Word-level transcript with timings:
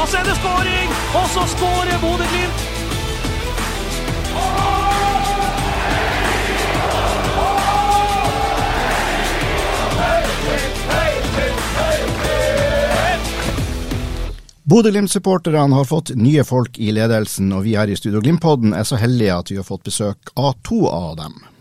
Og 0.00 0.08
så 0.08 0.18
er 0.18 0.34
skåring, 0.34 0.88
og 1.14 1.26
så 1.30 1.46
skårer 1.54 1.98
Bodø-Glimt. 2.02 2.62
Bodø-Glimt-supporterne 14.62 15.74
har 15.74 15.84
fått 15.84 16.14
nye 16.16 16.44
folk 16.48 16.78
i 16.78 16.92
ledelsen, 16.96 17.52
og 17.52 17.66
vi 17.66 17.76
her 17.76 17.90
i 17.92 17.96
Studio 17.98 18.22
Glimt-podden 18.24 18.72
er 18.72 18.86
så 18.88 18.96
heldige 18.96 19.34
at 19.36 19.50
vi 19.52 19.58
har 19.60 19.68
fått 19.68 19.84
besøk 19.84 20.32
av 20.32 20.54
to 20.64 20.86
av 20.88 21.16
dem. 21.18 21.51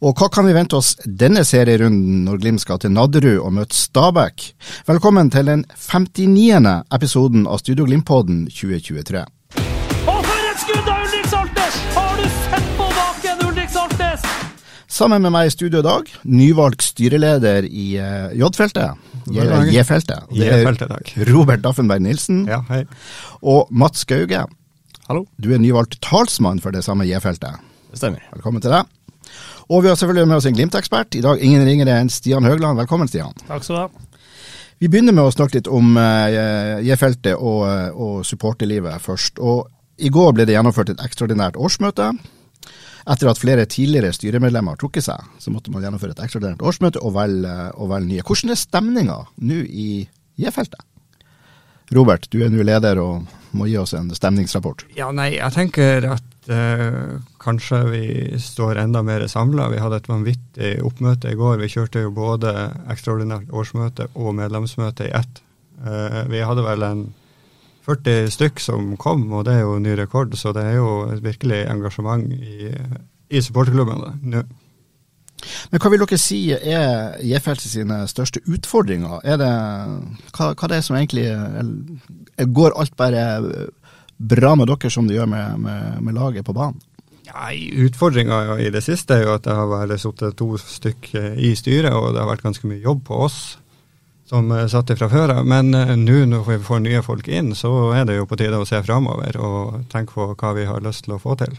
Og 0.00 0.16
hva 0.16 0.30
kan 0.32 0.46
vi 0.48 0.54
vente 0.56 0.78
oss 0.78 0.94
denne 1.04 1.42
serierunden 1.44 2.22
når 2.24 2.38
Glimt 2.40 2.62
skal 2.62 2.78
til 2.80 2.92
Nadderud 2.94 3.42
og 3.44 3.52
møte 3.58 3.76
Stabæk? 3.76 4.46
Velkommen 4.88 5.28
til 5.32 5.50
den 5.50 5.64
59. 5.76 6.70
episoden 6.96 7.42
av 7.44 7.60
Studio 7.60 7.84
Glimt-podden 7.84 8.46
2023. 8.48 9.20
Og 10.08 10.22
for 10.24 10.46
et 10.52 10.62
skudd 10.62 10.88
av 10.88 11.04
Ulrik 11.04 11.28
Saltnes! 11.28 11.76
Har 11.98 12.16
du 12.16 12.24
sett 12.38 12.70
på 12.78 12.86
baken, 12.96 13.44
Ulrik 13.50 13.74
Saltnes? 13.74 14.24
Sammen 14.90 15.20
med 15.26 15.34
meg 15.36 15.50
i 15.50 15.52
studio 15.52 15.82
i 15.84 15.86
dag, 15.90 16.08
nyvalgt 16.24 16.86
styreleder 16.88 17.68
i 17.68 17.90
eh, 18.00 18.32
J-feltet, 18.40 18.96
J-feltet. 19.36 20.32
Det 20.32 20.48
er 20.48 21.28
Robert 21.34 21.60
Daffenberg 21.64 22.00
Nilsen 22.08 22.46
Ja, 22.48 22.62
hei. 22.72 22.86
og 23.44 23.68
Mats 23.68 24.08
Gauge. 24.08 24.46
Hallo. 25.10 25.26
Du 25.36 25.52
er 25.52 25.60
nyvalgt 25.60 26.00
talsmann 26.00 26.64
for 26.64 26.72
det 26.72 26.86
samme 26.88 27.04
J-feltet. 27.04 27.60
Det 27.90 27.98
stemmer. 27.98 28.24
Velkommen 28.32 28.62
til 28.64 28.70
deg. 28.72 28.88
Og 29.70 29.84
vi 29.84 29.88
har 29.88 29.94
selvfølgelig 29.94 30.26
med 30.26 30.40
oss 30.40 30.46
en 30.50 30.54
Glimt-ekspert. 30.56 31.14
I 31.14 31.22
dag 31.22 31.42
ingen 31.46 31.62
ringere 31.62 32.00
enn 32.02 32.10
Stian 32.10 32.46
Høgland. 32.46 32.78
Velkommen, 32.80 33.06
Stian. 33.08 33.36
Takk 33.46 33.62
skal 33.62 33.76
du 33.76 33.80
ha. 33.84 34.06
Vi 34.82 34.88
begynner 34.90 35.14
med 35.14 35.28
å 35.28 35.30
snakke 35.30 35.60
litt 35.60 35.70
om 35.70 35.92
uh, 35.94 36.80
J-feltet 36.82 37.36
og, 37.36 37.66
eh, 37.68 37.90
og 37.92 38.24
supporterlivet 38.26 39.02
først. 39.04 39.38
Og 39.38 39.68
I 40.00 40.10
går 40.10 40.32
ble 40.34 40.46
det 40.48 40.56
gjennomført 40.56 40.94
et 40.94 41.02
ekstraordinært 41.04 41.58
årsmøte. 41.60 42.08
Etter 43.10 43.30
at 43.30 43.40
flere 43.40 43.66
tidligere 43.70 44.10
styremedlemmer 44.16 44.74
har 44.74 44.80
trukket 44.80 45.06
seg, 45.06 45.28
så 45.38 45.52
måtte 45.52 45.70
man 45.74 45.84
gjennomføre 45.84 46.16
et 46.16 46.24
ekstraordinært 46.24 46.64
årsmøte 46.66 47.02
og 47.04 47.14
velge, 47.14 47.54
og 47.76 47.92
velge 47.92 48.10
nye. 48.10 48.24
Hvordan 48.26 48.54
er 48.54 48.60
stemninga 48.60 49.18
nå 49.52 49.60
i 49.68 49.90
J-feltet? 50.40 50.82
Robert, 51.94 52.26
du 52.32 52.40
er 52.42 52.50
nå 52.50 52.64
leder 52.66 52.98
og 53.02 53.30
må 53.54 53.66
gi 53.66 53.78
oss 53.80 53.94
en 53.98 54.10
stemningsrapport. 54.14 54.86
Ja, 54.98 55.10
nei, 55.14 55.34
jeg 55.36 55.54
tenker 55.54 56.06
at 56.16 56.24
eh, 56.24 56.29
kanskje 57.40 57.78
vi 57.90 58.04
står 58.40 58.78
enda 58.78 59.02
mer 59.02 59.26
samla. 59.28 59.68
Vi 59.68 59.78
hadde 59.78 60.00
et 60.00 60.08
vanvittig 60.08 60.70
oppmøte 60.84 61.32
i 61.32 61.38
går. 61.38 61.58
Vi 61.60 61.68
kjørte 61.68 62.04
jo 62.06 62.10
både 62.16 62.54
ekstraordinært 62.90 63.52
årsmøte 63.52 64.08
og 64.14 64.34
medlemsmøte 64.38 65.08
i 65.08 65.14
ett. 65.20 65.42
Eh, 65.86 66.22
vi 66.30 66.40
hadde 66.44 66.64
vel 66.64 66.82
en 66.86 67.04
40 67.86 68.30
stykk 68.30 68.60
som 68.60 68.96
kom, 69.00 69.24
og 69.32 69.46
det 69.48 69.58
er 69.58 69.62
jo 69.64 69.78
ny 69.82 69.94
rekord. 69.98 70.34
Så 70.36 70.52
det 70.56 70.64
er 70.64 70.80
jo 70.80 70.90
et 71.10 71.22
virkelig 71.24 71.64
engasjement 71.70 72.26
i, 72.32 72.72
i 73.30 73.44
supporterklubbene 73.44 74.18
nå. 74.22 74.44
Men 75.70 75.80
hva 75.80 75.88
vil 75.88 76.02
dere 76.02 76.18
si 76.20 76.38
er 76.52 77.14
J-feltet 77.24 77.72
sine 77.72 78.02
største 78.10 78.42
utfordringer? 78.44 79.22
Er 79.24 79.38
det, 79.40 79.52
hva, 80.36 80.50
hva 80.52 80.68
det 80.68 80.76
er 80.76 80.84
som 80.84 80.98
egentlig 80.98 81.24
Går 82.52 82.76
alt 82.76 82.96
bare 83.00 83.22
bra 84.20 84.54
med 84.58 84.68
dere 84.68 84.92
som 84.92 85.08
det 85.08 85.16
gjør 85.16 85.30
med, 85.32 85.64
med, 85.64 85.98
med 86.04 86.16
laget 86.16 86.46
på 86.46 86.54
banen? 86.56 86.80
Ja, 87.30 87.50
Utfordringa 87.84 88.58
i 88.58 88.70
det 88.74 88.82
siste 88.82 89.16
er 89.16 89.24
jo 89.24 89.34
at 89.36 89.46
det 89.46 89.54
har 89.54 89.68
vært 89.70 90.02
sittet 90.02 90.36
to 90.38 90.52
stykker 90.58 91.38
i 91.38 91.54
styret, 91.58 91.94
og 91.94 92.12
det 92.14 92.22
har 92.22 92.30
vært 92.30 92.44
ganske 92.46 92.66
mye 92.66 92.82
jobb 92.82 93.04
på 93.06 93.20
oss 93.28 93.40
som 94.30 94.50
satt 94.70 94.92
fra 94.94 95.08
før 95.10 95.32
av. 95.38 95.46
Men 95.46 95.74
uh, 95.74 95.96
nå 95.98 96.22
når 96.30 96.46
vi 96.46 96.58
får 96.66 96.84
nye 96.84 97.02
folk 97.02 97.26
inn, 97.30 97.50
så 97.58 97.70
er 97.98 98.06
det 98.06 98.20
jo 98.20 98.28
på 98.30 98.38
tide 98.38 98.60
å 98.60 98.68
se 98.68 98.78
framover 98.86 99.38
og 99.42 99.80
tenke 99.90 100.14
på 100.14 100.30
hva 100.34 100.54
vi 100.58 100.68
har 100.68 100.84
lyst 100.84 101.06
til 101.06 101.16
å 101.16 101.22
få 101.22 101.34
til. 101.40 101.56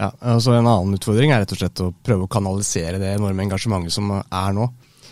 Ja, 0.00 0.10
altså 0.32 0.54
En 0.56 0.68
annen 0.68 0.96
utfordring 0.96 1.32
er 1.32 1.42
rett 1.42 1.52
og 1.52 1.60
slett 1.60 1.80
å 1.84 1.92
prøve 1.92 2.24
å 2.24 2.32
kanalisere 2.32 3.00
det 3.00 3.14
enorme 3.18 3.44
engasjementet 3.44 3.92
som 3.92 4.12
er 4.16 4.54
nå. 4.56 4.68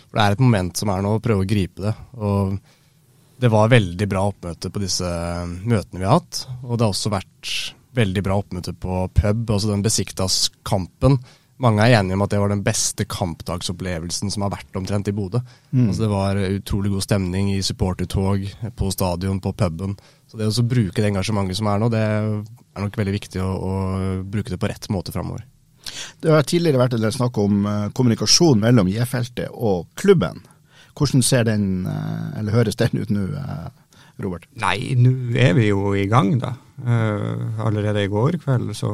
For 0.09 0.17
Det 0.17 0.23
er 0.23 0.35
et 0.37 0.41
moment 0.41 0.81
som 0.81 0.89
er 0.89 1.03
nå, 1.05 1.15
å 1.17 1.21
prøve 1.21 1.45
å 1.45 1.49
gripe 1.49 1.83
det. 1.85 1.93
Og 2.17 2.55
Det 3.39 3.47
var 3.51 3.71
veldig 3.71 4.07
bra 4.11 4.25
oppmøte 4.33 4.71
på 4.73 4.81
disse 4.83 5.09
møtene 5.63 6.01
vi 6.01 6.07
har 6.07 6.19
hatt. 6.19 6.41
Og 6.65 6.75
det 6.75 6.83
har 6.83 6.91
også 6.91 7.11
vært 7.13 7.51
veldig 7.95 8.23
bra 8.25 8.39
oppmøte 8.41 8.73
på 8.75 9.05
pub, 9.15 9.43
altså 9.47 9.71
den 9.71 9.83
Besiktas-kampen. 9.85 11.15
Mange 11.59 11.83
er 11.83 11.97
enige 11.97 12.15
om 12.15 12.23
at 12.23 12.31
det 12.31 12.39
var 12.39 12.51
den 12.51 12.63
beste 12.63 13.03
kampdagsopplevelsen 13.09 14.31
som 14.31 14.45
har 14.45 14.53
vært 14.53 14.75
omtrent 14.79 15.09
i 15.11 15.15
Bodø. 15.15 15.41
Mm. 15.71 15.89
Altså 15.89 16.05
Det 16.05 16.11
var 16.11 16.39
utrolig 16.39 16.91
god 16.93 17.03
stemning 17.03 17.49
i 17.51 17.61
supportertog, 17.63 18.45
på 18.79 18.91
stadion, 18.95 19.41
på 19.43 19.51
puben. 19.59 19.97
Så 20.27 20.39
det 20.39 20.47
å 20.47 20.67
bruke 20.75 21.01
det 21.01 21.09
engasjementet 21.11 21.59
som 21.59 21.67
er 21.71 21.81
nå, 21.81 21.89
det 21.91 22.03
er 22.03 22.85
nok 22.85 22.99
veldig 23.01 23.15
viktig 23.15 23.43
å, 23.43 23.49
å 23.55 23.73
bruke 24.23 24.53
det 24.53 24.59
på 24.61 24.71
rett 24.71 24.87
måte 24.93 25.15
framover. 25.15 25.43
Det 26.19 26.31
har 26.31 26.47
tidligere 26.47 26.79
vært 26.79 26.95
en 26.95 27.03
del 27.03 27.15
snakk 27.15 27.39
om 27.41 27.63
uh, 27.65 27.89
kommunikasjon 27.95 28.59
mellom 28.61 28.91
J-feltet 28.91 29.51
og 29.51 29.87
klubben. 29.99 30.43
Hvordan 30.99 31.23
ser 31.23 31.45
den, 31.47 31.85
uh, 31.87 32.39
eller 32.39 32.55
høres 32.55 32.75
den 32.79 32.99
ut 32.99 33.11
nå, 33.13 33.29
uh, 33.31 33.69
Robert? 34.19 34.49
Nei, 34.59 34.95
nå 34.99 35.13
er 35.39 35.53
vi 35.55 35.69
jo 35.69 35.93
i 35.95 36.09
gang, 36.11 36.35
da. 36.41 36.57
allerede 37.59 38.05
i 38.05 38.07
går 38.07 38.37
kveld 38.39 38.69
så 38.75 38.89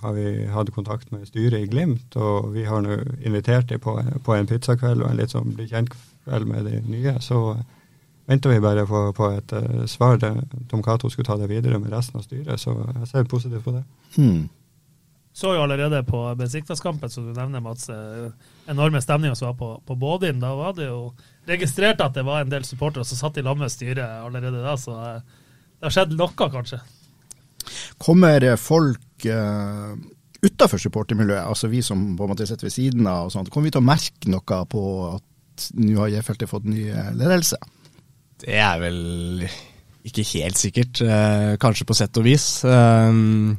har 0.00 0.14
vi 0.16 0.46
hatt 0.48 0.70
kontakt 0.72 1.10
med 1.12 1.26
styret 1.28 1.58
i 1.58 1.68
Glimt, 1.68 2.16
og 2.16 2.54
vi 2.54 2.64
har 2.64 2.80
nå 2.80 2.96
invitert 3.20 3.68
dem 3.68 3.80
på, 3.80 3.98
på, 4.24 4.34
en 4.34 4.48
pizzakveld 4.48 5.02
og 5.02 5.10
en 5.10 5.20
litt 5.20 5.34
sånn 5.34 5.52
bli 5.52 5.66
kjent-kveld 5.68 6.48
med 6.48 6.68
de 6.68 6.80
nye. 6.88 7.18
Så 7.20 7.58
venter 8.28 8.54
vi 8.54 8.62
bare 8.64 8.86
på, 8.88 9.02
på 9.16 9.32
et 9.36 9.52
svar. 9.88 10.16
Tom 10.70 10.84
Cato 10.84 11.12
skulle 11.12 11.28
ta 11.28 11.36
det 11.40 11.50
videre 11.52 11.80
med 11.80 11.92
resten 11.92 12.20
av 12.20 12.24
styret, 12.24 12.60
så 12.60 12.76
jeg 12.86 13.12
ser 13.12 13.28
positivt 13.28 13.68
på 13.68 13.76
det. 13.76 13.84
Hmm. 14.16 14.48
Så 15.32 15.54
jo 15.54 15.62
allerede 15.62 16.02
på 16.04 16.24
Besiktas-kampen, 16.34 17.10
som 17.10 17.28
du 17.28 17.34
nevner, 17.36 17.62
Mats, 17.62 17.86
enorme 18.68 19.00
stemninger 19.02 19.36
som 19.38 19.52
var 19.52 19.58
på, 19.60 19.68
på 19.86 19.96
Bådin. 19.96 20.40
Da 20.42 20.50
var 20.58 20.74
det 20.74 20.88
jo 20.88 21.12
registrert 21.48 22.02
at 22.02 22.16
det 22.16 22.24
var 22.26 22.42
en 22.42 22.50
del 22.50 22.66
supportere 22.66 23.06
som 23.06 23.20
satt 23.20 23.38
i 23.38 23.44
lag 23.46 23.58
med 23.58 23.70
styret 23.72 24.02
allerede 24.02 24.64
da, 24.64 24.74
så 24.78 24.96
det 24.98 25.86
har 25.86 25.94
skjedd 25.94 26.16
noe, 26.18 26.50
kanskje. 26.50 26.80
Kommer 28.02 28.44
folk 28.58 29.28
uh, 29.30 29.94
utafor 30.42 30.82
supportermiljøet, 30.82 31.46
altså 31.46 31.70
vi 31.70 31.82
som 31.84 32.02
på 32.18 32.26
en 32.26 32.34
måte 32.34 32.48
sitter 32.50 32.66
ved 32.66 32.74
siden 32.74 33.06
av, 33.06 33.28
og 33.28 33.34
sånt, 33.34 33.52
kommer 33.54 33.70
vi 33.70 33.76
til 33.76 33.84
å 33.84 33.86
merke 33.86 34.34
noe 34.34 34.62
på 34.74 34.84
at 35.14 35.68
nå 35.78 35.98
har 36.02 36.14
J-feltet 36.16 36.50
fått 36.50 36.68
ny 36.68 36.88
ledelse? 37.14 37.60
Det 38.40 38.56
er 38.56 38.78
vel 38.80 39.44
ikke 40.08 40.24
helt 40.32 40.60
sikkert. 40.60 41.02
Eh, 41.04 41.56
kanskje 41.60 41.86
på 41.88 41.96
sett 41.96 42.16
og 42.20 42.24
vis. 42.24 42.46
Um, 42.64 43.58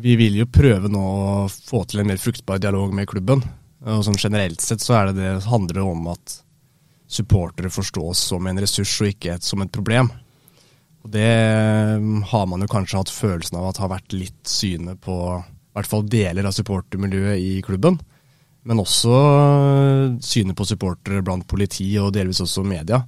vi 0.00 0.14
vil 0.18 0.38
jo 0.40 0.46
prøve 0.50 0.90
nå 0.90 1.00
å 1.02 1.48
få 1.50 1.82
til 1.88 2.02
en 2.02 2.10
mer 2.10 2.20
fruktbar 2.22 2.60
dialog 2.62 2.94
med 2.94 3.08
klubben. 3.10 3.42
Og 3.88 4.04
sånn 4.06 4.18
Generelt 4.18 4.62
sett 4.62 4.82
så 4.82 5.04
det 5.08 5.18
det, 5.18 5.34
handler 5.46 5.80
det 5.80 5.86
om 5.86 6.08
at 6.12 6.38
supportere 7.08 7.70
forstås 7.72 8.20
som 8.32 8.46
en 8.46 8.60
ressurs 8.60 8.92
og 9.00 9.12
ikke 9.12 9.36
et, 9.36 9.44
som 9.44 9.62
et 9.64 9.72
problem. 9.72 10.10
Og 11.04 11.10
Det 11.14 11.28
har 12.32 12.46
man 12.50 12.64
jo 12.64 12.70
kanskje 12.70 13.00
hatt 13.00 13.12
følelsen 13.12 13.58
av 13.60 13.70
at 13.70 13.80
har 13.80 13.92
vært 13.94 14.16
litt 14.16 14.42
synet 14.50 15.00
på 15.04 15.16
i 15.38 15.78
hvert 15.78 15.88
fall 15.88 16.08
deler 16.10 16.48
av 16.48 16.56
supportermiljøet 16.56 17.38
i 17.38 17.52
klubben. 17.62 18.00
Men 18.66 18.82
også 18.82 19.14
synet 20.24 20.58
på 20.58 20.66
supportere 20.66 21.22
blant 21.24 21.46
politi 21.48 21.86
og 22.02 22.12
delvis 22.16 22.42
også 22.44 22.64
media. 22.66 23.04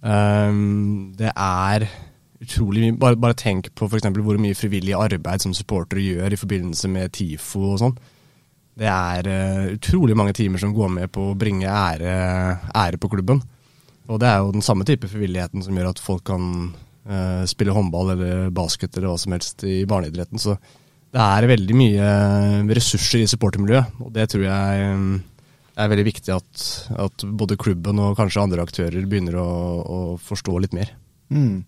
Um, 0.00 1.10
det 1.18 1.32
er 1.34 1.84
utrolig 2.40 2.86
mye 2.86 2.96
bare, 3.00 3.18
bare, 3.20 3.36
tenk 3.36 3.70
på 3.76 3.88
f.eks. 3.88 4.08
hvor 4.16 4.40
mye 4.40 4.56
frivillig 4.56 4.96
arbeid 4.96 5.44
som 5.44 5.54
supportere 5.56 6.02
gjør 6.04 6.34
i 6.34 6.40
forbindelse 6.40 6.90
med 6.92 7.12
TIFO 7.16 7.62
og 7.74 7.80
sånn. 7.82 7.96
Det 8.80 8.88
er 8.88 9.28
uh, 9.28 9.72
utrolig 9.74 10.16
mange 10.16 10.34
timer 10.36 10.62
som 10.62 10.74
går 10.76 10.92
med 10.94 11.12
på 11.12 11.30
å 11.30 11.38
bringe 11.38 11.68
ære, 11.68 12.12
ære, 12.72 13.00
på 13.00 13.10
klubben. 13.12 13.42
Og 14.10 14.20
det 14.22 14.30
er 14.30 14.40
jo 14.40 14.54
den 14.54 14.64
samme 14.64 14.86
type 14.88 15.10
frivilligheten 15.10 15.62
som 15.62 15.76
gjør 15.76 15.90
at 15.92 16.02
folk 16.02 16.24
kan 16.30 16.44
uh, 17.10 17.42
spille 17.50 17.74
håndball 17.76 18.14
eller 18.14 18.54
basket 18.54 18.96
eller 18.96 19.12
hva 19.12 19.18
som 19.20 19.36
helst 19.36 19.66
i 19.68 19.82
barneidretten. 19.90 20.40
Så 20.40 20.56
det 21.10 21.20
er 21.20 21.50
veldig 21.50 21.76
mye 21.76 22.08
ressurser 22.70 23.24
i 23.24 23.28
supportermiljøet, 23.30 24.00
og 24.00 24.12
det 24.14 24.28
tror 24.30 24.46
jeg 24.46 24.90
mm, 24.96 25.14
er 25.82 25.90
veldig 25.90 26.06
viktig 26.06 26.32
at, 26.34 26.66
at 27.04 27.24
både 27.26 27.58
klubben 27.60 27.98
og 28.00 28.14
kanskje 28.18 28.44
andre 28.44 28.64
aktører 28.64 29.08
begynner 29.10 29.40
å, 29.42 29.48
å 29.82 29.98
forstå 30.22 30.54
litt 30.62 30.76
mer. 30.76 30.94
Mm. 31.34 31.66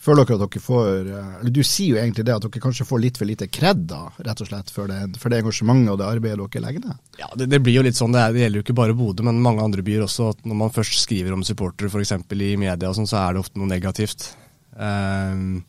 Føler 0.00 0.24
dere 0.24 0.38
at 0.38 0.54
dere 0.54 0.62
får 0.64 1.08
eh, 1.12 1.32
Eller 1.42 1.52
du 1.52 1.60
sier 1.60 1.92
jo 1.92 2.00
egentlig 2.00 2.24
det, 2.24 2.32
at 2.32 2.44
dere 2.46 2.62
kanskje 2.62 2.86
får 2.88 3.02
litt 3.02 3.18
for 3.20 3.28
lite 3.28 3.50
kred, 3.52 3.82
da, 3.90 4.06
rett 4.24 4.40
og 4.40 4.48
slett, 4.48 4.72
for 4.72 4.88
det, 4.88 5.00
for 5.20 5.32
det 5.32 5.42
engasjementet 5.42 5.92
og 5.92 6.00
det 6.00 6.08
arbeidet 6.08 6.40
dere 6.40 6.64
legger 6.64 6.86
ned? 6.86 7.02
Ja, 7.20 7.28
det, 7.36 7.50
det, 7.52 7.60
blir 7.66 7.76
jo 7.76 7.84
litt 7.84 7.98
sånn. 8.00 8.16
Det, 8.16 8.22
er, 8.22 8.32
det, 8.36 8.44
gjelder 8.46 8.62
jo 8.62 8.64
ikke 8.64 8.78
bare 8.80 8.96
Bodø, 8.96 9.26
men 9.28 9.42
mange 9.44 9.66
andre 9.66 9.84
byer 9.84 10.06
også. 10.06 10.30
at 10.32 10.48
Når 10.48 10.60
man 10.62 10.72
først 10.72 11.02
skriver 11.04 11.36
om 11.36 11.44
supportere 11.44 11.92
f.eks. 11.92 12.16
i 12.16 12.56
media, 12.60 12.94
sånn, 12.96 13.10
så 13.10 13.20
er 13.26 13.36
det 13.36 13.44
ofte 13.44 13.60
noe 13.60 13.68
negativt. 13.68 14.32
Um, 14.72 15.60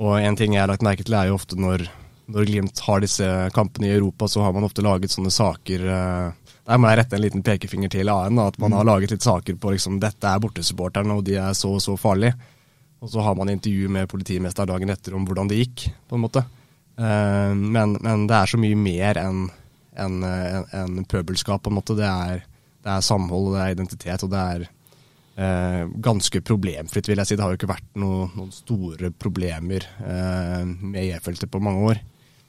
og 0.00 0.18
en 0.22 0.40
ting 0.40 0.56
jeg 0.56 0.64
har 0.64 0.72
lagt 0.72 0.84
merke 0.86 1.04
til, 1.04 1.16
er 1.18 1.28
jo 1.28 1.36
ofte 1.36 1.60
når 1.60 1.88
når 2.26 2.42
Glimt 2.48 2.80
har 2.82 2.98
disse 2.98 3.26
kampene 3.54 3.86
i 3.86 3.94
Europa, 3.94 4.26
så 4.26 4.42
har 4.42 4.50
man 4.50 4.64
ofte 4.66 4.82
laget 4.82 5.12
sånne 5.12 5.30
saker 5.30 5.84
uh, 5.86 6.32
Der 6.66 6.80
må 6.82 6.90
jeg 6.90 6.98
rette 6.98 7.14
en 7.14 7.22
liten 7.22 7.44
pekefinger 7.46 7.92
til 7.92 8.10
AN. 8.10 8.40
At 8.42 8.58
man 8.58 8.74
har 8.74 8.82
mm. 8.82 8.88
laget 8.90 9.14
litt 9.14 9.22
saker 9.22 9.60
på 9.62 9.76
liksom, 9.76 10.00
dette 10.02 10.26
er 10.26 10.42
bortesupporterne, 10.42 11.14
og 11.14 11.22
de 11.28 11.36
er 11.38 11.54
så 11.54 11.76
og 11.76 11.84
så 11.84 11.94
farlige. 12.00 12.34
Og 13.04 13.12
så 13.12 13.22
har 13.24 13.36
man 13.36 13.50
intervju 13.52 13.90
med 13.92 14.08
politimester 14.10 14.68
dagen 14.68 14.92
etter 14.92 15.16
om 15.16 15.26
hvordan 15.28 15.50
det 15.50 15.60
gikk, 15.60 15.88
på 16.08 16.16
en 16.16 16.24
måte. 16.24 16.42
Eh, 16.96 17.52
men, 17.52 17.98
men 18.00 18.24
det 18.28 18.38
er 18.38 18.52
så 18.52 18.60
mye 18.60 18.78
mer 18.78 19.20
enn 19.20 19.46
en, 19.96 20.22
en, 20.24 20.64
en 20.72 21.04
pøbelskap, 21.08 21.62
på 21.64 21.72
en 21.72 21.78
måte. 21.78 21.96
Det 21.98 22.08
er, 22.08 22.42
det 22.84 22.96
er 22.96 23.04
samhold, 23.04 23.54
det 23.54 23.62
er 23.62 23.76
identitet, 23.76 24.24
og 24.26 24.32
det 24.32 24.42
er 24.56 24.66
eh, 24.66 25.84
ganske 26.08 26.42
problemfritt, 26.44 27.08
vil 27.10 27.22
jeg 27.22 27.30
si. 27.30 27.38
Det 27.38 27.44
har 27.44 27.54
jo 27.54 27.60
ikke 27.60 27.72
vært 27.72 27.88
noe, 28.00 28.28
noen 28.36 28.52
store 28.54 29.12
problemer 29.16 29.86
eh, 30.04 30.62
med 30.64 31.02
E-feltet 31.06 31.52
på 31.52 31.62
mange 31.64 31.92
år. 31.92 32.02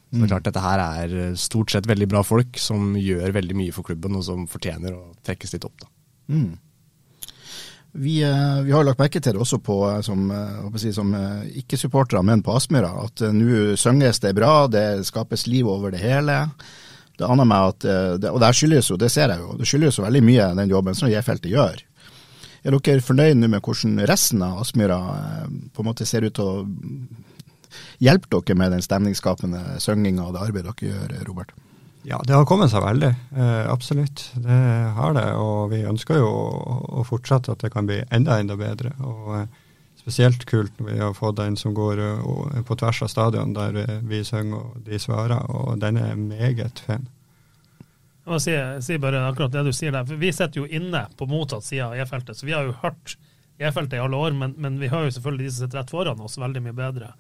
Så 0.08 0.16
det 0.16 0.22
er 0.22 0.24
mm. 0.24 0.32
klart 0.32 0.48
Dette 0.48 0.64
her 0.64 0.84
er 0.84 1.18
eh, 1.24 1.40
stort 1.40 1.74
sett 1.74 1.90
veldig 1.90 2.08
bra 2.12 2.24
folk 2.24 2.60
som 2.62 2.94
gjør 3.00 3.36
veldig 3.36 3.58
mye 3.60 3.76
for 3.76 3.88
klubben, 3.88 4.16
og 4.20 4.24
som 4.28 4.48
fortjener 4.50 4.96
å 4.96 5.04
trekkes 5.28 5.56
litt 5.58 5.68
opp. 5.68 5.84
da. 5.84 5.92
Mm. 6.32 6.56
Vi, 8.00 8.24
eh, 8.24 8.62
vi, 8.62 8.72
har 8.72 8.86
lagt 8.86 9.00
merke 9.02 9.18
til 9.18 9.34
det 9.34 9.42
også 9.42 9.58
på, 9.66 9.78
eh, 9.90 10.02
som, 10.06 10.28
si, 10.78 10.92
som 10.94 11.14
ikke-supportere, 11.62 12.22
men 12.26 12.44
på 12.46 12.54
Aspmyra, 12.54 12.92
at 13.08 13.24
nå 13.34 13.74
synges 13.80 14.22
det 14.22 14.36
bra, 14.38 14.68
det 14.70 15.02
skapes 15.08 15.48
liv 15.50 15.66
over 15.66 15.96
det 15.96 16.04
hele. 16.04 16.44
Det 17.18 17.26
aner 17.26 17.48
meg 17.50 17.72
at, 17.72 17.86
Og 18.30 18.40
det 18.44 18.52
skyldes 18.54 18.92
jo, 18.92 18.98
det 19.02 19.10
ser 19.10 19.34
jeg 19.34 19.42
jo, 19.42 19.56
det 19.58 19.66
skyldes 19.66 19.98
jo 19.98 20.06
veldig 20.06 20.22
mye 20.22 20.52
den 20.60 20.70
jobben 20.70 20.98
som 20.98 21.10
J-feltet 21.10 21.50
gjør. 21.50 21.82
Er 22.62 22.76
dere 22.78 23.02
fornøyd 23.02 23.40
nå 23.40 23.50
med 23.50 23.66
hvordan 23.66 23.98
resten 24.06 24.44
av 24.46 24.62
Aspmyra 24.62 25.00
på 25.74 25.82
en 25.82 25.90
måte 25.90 26.06
ser 26.06 26.28
ut 26.28 26.38
til 26.38 26.46
å 26.46 26.66
hjelpe 27.98 28.30
dere 28.30 28.60
med 28.62 28.78
den 28.78 28.86
stemningsskapende 28.86 29.80
synginga 29.82 30.28
og 30.28 30.38
det 30.38 30.46
arbeidet 30.46 30.78
dere 30.78 30.94
gjør, 30.94 31.18
Robert? 31.32 31.58
Ja, 32.08 32.22
det 32.24 32.38
har 32.38 32.46
kommet 32.48 32.72
seg 32.72 32.86
veldig. 32.86 33.10
Eh, 33.36 33.66
absolutt. 33.68 34.30
Det 34.40 34.58
har 34.96 35.16
det. 35.18 35.28
Og 35.36 35.74
vi 35.74 35.82
ønsker 35.90 36.22
jo 36.22 36.30
å, 36.32 36.76
å, 37.02 37.04
fortsette 37.08 37.52
at 37.52 37.66
det 37.66 37.72
kan 37.74 37.90
bli 37.90 38.00
enda, 38.16 38.38
enda 38.40 38.56
bedre. 38.56 38.94
Og 39.04 39.34
eh, 39.42 39.50
spesielt 40.00 40.46
kult 40.48 40.80
når 40.80 40.88
vi 40.88 41.02
har 41.02 41.18
fått 41.18 41.42
en 41.44 41.58
som 41.60 41.76
går 41.76 42.00
og, 42.24 42.54
på 42.64 42.78
tvers 42.80 43.02
av 43.04 43.12
stadion, 43.12 43.52
der 43.58 43.76
uh, 43.82 43.98
vi 44.08 44.22
synger 44.24 44.62
og 44.62 44.86
de 44.86 45.00
svarer. 45.04 45.52
Og 45.52 45.82
den 45.82 46.00
er 46.00 46.16
meget 46.16 46.80
fin. 46.86 47.10
Jeg 48.24 48.32
må 48.32 48.40
si, 48.44 48.56
si, 48.84 49.00
bare 49.04 49.26
akkurat 49.28 49.52
det 49.52 49.66
du 49.68 49.74
sier 49.76 49.92
der. 49.92 50.08
for 50.08 50.20
Vi 50.20 50.32
sitter 50.32 50.64
jo 50.64 50.80
inne 50.80 51.06
på 51.20 51.28
motsatt 51.28 51.68
side 51.68 51.90
av 51.90 52.00
E-feltet, 52.00 52.40
så 52.40 52.48
vi 52.48 52.56
har 52.56 52.64
jo 52.68 52.78
hørt 52.86 53.18
E-feltet 53.60 53.98
i 53.98 54.02
alle 54.04 54.20
år, 54.20 54.32
men, 54.38 54.56
men, 54.56 54.80
vi 54.80 54.88
har 54.92 55.04
jo 55.04 55.12
selvfølgelig 55.18 55.48
de 55.50 55.52
som 55.52 55.66
sitter 55.66 55.82
rett 55.82 55.92
foran 55.92 56.24
oss, 56.24 56.40
veldig 56.40 56.64
mye 56.70 56.78
bedre. 56.78 57.12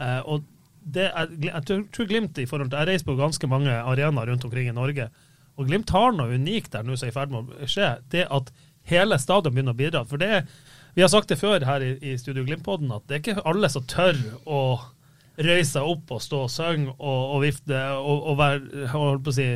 Eh, 0.00 0.20
og 0.26 0.42
det 0.84 1.06
er, 1.08 1.30
jeg 1.40 1.64
tror 1.66 2.08
Glimt 2.08 2.38
i 2.38 2.46
forhold 2.48 2.70
til 2.70 2.78
Jeg 2.82 2.90
reiser 2.90 3.08
på 3.08 3.16
ganske 3.16 3.48
mange 3.48 3.72
arenaer 3.72 4.28
rundt 4.30 4.44
omkring 4.44 4.68
i 4.68 4.76
Norge, 4.76 5.08
og 5.56 5.68
Glimt 5.68 5.90
har 5.94 6.12
noe 6.12 6.36
unikt 6.36 6.72
der 6.74 6.84
nå 6.84 6.96
som 6.98 7.08
er 7.08 7.12
i 7.12 7.14
ferd 7.14 7.32
med 7.32 7.52
å 7.54 7.68
skje. 7.70 7.94
Det 8.12 8.26
at 8.26 8.50
hele 8.90 9.18
stadion 9.22 9.54
begynner 9.54 9.74
å 9.74 9.78
bidra. 9.78 10.04
For 10.08 10.20
det 10.20 10.46
Vi 10.94 11.02
har 11.02 11.10
sagt 11.10 11.26
det 11.28 11.40
før 11.40 11.64
her 11.66 11.82
i, 11.82 11.96
i 12.06 12.18
Studio 12.18 12.44
Glimt-podden, 12.46 12.92
at 12.94 13.02
det 13.08 13.16
er 13.16 13.22
ikke 13.22 13.46
alle 13.50 13.66
som 13.66 13.82
tør 13.90 14.14
å 14.46 14.60
røyse 15.34 15.72
seg 15.72 15.88
opp 15.90 16.12
og 16.14 16.20
stå 16.22 16.42
og 16.44 16.52
synge 16.54 16.92
og, 16.92 17.22
og, 17.34 17.40
vifte 17.42 17.80
og, 17.98 18.28
og 18.30 18.36
være 18.38 18.90
holdt 18.92 19.24
på 19.26 19.32
å 19.32 19.34
si, 19.34 19.46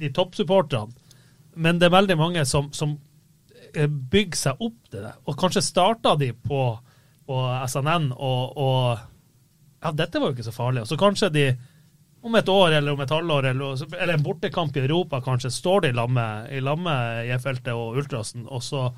de 0.00 0.10
toppsupporterne. 0.10 0.90
Men 1.54 1.78
det 1.78 1.86
er 1.86 1.94
veldig 1.94 2.16
mange 2.18 2.42
som, 2.50 2.72
som 2.74 2.96
eh, 3.76 3.86
bygger 3.86 4.40
seg 4.40 4.64
opp 4.66 4.90
til 4.90 5.06
det. 5.06 5.14
Og 5.30 5.38
kanskje 5.38 5.62
starta 5.64 6.16
de 6.18 6.32
på, 6.34 6.64
på 7.30 7.38
SNN 7.70 8.10
og, 8.16 8.58
og 8.58 9.06
ja, 9.86 9.94
dette 9.94 10.20
var 10.20 10.30
jo 10.30 10.36
ikke 10.36 10.48
så 10.48 10.54
farlig. 10.54 10.84
Og 10.84 10.90
så 10.90 10.98
kanskje 11.00 11.32
de 11.32 11.46
om 12.26 12.34
et 12.34 12.48
år 12.50 12.74
eller 12.74 12.96
om 12.96 13.02
et 13.04 13.12
halvår, 13.12 13.50
eller, 13.52 13.82
eller 13.94 14.16
en 14.16 14.24
bortekamp 14.24 14.76
i 14.76 14.82
Europa, 14.82 15.20
kanskje 15.22 15.52
står 15.54 15.84
de 15.84 15.92
i 15.92 16.60
lag 16.64 16.80
med 16.82 17.28
J-feltet 17.28 17.70
og 17.74 18.00
Ultrasen, 18.00 18.48
og 18.50 18.64
så 18.66 18.88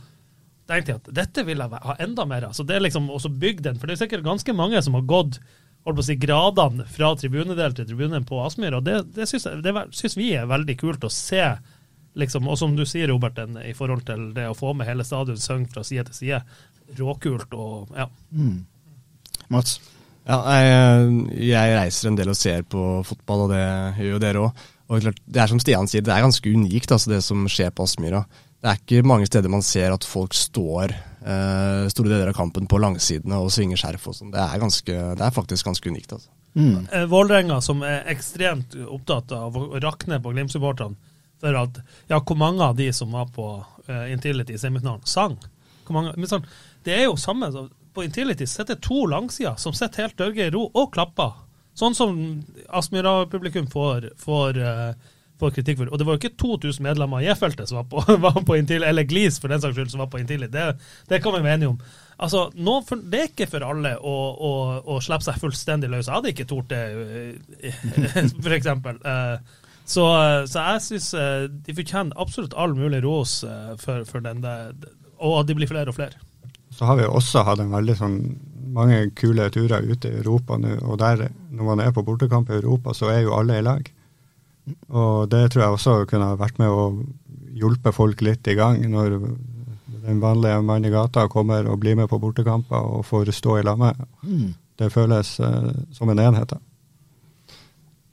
tenkte 0.68 0.94
jeg 0.94 1.00
at 1.02 1.10
dette 1.16 1.44
vil 1.48 1.60
jeg 1.60 1.80
ha 1.84 1.96
enda 2.00 2.24
mer 2.28 2.48
av. 2.48 2.54
Så 2.56 2.64
det 2.64 2.78
er 2.78 2.84
liksom 2.86 3.10
også 3.12 3.30
bygd 3.40 3.66
den, 3.66 3.80
for 3.80 3.88
det 3.88 3.96
er 3.96 4.04
sikkert 4.04 4.24
ganske 4.24 4.54
mange 4.56 4.80
som 4.84 4.96
har 4.96 5.04
gått 5.08 5.40
holdt 5.86 6.00
på 6.00 6.04
å 6.04 6.06
si, 6.08 6.16
gradene 6.20 6.86
fra 6.90 7.12
tribunedel 7.16 7.76
til 7.76 7.88
tribunen 7.88 8.24
på 8.28 8.40
Aspmyr, 8.44 8.78
og 8.78 8.86
det, 8.88 9.02
det 9.16 9.28
syns 9.28 10.16
vi 10.18 10.32
er 10.36 10.48
veldig 10.50 10.76
kult 10.80 11.04
å 11.06 11.12
se. 11.12 11.44
Liksom, 12.18 12.48
og 12.50 12.58
som 12.58 12.74
du 12.76 12.82
sier, 12.88 13.08
Robert, 13.12 13.36
den, 13.36 13.60
i 13.62 13.76
forhold 13.76 14.02
til 14.08 14.30
det 14.36 14.48
å 14.50 14.56
få 14.56 14.72
med 14.76 14.88
hele 14.88 15.06
stadion 15.06 15.38
synge 15.38 15.70
fra 15.72 15.84
side 15.86 16.08
til 16.08 16.16
side. 16.16 16.40
Råkult 16.98 17.52
og 17.54 17.92
ja. 17.96 18.08
Mm. 18.32 18.64
Mats? 19.52 19.76
Ja, 20.28 20.38
jeg, 20.60 21.12
jeg, 21.48 21.76
reiser 21.78 22.10
en 22.10 22.18
del 22.18 22.28
og 22.28 22.36
ser 22.36 22.66
på 22.68 22.82
fotball, 23.08 23.46
og 23.46 23.54
det 23.54 23.62
gjør 24.02 24.12
jo 24.12 24.20
dere 24.22 24.42
òg. 24.44 24.66
Og 24.88 25.02
klart, 25.04 25.20
det 25.28 25.40
er 25.40 25.50
som 25.50 25.60
Stian 25.60 25.88
sier, 25.88 26.04
det 26.04 26.12
er 26.12 26.24
ganske 26.24 26.52
unikt 26.52 26.92
altså, 26.92 27.12
det 27.12 27.22
som 27.24 27.44
skjer 27.48 27.72
på 27.76 27.84
Aspmyra. 27.84 28.22
Det 28.58 28.70
er 28.70 28.80
ikke 28.80 29.06
mange 29.06 29.28
steder 29.28 29.52
man 29.52 29.62
ser 29.64 29.92
at 29.94 30.04
folk 30.08 30.34
står 30.34 30.92
eh, 30.92 31.84
store 31.92 32.10
deler 32.10 32.32
av 32.32 32.36
kampen 32.36 32.66
på 32.68 32.80
langsidene 32.82 33.38
og 33.38 33.52
svinger 33.54 33.78
skjerf 33.78 34.08
og 34.10 34.16
sånn. 34.16 34.32
Det, 34.34 34.44
det, 34.88 35.22
er 35.24 35.36
faktisk 35.36 35.68
ganske 35.68 35.92
unikt. 35.92 36.16
altså. 36.16 36.32
Mm. 36.58 36.88
Eh, 36.90 37.04
Vålerenga, 37.10 37.60
som 37.64 37.84
er 37.86 38.08
ekstremt 38.10 38.74
opptatt 38.88 39.32
av 39.36 39.56
å 39.56 39.68
rakne 39.84 40.18
på 40.24 40.32
Glimt-supporterne 40.34 40.98
for 41.38 41.54
at 41.54 41.78
Ja, 42.10 42.18
hvor 42.18 42.36
mange 42.40 42.64
av 42.64 42.74
de 42.76 42.88
som 42.92 43.12
var 43.14 43.28
på 43.30 43.46
uh, 43.62 44.06
Intility 44.10 44.56
i 44.56 44.58
semifinalen, 44.58 45.04
sang? 45.06 45.36
Hvor 45.86 45.94
mange, 45.94 46.16
men 46.18 46.26
sånn, 46.26 46.48
det 46.84 46.96
er 46.96 47.04
jo 47.06 47.14
samme. 47.20 47.52
Så 47.54 47.68
på 47.94 48.04
Intility 48.04 48.46
sitter 48.46 48.78
to 48.82 49.06
langsider 49.10 49.58
som 49.60 49.74
sitter 49.76 50.06
helt 50.06 50.18
dørge 50.18 50.46
i 50.46 50.54
ro 50.54 50.66
og 50.72 50.90
klapper. 50.94 51.36
Sånn 51.78 51.94
som 51.94 52.16
Aspmyra-publikum 52.74 53.68
får, 53.70 54.08
får, 54.18 54.58
uh, 54.58 55.12
får, 55.38 55.52
kritikk 55.58 55.78
for. 55.78 55.92
Og 55.92 56.00
det 56.00 56.08
var 56.08 56.16
jo 56.16 56.22
ikke 56.22 56.40
2000 56.40 56.82
medlemmer 56.82 57.22
i 57.22 57.28
E-feltet 57.30 57.70
som 57.70 57.78
var 57.80 57.86
på, 57.92 58.02
var 58.26 58.40
på 58.42 58.58
Intility, 58.58 58.88
eller 58.88 59.06
Glis 59.06 59.38
for 59.38 59.52
den 59.52 59.62
saks 59.62 59.76
skyld, 59.78 59.92
som 59.92 60.02
var 60.02 60.10
på 60.10 60.18
Intility. 60.22 60.50
Det, 60.56 60.66
det 61.12 61.22
kan 61.22 61.36
vi 61.36 61.44
være 61.44 61.60
enige 61.60 61.72
om. 61.76 61.78
Altså, 62.18 62.48
nå, 62.58 62.80
Det 62.98 63.20
er 63.20 63.30
ikke 63.30 63.46
for 63.52 63.66
alle 63.68 63.94
å, 63.94 64.16
å, 64.34 64.52
å 64.90 64.98
slippe 65.04 65.28
seg 65.28 65.38
fullstendig 65.38 65.92
løs. 65.92 66.08
Jeg 66.08 66.18
hadde 66.18 66.34
ikke 66.34 66.48
tort 66.50 66.74
det, 66.74 66.82
f.eks. 67.70 68.34
for 68.44 68.58
eksempel. 68.58 68.98
Uh, 69.06 69.64
så, 69.88 70.04
så, 70.50 70.64
jeg 70.74 70.84
syns 70.84 71.12
de 71.64 71.74
fortjener 71.78 72.18
absolutt 72.20 72.58
all 72.60 72.74
mulig 72.76 72.98
ros 73.06 73.38
for, 73.80 74.02
for 74.04 74.20
den 74.20 74.42
der, 74.44 74.74
og 75.16 75.38
at 75.38 75.48
de 75.48 75.56
blir 75.56 75.70
flere 75.70 75.88
og 75.88 75.96
flere. 75.96 76.27
Så 76.78 76.86
har 76.86 76.98
vi 77.00 77.08
også 77.08 77.42
hatt 77.46 77.58
en 77.62 77.74
veldig 77.74 77.96
sånn 77.98 78.18
mange 78.74 79.08
kule 79.18 79.48
turer 79.50 79.82
ute 79.82 80.10
i 80.10 80.18
Europa 80.20 80.58
nå. 80.60 80.76
Og 80.86 80.98
der, 81.00 81.28
når 81.50 81.70
man 81.72 81.82
er 81.82 81.94
på 81.94 82.04
bortekamp 82.06 82.50
i 82.52 82.58
Europa, 82.60 82.94
så 82.94 83.10
er 83.10 83.24
jo 83.24 83.34
alle 83.34 83.58
i 83.58 83.64
lag. 83.66 83.88
Og 84.88 85.28
det 85.32 85.48
tror 85.50 85.64
jeg 85.64 85.76
også 85.76 85.96
kunne 86.10 86.36
vært 86.38 86.60
med 86.60 86.70
å 86.70 86.84
hjelpe 87.58 87.92
folk 87.96 88.22
litt 88.22 88.46
i 88.46 88.54
gang, 88.58 88.78
når 88.92 89.16
den 90.08 90.22
vanlige 90.22 90.60
mann 90.62 90.86
i 90.86 90.92
gata 90.92 91.26
kommer 91.32 91.66
og 91.68 91.80
blir 91.82 91.98
med 91.98 92.08
på 92.08 92.20
bortekamper 92.22 92.94
og 92.98 93.04
får 93.08 93.32
stå 93.34 93.58
i 93.58 93.66
lag 93.66 93.80
med. 93.80 94.06
Mm. 94.22 94.54
Det 94.78 94.92
føles 94.94 95.34
eh, 95.42 95.70
som 95.92 96.10
en 96.12 96.22
enhet. 96.22 96.54
da. 96.54 97.56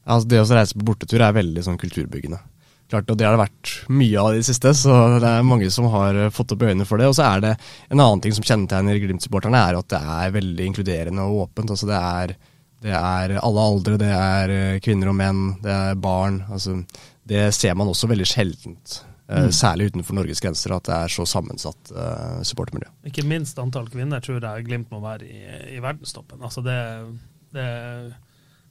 Altså, 0.06 0.30
det 0.32 0.42
å 0.42 0.50
reise 0.50 0.78
på 0.78 0.88
bortetur 0.88 1.22
er 1.22 1.38
veldig 1.38 1.64
sånn 1.66 1.80
kulturbyggende. 1.82 2.42
Klart, 2.90 3.10
og 3.10 3.18
Det 3.18 3.26
har 3.26 3.34
det 3.34 3.42
vært 3.42 3.72
mye 3.90 4.22
av 4.22 4.36
i 4.36 4.42
det 4.42 4.46
siste, 4.46 4.74
så 4.78 4.96
det 5.18 5.30
er 5.30 5.48
mange 5.48 5.72
som 5.74 5.88
har 5.90 6.18
eh, 6.20 6.34
fått 6.34 6.54
opp 6.54 6.66
øynene 6.68 6.86
for 6.86 7.02
det. 7.02 7.08
Og 7.10 7.16
så 7.18 7.26
er 7.32 7.42
det 7.42 7.54
en 7.90 7.98
annen 8.02 8.22
ting 8.22 8.36
som 8.36 8.46
kjennetegner 8.46 9.00
Glimt-supporterne, 9.02 9.58
er 9.58 9.80
at 9.80 9.90
det 9.90 10.02
er 10.18 10.36
veldig 10.36 10.68
inkluderende 10.70 11.26
og 11.26 11.48
åpent. 11.48 11.74
altså 11.74 11.90
Det 11.90 11.98
er, 11.98 12.36
det 12.86 12.94
er 12.94 13.40
alle 13.40 13.66
aldre, 13.72 13.98
det 14.02 14.12
er 14.14 14.54
eh, 14.54 14.80
kvinner 14.86 15.10
og 15.10 15.18
menn, 15.18 15.44
det 15.66 15.74
er 15.74 15.98
barn. 15.98 16.44
altså 16.46 16.78
Det 17.26 17.48
ser 17.58 17.74
man 17.74 17.90
også 17.90 18.12
veldig 18.12 18.30
sjeldent. 18.30 19.00
Eh, 19.28 19.48
mm. 19.48 19.52
Særlig 19.58 19.90
utenfor 19.90 20.20
Norges 20.20 20.44
grenser, 20.46 20.76
at 20.76 20.86
det 20.86 21.00
er 21.00 21.16
så 21.16 21.26
sammensatt 21.26 21.90
uh, 21.96 22.44
supportermiljø. 22.46 22.92
Ikke 23.10 23.26
minst 23.26 23.58
antall 23.58 23.90
kvinner 23.90 24.22
tror 24.22 24.38
jeg 24.38 24.68
Glimt 24.68 24.94
må 24.94 25.02
være 25.02 25.26
i, 25.26 25.42
i 25.74 25.82
verdenstoppen. 25.82 26.44
Altså 26.46 26.62
det, 26.62 26.78
det 27.56 27.66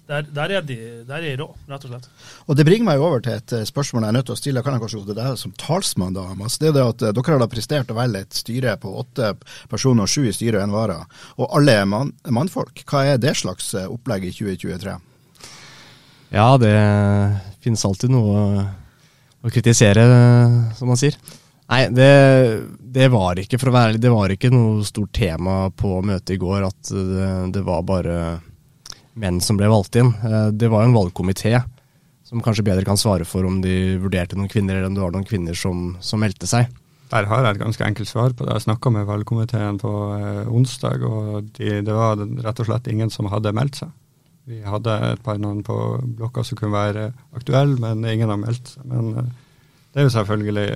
der, 0.09 0.27
der, 0.37 0.53
er 0.53 0.65
de, 0.65 0.77
der 1.09 1.25
er 1.25 1.39
rå, 1.41 1.47
rett 1.69 1.85
og 1.87 1.93
slett. 1.93 2.09
Og 2.45 2.59
Det 2.59 2.67
bringer 2.69 2.85
meg 2.91 3.01
over 3.01 3.23
til 3.25 3.39
et 3.39 3.55
eh, 3.57 3.65
spørsmål 3.65 4.05
jeg 4.05 4.13
er 4.13 4.17
nødt 4.19 4.29
til 4.29 4.35
å 4.35 4.41
stille. 4.41 4.63
kan 4.63 4.77
jeg 4.77 4.83
kanskje 4.83 5.01
til 5.07 5.17
deg 5.17 5.39
som 5.41 5.55
talsmann. 5.61 6.13
da, 6.17 6.27
Mas. 6.37 6.59
Det 6.61 6.69
er 6.69 6.77
det 6.77 6.85
at 6.85 7.05
eh, 7.09 7.15
Dere 7.17 7.33
har 7.33 7.41
da 7.41 7.49
prestert 7.49 7.93
å 7.93 7.97
velge 7.97 8.21
et 8.27 8.37
styre 8.37 8.77
på 8.83 8.93
åtte 9.01 9.33
personer, 9.73 10.11
sju 10.11 10.27
i 10.29 10.35
styret 10.37 10.61
og 10.61 10.67
en 10.67 10.77
vara. 10.77 10.99
Og 11.39 11.49
alle 11.57 11.79
er 11.81 11.89
mann, 11.89 12.13
mannfolk. 12.29 12.85
Hva 12.85 13.07
er 13.15 13.23
det 13.23 13.33
slags 13.41 13.73
eh, 13.75 13.89
opplegg 13.89 14.29
i 14.29 14.35
2023? 14.37 14.99
Ja, 16.35 16.49
det 16.61 16.77
finnes 17.65 17.85
alltid 17.87 18.13
noe 18.13 18.69
å 19.45 19.53
kritisere, 19.53 20.05
som 20.77 20.91
man 20.91 21.01
sier. 21.01 21.17
Nei, 21.71 21.87
det, 21.89 22.15
det, 22.93 23.07
var 23.09 23.39
ikke 23.41 23.57
for 23.61 23.71
å 23.71 23.75
være 23.75 23.95
ærlig, 23.95 24.01
det 24.05 24.13
var 24.13 24.33
ikke 24.35 24.53
noe 24.53 24.85
stort 24.85 25.15
tema 25.17 25.71
på 25.73 25.97
møtet 26.05 26.35
i 26.37 26.43
går 26.43 26.67
at 26.67 26.91
det, 26.93 27.29
det 27.55 27.63
var 27.65 27.87
bare 27.89 28.19
menn 29.21 29.41
som 29.43 29.59
ble 29.59 29.71
valgt 29.71 29.97
inn. 30.01 30.13
Eh, 30.25 30.49
det 30.53 30.71
var 30.73 30.85
jo 30.85 30.93
en 30.93 30.99
valgkomité 30.99 31.57
som 32.25 32.43
kanskje 32.43 32.65
bedre 32.67 32.87
kan 32.87 32.99
svare 32.99 33.27
for 33.29 33.47
om 33.47 33.61
de 33.63 33.97
vurderte 34.03 34.37
noen 34.39 34.51
kvinner, 34.51 34.79
eller 34.79 34.89
om 34.89 34.97
det 34.97 35.05
var 35.05 35.13
noen 35.15 35.29
kvinner 35.29 35.57
som, 35.59 35.93
som 36.01 36.23
meldte 36.25 36.49
seg. 36.51 36.71
Der 37.13 37.29
har 37.31 37.45
jeg 37.45 37.55
et 37.55 37.61
ganske 37.61 37.85
enkelt 37.87 38.09
svar 38.11 38.33
på 38.35 38.47
det. 38.47 38.57
Jeg 38.57 38.65
snakka 38.65 38.91
med 38.91 39.07
valgkomiteen 39.07 39.79
på 39.83 39.93
eh, 40.17 40.49
onsdag, 40.51 41.05
og 41.05 41.53
de, 41.59 41.77
det 41.85 41.95
var 41.95 42.19
rett 42.19 42.63
og 42.65 42.71
slett 42.71 42.91
ingen 42.91 43.13
som 43.13 43.29
hadde 43.31 43.55
meldt 43.55 43.83
seg. 43.83 43.93
Vi 44.49 44.61
hadde 44.65 44.93
et 45.13 45.23
par 45.25 45.39
navn 45.41 45.63
på 45.65 45.77
blokka 46.19 46.43
som 46.45 46.59
kunne 46.59 46.75
være 46.75 47.07
aktuelle, 47.37 47.79
men 47.81 48.05
ingen 48.09 48.33
har 48.33 48.41
meldt 48.41 48.75
seg. 48.75 48.89
Men 48.89 49.13
eh, 49.21 49.33
det 49.95 50.03
er 50.03 50.09
jo 50.09 50.17
selvfølgelig 50.17 50.69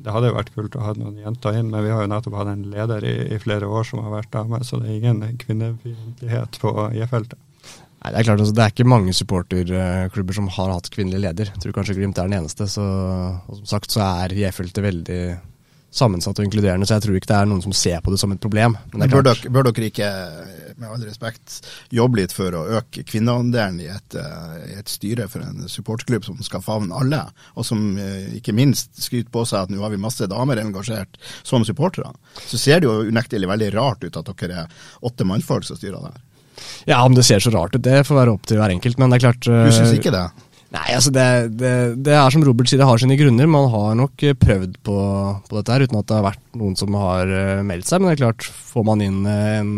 Det 0.00 0.14
hadde 0.14 0.30
jo 0.30 0.38
vært 0.38 0.54
kult 0.54 0.76
å 0.78 0.84
ha 0.84 0.94
noen 0.96 1.20
jenter 1.20 1.58
inn, 1.58 1.68
men 1.72 1.84
vi 1.84 1.92
har 1.92 2.04
jo 2.04 2.10
nettopp 2.10 2.38
hatt 2.40 2.50
en 2.54 2.66
leder 2.72 3.04
i, 3.04 3.14
i 3.36 3.38
flere 3.42 3.68
år 3.68 3.86
som 3.88 4.02
har 4.04 4.14
vært 4.18 4.32
dame, 4.32 4.62
så 4.64 4.80
det 4.80 4.88
er 4.88 4.98
ingen 4.98 5.38
kvinnefiendtlighet 5.42 6.60
på 6.62 6.74
J-feltet. 6.96 7.38
Nei, 8.00 8.12
Det 8.14 8.16
er 8.16 8.26
klart, 8.30 8.40
altså, 8.40 8.54
det 8.56 8.64
er 8.64 8.72
ikke 8.72 8.88
mange 8.88 9.12
supporterklubber 9.12 10.36
som 10.36 10.48
har 10.56 10.72
hatt 10.72 10.88
kvinnelig 10.94 11.20
leder. 11.26 11.50
Jeg 11.52 11.64
tror 11.64 11.74
kanskje 11.76 11.98
Glimt 11.98 12.18
er 12.18 12.30
den 12.30 12.38
eneste. 12.38 12.64
Så, 12.70 12.80
og 12.80 13.58
som 13.58 13.66
sagt 13.68 13.92
så 13.92 14.00
er 14.06 14.32
J-feltet 14.38 14.80
veldig 14.86 15.20
sammensatt 15.90 16.38
og 16.38 16.46
inkluderende, 16.46 16.86
så 16.86 16.96
jeg 16.96 17.06
tror 17.06 17.18
ikke 17.18 17.30
det 17.32 17.36
er 17.40 17.48
noen 17.50 17.62
som 17.64 17.74
ser 17.74 17.98
på 18.04 18.12
det 18.12 18.20
som 18.22 18.30
et 18.30 18.42
problem. 18.42 18.76
Men 18.94 19.10
bør 19.10 19.24
dere, 19.26 19.50
bør 19.50 19.66
dere, 19.68 19.88
ikke, 19.90 20.10
med 20.78 20.86
all 20.94 21.02
respekt, 21.02 21.58
jobbe 21.94 22.20
litt 22.20 22.34
for 22.34 22.54
å 22.54 22.62
øke 22.78 23.02
kvinneandelen 23.08 23.80
i 23.82 23.88
et, 23.90 24.16
eh, 24.18 24.78
et 24.78 24.92
styre 24.92 25.26
for 25.30 25.42
en 25.44 25.66
supportklubb 25.70 26.28
som 26.28 26.38
skal 26.46 26.62
favne 26.64 26.94
alle, 26.96 27.24
og 27.56 27.66
som 27.66 27.98
eh, 27.98 28.30
ikke 28.38 28.54
minst 28.56 28.94
skryter 29.02 29.32
på 29.34 29.44
seg 29.48 29.66
at 29.66 29.74
nå 29.74 29.82
har 29.82 29.92
vi 29.92 30.00
masse 30.00 30.30
damer 30.30 30.62
engasjert 30.62 31.18
som 31.42 31.66
supportere? 31.66 32.14
Så 32.46 32.60
ser 32.60 32.80
det 32.80 32.90
jo 32.90 33.10
unektelig 33.10 33.50
veldig 33.50 33.72
rart 33.74 34.06
ut 34.06 34.20
at 34.20 34.30
dere 34.30 34.66
er 34.66 34.84
åtte 35.06 35.26
mannfolk 35.26 35.66
som 35.66 35.80
styrer 35.80 36.06
der. 36.06 36.22
Ja, 36.86 37.00
om 37.02 37.16
det 37.16 37.24
ser 37.24 37.40
så 37.42 37.50
rart 37.54 37.74
ut, 37.74 37.82
det 37.82 38.04
får 38.06 38.18
være 38.18 38.36
opp 38.36 38.46
til 38.46 38.60
hver 38.60 38.72
enkelt, 38.72 38.98
men 39.00 39.10
det 39.10 39.18
er 39.18 39.26
klart 39.30 39.46
Du 39.48 39.74
syns 39.74 39.96
ikke 39.96 40.12
det? 40.14 40.28
Nei, 40.70 40.86
altså 40.94 41.10
det, 41.10 41.26
det, 41.58 41.72
det, 42.06 42.12
er 42.14 42.30
som 42.30 42.44
Robert 42.46 42.70
sier, 42.70 42.78
det 42.78 42.86
har 42.86 43.00
sine 43.02 43.16
grunner. 43.18 43.48
Man 43.50 43.66
har 43.72 43.96
nok 43.98 44.22
prøvd 44.38 44.76
på, 44.86 44.98
på, 45.48 45.56
dette 45.56 45.74
her 45.74 45.82
uten 45.82 45.98
at 45.98 46.06
det 46.06 46.18
har 46.20 46.28
vært 46.28 46.44
noen 46.60 46.76
som 46.78 46.94
har 46.94 47.32
meldt 47.66 47.90
seg. 47.90 47.98
Men 47.98 48.12
det 48.12 48.14
er 48.14 48.22
klart, 48.22 48.46
får 48.70 48.86
man 48.86 49.02
inn 49.02 49.24
en 49.26 49.72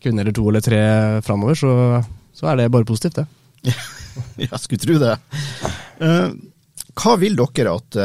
kvinne 0.00 0.24
eller 0.24 0.36
to 0.36 0.46
eller 0.48 0.64
tre 0.64 0.80
framover, 1.26 1.58
så, 1.58 1.72
så, 2.32 2.48
er 2.50 2.60
det 2.60 2.70
bare 2.72 2.88
positivt, 2.88 3.20
det. 3.20 3.74
ja, 4.46 4.56
skulle 4.56 4.80
tro 4.80 4.96
det. 5.02 5.16
Hva 7.00 7.16
vil 7.20 7.36
dere 7.38 7.74
at, 7.76 7.98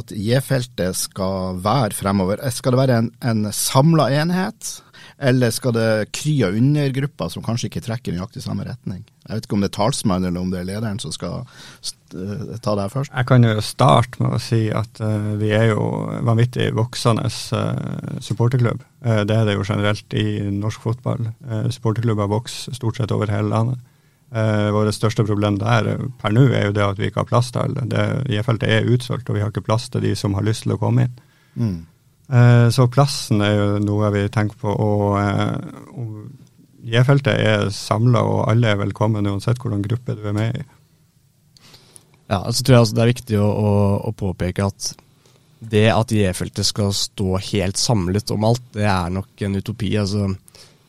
at 0.00 0.14
J-feltet 0.14 0.96
skal 0.98 1.58
være 1.62 1.96
fremover? 1.98 2.42
Skal 2.54 2.74
det 2.74 2.82
være 2.84 3.00
en, 3.02 3.10
en 3.32 3.50
samla 3.54 4.08
enhet? 4.22 4.76
Eller 5.20 5.52
skal 5.52 5.74
det 5.76 5.88
kry 6.16 6.38
av 6.46 6.56
undergrupper 6.56 7.32
som 7.32 7.44
kanskje 7.44 7.68
ikke 7.68 7.84
trekker 7.84 8.14
nøyaktig 8.16 8.42
samme 8.44 8.64
retning? 8.68 9.02
Jeg 9.30 9.38
vet 9.38 9.46
ikke 9.46 9.56
om 9.56 9.64
det 9.64 9.70
er 9.70 9.76
talsmannen 9.76 10.28
eller 10.30 10.42
om 10.42 10.50
det 10.52 10.60
er 10.60 10.68
lederen 10.68 10.98
som 11.02 11.12
skal 11.14 11.44
uh, 11.46 12.56
ta 12.58 12.74
det 12.74 12.86
her 12.86 12.92
først. 12.92 13.12
Jeg 13.14 13.28
kan 13.30 13.46
jo 13.46 13.64
starte 13.64 14.22
med 14.22 14.34
å 14.36 14.40
si 14.42 14.64
at 14.74 15.02
uh, 15.02 15.30
vi 15.40 15.52
er 15.54 15.70
jo 15.70 15.84
vanvittig 16.26 16.70
voksende 16.76 17.30
uh, 17.30 18.18
supporterklubb. 18.22 18.82
det 19.00 19.36
er 19.36 19.46
det 19.48 19.54
jo 19.56 19.64
generelt 19.64 20.18
i 20.18 20.42
norsk 20.52 20.82
fotball. 20.82 21.30
supporterklubber 21.70 22.28
vokser 22.28 22.76
stort 22.76 22.98
sett 22.98 23.14
over 23.14 23.30
hele 23.32 23.48
landet. 23.48 23.86
Uh, 24.30 24.68
Vårt 24.74 24.94
største 24.94 25.24
problem 25.26 25.56
der 25.58 25.96
per 26.20 26.34
nå 26.34 26.44
er 26.50 26.68
jo 26.68 26.74
det 26.76 26.84
at 26.86 27.00
vi 27.00 27.08
ikke 27.10 27.24
har 27.24 27.30
plass 27.30 27.48
til 27.54 27.64
alle. 27.64 28.04
J-feltet 28.30 28.68
er 28.68 28.90
utsolgt, 28.90 29.30
og 29.30 29.38
vi 29.38 29.42
har 29.42 29.54
ikke 29.54 29.64
plass 29.66 29.88
til 29.90 30.04
de 30.04 30.12
som 30.18 30.36
har 30.38 30.46
lyst 30.46 30.66
til 30.66 30.76
å 30.76 30.82
komme 30.82 31.08
inn. 31.08 31.16
Mm. 31.54 31.78
Eh, 32.30 32.68
så 32.70 32.86
plassen 32.86 33.42
er 33.42 33.56
jo 33.56 33.70
noe 33.82 34.10
vi 34.14 34.28
tenker 34.30 34.58
på. 34.60 34.74
eh, 35.18 35.56
og 35.98 36.30
J-feltet 36.86 37.36
er 37.36 37.68
samla, 37.74 38.22
og 38.24 38.44
alle 38.50 38.72
er 38.72 38.80
velkommen 38.80 39.28
uansett 39.28 39.60
hvordan 39.60 39.84
gruppe 39.84 40.16
du 40.16 40.24
er 40.30 40.36
med 40.36 40.60
i. 40.60 40.66
Ja, 42.30 42.44
så 42.52 42.62
tror 42.62 42.76
jeg 42.76 42.84
altså 42.84 42.96
det 42.96 43.02
er 43.04 43.12
viktig 43.12 43.38
å, 43.42 43.46
å, 43.46 43.70
å 44.08 44.12
påpeke 44.16 44.68
at 44.70 44.92
det 45.60 45.88
at 45.92 46.12
J-feltet 46.14 46.64
skal 46.64 46.94
stå 46.96 47.34
helt 47.50 47.76
samlet 47.76 48.30
om 48.32 48.46
alt, 48.48 48.62
det 48.72 48.86
er 48.88 49.12
nok 49.12 49.44
en 49.44 49.58
utopi. 49.60 49.92
altså 50.00 50.30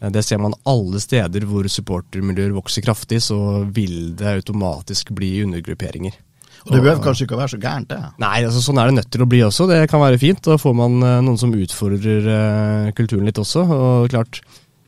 det 0.09 0.23
ser 0.25 0.39
man 0.41 0.55
alle 0.65 0.97
steder 1.01 1.43
hvor 1.45 1.67
supportermiljøer 1.69 2.55
vokser 2.55 2.81
kraftig, 2.81 3.19
så 3.21 3.37
vil 3.69 4.15
det 4.17 4.39
automatisk 4.39 5.11
bli 5.13 5.35
undergrupperinger. 5.43 6.15
Og 6.65 6.73
det 6.73 6.79
behøver 6.81 7.03
kanskje 7.03 7.25
ikke 7.25 7.35
å 7.37 7.41
være 7.41 7.53
så 7.53 7.59
gærent, 7.61 7.89
det? 7.89 7.99
Nei, 8.21 8.39
altså, 8.45 8.61
sånn 8.65 8.79
er 8.81 8.89
det 8.89 8.97
nødt 8.99 9.11
til 9.13 9.23
å 9.23 9.27
bli 9.29 9.41
også. 9.45 9.65
Det 9.69 9.79
kan 9.89 10.01
være 10.01 10.19
fint. 10.21 10.41
Da 10.45 10.57
får 10.61 10.75
man 10.77 10.97
uh, 11.01 11.19
noen 11.25 11.39
som 11.41 11.53
utfordrer 11.57 12.27
uh, 12.29 12.91
kulturen 12.97 13.25
litt 13.29 13.41
også. 13.41 13.63
Og 13.65 14.09
klart, 14.13 14.41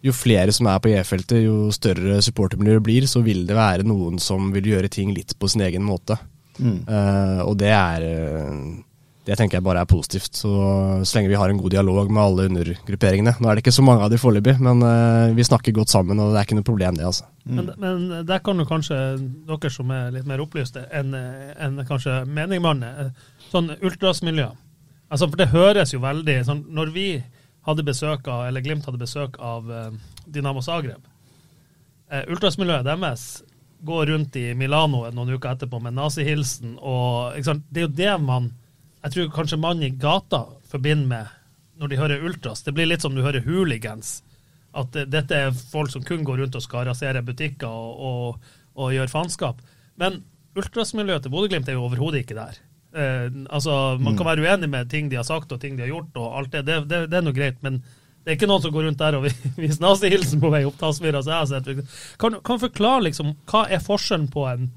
jo 0.04 0.14
flere 0.16 0.52
som 0.56 0.68
er 0.68 0.80
på 0.84 0.92
E-feltet, 0.92 1.46
jo 1.46 1.72
større 1.76 2.20
supportermiljøer 2.26 2.82
blir, 2.84 3.08
så 3.08 3.24
vil 3.24 3.46
det 3.48 3.56
være 3.58 3.88
noen 3.88 4.20
som 4.20 4.52
vil 4.56 4.74
gjøre 4.74 4.92
ting 4.92 5.14
litt 5.16 5.36
på 5.40 5.50
sin 5.52 5.64
egen 5.64 5.86
måte. 5.88 6.18
Mm. 6.60 6.82
Uh, 6.86 7.40
og 7.48 7.56
det 7.62 7.72
er 7.74 8.04
det 9.24 9.38
tenker 9.40 9.56
jeg 9.56 9.64
bare 9.64 9.80
er 9.86 9.88
positivt. 9.88 10.36
Så, 10.36 10.50
så 11.08 11.16
lenge 11.16 11.32
vi 11.32 11.38
har 11.40 11.48
en 11.48 11.60
god 11.62 11.72
dialog 11.72 12.10
med 12.12 12.20
alle 12.20 12.48
undergrupperingene. 12.50 13.36
Nå 13.40 13.48
er 13.48 13.56
det 13.56 13.64
ikke 13.64 13.76
så 13.76 13.86
mange 13.88 14.04
av 14.04 14.12
de 14.12 14.20
foreløpig, 14.20 14.58
men 14.60 14.84
uh, 14.84 15.32
vi 15.36 15.46
snakker 15.48 15.76
godt 15.76 15.94
sammen, 15.94 16.20
og 16.20 16.34
det 16.34 16.42
er 16.42 16.50
ikke 16.50 16.58
noe 16.60 16.68
problem, 16.68 17.00
det. 17.00 17.08
altså. 17.08 17.30
Mm. 17.46 17.56
Men, 17.56 17.70
men, 17.80 18.04
der 18.28 18.44
kan 18.44 18.60
jo 18.60 18.68
kanskje 18.68 19.00
dere 19.48 19.72
som 19.72 19.96
er 19.96 20.12
litt 20.18 20.28
mer 20.28 20.44
opplyste 20.44 20.84
enn 20.92 21.16
en 21.16 21.80
kanskje 21.88 22.26
menigmann, 22.28 22.84
sånn 23.48 23.72
ultrasmiljø. 23.80 24.50
Altså, 25.14 25.30
for 25.30 25.40
det 25.40 25.52
høres 25.54 25.94
jo 25.94 26.00
veldig 26.02 26.36
sånn 26.48 26.64
Når 26.74 26.92
vi 26.96 27.08
hadde 27.64 27.86
besøk 27.88 28.28
av, 28.28 28.48
eller 28.48 28.64
Glimt 28.66 28.86
hadde 28.88 29.02
besøk 29.02 29.40
av 29.40 29.70
uh, 29.72 29.90
Dinamo 30.26 30.64
Zagreb, 30.64 31.06
uh, 32.12 32.24
ultrasmiljøet 32.32 32.88
deres 32.88 33.28
går 33.84 34.06
rundt 34.14 34.36
i 34.40 34.50
Milano 34.56 35.04
noen 35.12 35.34
uker 35.36 35.56
etterpå 35.58 35.80
med 35.84 35.96
nazihilsen, 35.98 36.78
og 36.80 37.36
det 37.36 37.82
er 37.82 37.88
jo 37.88 37.96
det 37.98 38.14
man 38.24 38.52
jeg 39.04 39.12
tror 39.12 39.32
kanskje 39.36 39.60
man 39.60 39.84
i 39.84 39.90
gata 40.00 40.46
forbinder 40.72 41.08
med 41.08 41.32
når 41.82 41.90
de 41.92 41.98
hører 42.00 42.24
ultras. 42.24 42.64
Det 42.64 42.72
blir 42.72 42.88
litt 42.88 43.04
som 43.04 43.16
du 43.16 43.24
hører 43.24 43.44
hooligans. 43.44 44.22
At 44.72 44.94
det, 44.96 45.10
dette 45.12 45.36
er 45.36 45.52
folk 45.52 45.92
som 45.92 46.06
kun 46.08 46.24
går 46.24 46.40
rundt 46.40 46.56
og 46.56 46.64
skal 46.64 46.88
rasere 46.88 47.24
butikker 47.26 47.68
og, 47.68 47.98
og, 48.00 48.54
og 48.80 48.94
gjøre 48.96 49.12
faenskap. 49.12 49.60
Men 50.00 50.22
ultrasmiljøet 50.56 51.26
til 51.26 51.34
Bodø-Glimt 51.34 51.68
er 51.68 51.76
jo 51.76 51.84
overhodet 51.90 52.24
ikke 52.24 52.38
der. 52.38 52.62
Eh, 52.94 53.28
altså, 53.50 53.98
Man 54.00 54.18
kan 54.18 54.26
mm. 54.26 54.30
være 54.30 54.46
uenig 54.46 54.70
med 54.70 54.90
ting 54.90 55.10
de 55.10 55.18
har 55.18 55.28
sagt 55.28 55.52
og 55.52 55.62
ting 55.62 55.78
de 55.78 55.86
har 55.86 55.94
gjort, 55.94 56.16
og 56.16 56.40
alt 56.40 56.52
det. 56.54 56.66
Det, 56.70 56.80
det, 56.90 57.04
det 57.12 57.20
er 57.20 57.26
noe 57.26 57.36
greit. 57.36 57.60
Men 57.66 57.82
det 58.24 58.32
er 58.32 58.38
ikke 58.38 58.48
noen 58.48 58.64
som 58.64 58.74
går 58.74 58.88
rundt 58.88 59.02
der 59.02 59.18
og 59.18 59.26
viser 59.28 59.82
nazihilsen 59.86 60.44
på 60.44 60.52
vei 60.54 60.64
opp 60.68 60.80
Tasmira. 60.80 61.24
Kan, 62.22 62.40
kan 62.46 62.62
forklare 62.62 63.10
liksom, 63.10 63.34
hva 63.52 63.66
er 63.68 63.84
forskjellen 63.84 64.30
på, 64.32 64.46
en, 64.52 64.70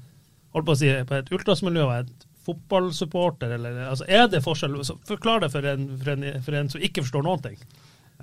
holdt 0.55 0.67
på, 0.67 0.75
å 0.75 0.79
si, 0.81 0.91
på 1.07 1.19
et 1.19 1.31
ultrasmiljø 1.35 1.85
og 1.85 1.93
et 2.01 2.27
fotballsupporter, 2.47 3.53
eller 3.57 3.79
altså, 3.89 4.05
Er 4.07 4.27
det 4.31 4.43
forskjell? 4.43 4.75
Forklar 5.07 5.43
det 5.43 5.51
for 5.51 5.67
en, 5.67 5.87
for, 5.99 6.13
en, 6.15 6.43
for 6.43 6.59
en, 6.59 6.69
som 6.71 6.83
ikke 6.83 7.03
forstår 7.03 7.25
noen 7.25 7.43
ting. 7.43 7.57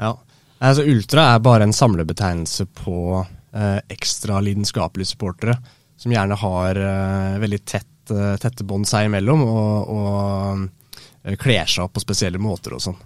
Ja, 0.01 0.15
altså 0.59 0.85
Ultra 0.89 1.29
er 1.35 1.43
bare 1.45 1.69
en 1.69 1.77
samlebetegnelse 1.77 2.67
på 2.81 2.99
eh, 3.21 3.81
ekstra 3.93 4.41
lidenskapelige 4.45 5.13
supportere, 5.13 5.59
som 6.01 6.13
gjerne 6.13 6.39
har 6.41 6.81
eh, 6.81 7.37
veldig 7.45 7.61
tett, 7.69 7.91
eh, 8.12 8.37
tette 8.42 8.66
bånd 8.68 8.88
seg 8.88 9.08
imellom, 9.08 9.44
og, 9.46 9.92
og 9.94 10.99
eh, 11.25 11.37
kler 11.40 11.68
seg 11.70 11.87
opp 11.87 11.96
på 11.96 12.04
spesielle 12.04 12.40
måter 12.42 12.76
og 12.76 12.84
sånn. 12.84 13.00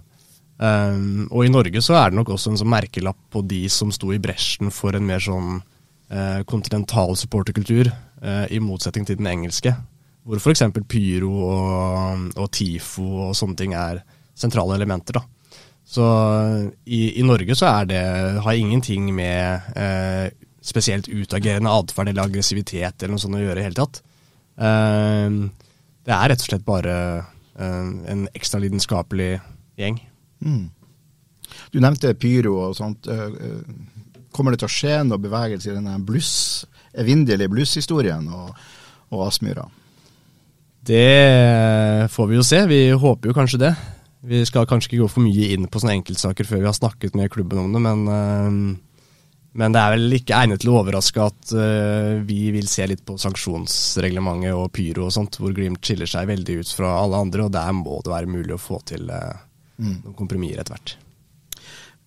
Um, 0.59 1.29
og 1.31 1.45
i 1.45 1.51
Norge 1.53 1.79
så 1.79 1.93
er 1.95 2.09
det 2.09 2.17
nok 2.17 2.33
også 2.33 2.51
en 2.51 2.59
sånn 2.59 2.71
merkelapp 2.73 3.19
på 3.31 3.45
de 3.47 3.61
som 3.71 3.93
sto 3.95 4.09
i 4.11 4.19
bresjen 4.19 4.73
for 4.75 4.91
en 4.97 5.05
mer 5.07 5.23
sånn 5.23 5.61
kontinental 6.49 7.13
supporterkultur, 7.13 7.85
uh, 8.25 8.45
i 8.49 8.57
motsetning 8.57 9.05
til 9.05 9.19
den 9.19 9.27
engelske 9.29 9.75
hvor 10.29 10.37
f.eks. 10.39 10.61
pyro 10.89 11.31
og, 11.47 12.25
og, 12.35 12.47
TIFO 12.53 13.07
og 13.27 13.35
sånne 13.37 13.57
ting 13.57 13.73
er 13.77 14.03
sentrale 14.37 14.75
elementer. 14.77 15.17
da. 15.17 15.23
Så 15.89 16.05
i, 16.85 17.17
i 17.17 17.25
Norge 17.25 17.55
så 17.57 17.71
er 17.71 17.89
det, 17.89 18.03
har 18.45 18.59
ingenting 18.59 19.09
med 19.15 19.73
eh, 19.73 20.27
spesielt 20.61 21.09
utagerende 21.09 21.73
atferd 21.73 22.11
eller 22.11 22.29
aggressivitet 22.29 23.01
eller 23.01 23.15
noe 23.15 23.23
sånt 23.23 23.39
å 23.39 23.41
gjøre 23.41 23.63
i 23.63 23.65
hele 23.65 23.79
tatt. 23.79 24.03
Eh, 24.59 25.39
det 26.07 26.15
er 26.15 26.31
rett 26.31 26.43
og 26.43 26.49
slett 26.49 26.67
bare 26.67 26.97
eh, 27.59 27.89
en 28.11 28.27
ekstra 28.33 28.61
lidenskapelig 28.63 29.37
gjeng. 29.79 29.99
Mm. 30.45 30.67
Du 31.73 31.79
nevnte 31.81 32.15
pyro 32.17 32.55
og 32.67 32.77
sånt. 32.77 33.07
Eh, 33.09 33.25
eh, 33.27 34.15
kommer 34.35 34.53
det 34.53 34.61
til 34.61 34.69
å 34.69 34.73
skje 34.73 34.95
noe 35.07 35.21
bevegelse 35.21 35.71
i 35.71 35.75
denne 35.75 35.97
bluss, 36.05 36.65
evinnelige 36.97 37.51
blusshistorien 37.51 38.27
og, 38.33 38.55
og 39.13 39.27
Aspmyra? 39.27 39.67
Det 40.89 42.09
får 42.09 42.29
vi 42.29 42.37
jo 42.37 42.45
se. 42.45 42.63
Vi 42.69 42.81
håper 42.97 43.29
jo 43.29 43.37
kanskje 43.37 43.61
det. 43.61 43.73
Vi 44.29 44.41
skal 44.47 44.67
kanskje 44.67 44.91
ikke 44.91 45.03
gå 45.03 45.09
for 45.11 45.23
mye 45.23 45.53
inn 45.53 45.67
på 45.71 45.79
sånne 45.81 45.99
enkeltsaker 45.99 46.47
før 46.47 46.63
vi 46.63 46.67
har 46.67 46.75
snakket 46.75 47.15
med 47.15 47.31
klubben 47.31 47.61
om 47.61 47.75
det, 47.75 47.81
men, 47.85 48.07
eh, 48.11 48.79
Men 49.59 49.75
det 49.75 49.81
er 49.81 49.95
vel 49.95 50.15
ikke 50.15 50.37
egnet 50.39 50.61
til 50.63 50.71
å 50.71 50.77
overraske 50.79 51.25
at 51.25 51.51
uh, 51.57 52.21
vi 52.27 52.47
vil 52.55 52.69
se 52.71 52.85
litt 52.87 53.03
på 53.07 53.17
sanksjonsreglementet 53.19 54.55
og 54.55 54.71
pyro 54.75 55.09
og 55.09 55.13
sånt, 55.15 55.39
hvor 55.41 55.53
Glimt 55.55 55.83
skiller 55.83 56.07
seg 56.09 56.29
veldig 56.31 56.61
ut 56.61 56.71
fra 56.77 56.95
alle 57.01 57.19
andre, 57.25 57.47
og 57.47 57.53
der 57.57 57.75
må 57.75 57.99
det 58.05 58.13
være 58.13 58.31
mulig 58.31 58.55
å 58.55 58.61
få 58.61 58.79
til 58.87 59.11
uh, 59.11 59.35
mm. 59.81 60.01
noen 60.05 60.17
kompromisser 60.17 60.63
etter 60.63 60.77
hvert. 60.77 60.95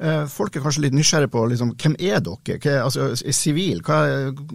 Uh, 0.02 0.24
folk 0.32 0.56
er 0.56 0.64
kanskje 0.64 0.86
litt 0.86 0.96
nysgjerrige 0.96 1.30
på 1.30 1.44
liksom, 1.52 1.74
hvem 1.78 1.92
er 2.00 2.22
dere? 2.24 2.56
Hva, 2.56 2.78
altså, 2.88 3.10
sivil, 3.36 3.82
hva, 3.86 3.98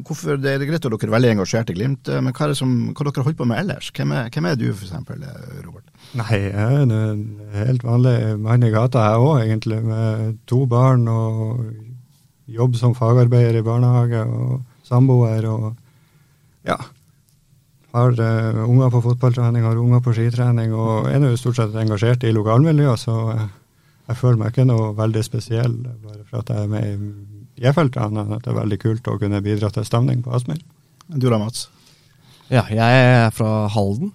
hvorfor, 0.01 0.41
Det 0.41 0.55
er 0.55 0.65
greit 0.65 0.81
at 0.81 0.89
dere 0.89 1.07
er 1.07 1.13
veldig 1.13 1.33
engasjert 1.35 1.69
i 1.71 1.77
Glimt, 1.77 2.09
men 2.09 2.33
hva 2.33 2.47
er 2.47 2.55
det 2.55 2.59
som, 2.59 2.73
hva 2.97 3.05
dere 3.05 3.27
holder 3.27 3.41
på 3.43 3.47
med 3.51 3.61
ellers? 3.61 3.91
Hvem 3.93 4.15
er, 4.17 4.31
hvem 4.33 4.49
er 4.49 4.57
du, 4.57 4.71
f.eks., 4.73 4.95
Robert? 5.61 5.85
Nei, 6.17 6.41
jeg 6.49 6.55
er 6.65 6.81
en 6.81 6.97
helt 7.53 7.85
vanlig 7.85 8.17
mann 8.41 8.65
i 8.65 8.73
gata, 8.73 9.05
her 9.05 9.21
òg, 9.21 9.43
egentlig. 9.45 9.83
Med 9.85 10.41
to 10.49 10.65
barn 10.71 11.05
og 11.11 11.61
jobb 12.47 12.77
som 12.79 12.95
fagarbeider 12.95 13.59
i 13.59 13.65
barnehage 13.65 14.23
og 14.23 14.61
samboer 14.87 15.47
og 15.51 15.67
ja. 16.67 16.77
Har 17.95 18.19
uh, 18.19 18.63
unger 18.67 18.91
på 18.91 19.01
fotballtrening, 19.05 19.63
har 19.63 19.79
unger 19.79 20.03
på 20.03 20.13
skitrening 20.15 20.73
og 20.75 21.07
er 21.09 21.21
nå 21.23 21.31
stort 21.39 21.59
sett 21.59 21.77
engasjert 21.79 22.25
i 22.27 22.33
lokalmiljøet, 22.35 22.99
så 22.99 23.15
jeg, 23.31 23.47
jeg, 24.09 24.19
føler 24.19 24.41
meg 24.41 24.51
ikke 24.51 24.67
noe 24.67 24.91
veldig 24.97 25.23
spesiell 25.25 25.77
bare 26.03 26.25
for 26.27 26.41
at 26.41 26.51
jeg 26.51 26.67
er 26.67 26.71
med 26.71 26.91
i 26.91 27.63
J-feltet, 27.63 27.97
annet 28.03 28.27
enn 28.27 28.35
at 28.35 28.43
det 28.45 28.51
er 28.51 28.59
veldig 28.59 28.77
kult 28.83 29.07
å 29.09 29.15
kunne 29.17 29.41
bidra 29.41 29.71
til 29.73 29.85
stemning 29.87 30.19
på 30.21 30.29
Aspmyr. 30.37 30.59
Du 31.09 31.25
da, 31.25 31.39
Mats? 31.41 31.63
Ja, 32.53 32.67
jeg 32.69 32.99
er 33.07 33.31
fra 33.33 33.65
Halden. 33.73 34.11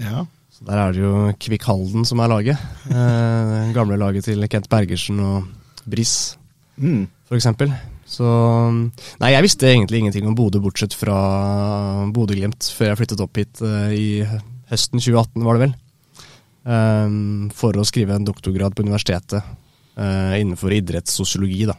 Ja. 0.00 0.24
Så 0.48 0.64
Der 0.64 0.80
er 0.80 0.94
det 0.96 1.02
jo 1.02 1.26
Kvikk 1.36 1.66
Halden 1.68 2.08
som 2.08 2.22
er 2.24 2.30
laget. 2.32 2.62
Eh, 2.88 3.68
gamle 3.76 3.98
laget 4.00 4.24
til 4.30 4.48
Kent 4.48 4.70
Bergersen 4.72 5.20
og 5.20 5.44
Briss. 5.84 6.38
Mm 6.80 7.04
f.eks. 7.26 7.48
Så 8.06 8.26
Nei, 9.20 9.32
jeg 9.32 9.44
visste 9.44 9.68
egentlig 9.70 10.02
ingenting 10.02 10.28
om 10.28 10.36
Bodø, 10.38 10.60
bortsett 10.62 10.94
fra 10.94 11.16
Bodø-Glimt, 12.14 12.68
før 12.76 12.92
jeg 12.92 13.00
flyttet 13.00 13.24
opp 13.24 13.40
hit 13.40 13.62
uh, 13.66 13.90
i 13.90 14.22
høsten 14.70 15.02
2018, 15.02 15.42
var 15.46 15.56
det 15.56 15.66
vel. 15.66 15.74
Um, 16.66 17.48
for 17.54 17.78
å 17.78 17.86
skrive 17.86 18.16
en 18.16 18.26
doktorgrad 18.26 18.74
på 18.74 18.86
universitetet 18.86 19.42
uh, 19.42 20.34
innenfor 20.38 20.74
idrettssosiologi, 20.74 21.66
da. 21.70 21.76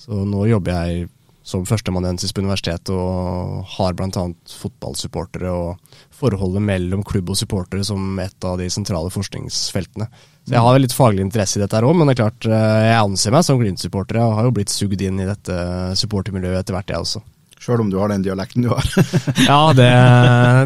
Så 0.00 0.24
nå 0.28 0.46
jobber 0.48 0.86
jeg 0.86 1.08
som 1.46 1.62
førsteamanuensis 1.66 2.34
på 2.34 2.42
universitetet 2.42 2.90
og 2.90 3.60
har 3.76 3.94
bl.a. 3.94 4.24
fotballsupportere 4.50 5.52
og 5.54 6.00
forholdet 6.16 6.64
mellom 6.66 7.04
klubb 7.06 7.30
og 7.30 7.38
supportere 7.38 7.86
som 7.86 8.18
et 8.18 8.46
av 8.48 8.58
de 8.58 8.66
sentrale 8.72 9.12
forskningsfeltene. 9.14 10.08
Så 10.46 10.56
jeg 10.56 10.64
har 10.66 10.80
litt 10.82 10.94
faglig 10.94 11.22
interesse 11.22 11.60
i 11.60 11.62
dette 11.62 11.78
her 11.78 11.86
òg, 11.86 11.94
men 11.98 12.10
det 12.10 12.16
er 12.16 12.22
klart 12.24 12.48
eh, 12.50 12.82
jeg 12.88 12.98
anser 12.98 13.34
meg 13.34 13.46
som 13.46 13.62
Glimt-supporter. 13.62 14.18
Jeg 14.18 14.38
har 14.40 14.48
jo 14.48 14.56
blitt 14.58 14.74
sugd 14.74 15.06
inn 15.06 15.22
i 15.22 15.28
dette 15.28 15.56
supportermiljøet 16.02 16.64
etter 16.64 16.74
hvert, 16.74 16.90
jeg 16.90 17.06
også. 17.06 17.22
Sjøl 17.56 17.80
om 17.80 17.90
du 17.90 17.96
har 17.98 18.10
den 18.12 18.24
dialekten 18.24 18.66
du 18.66 18.68
har? 18.68 18.84
ja, 19.50 19.60
det, 19.76 19.86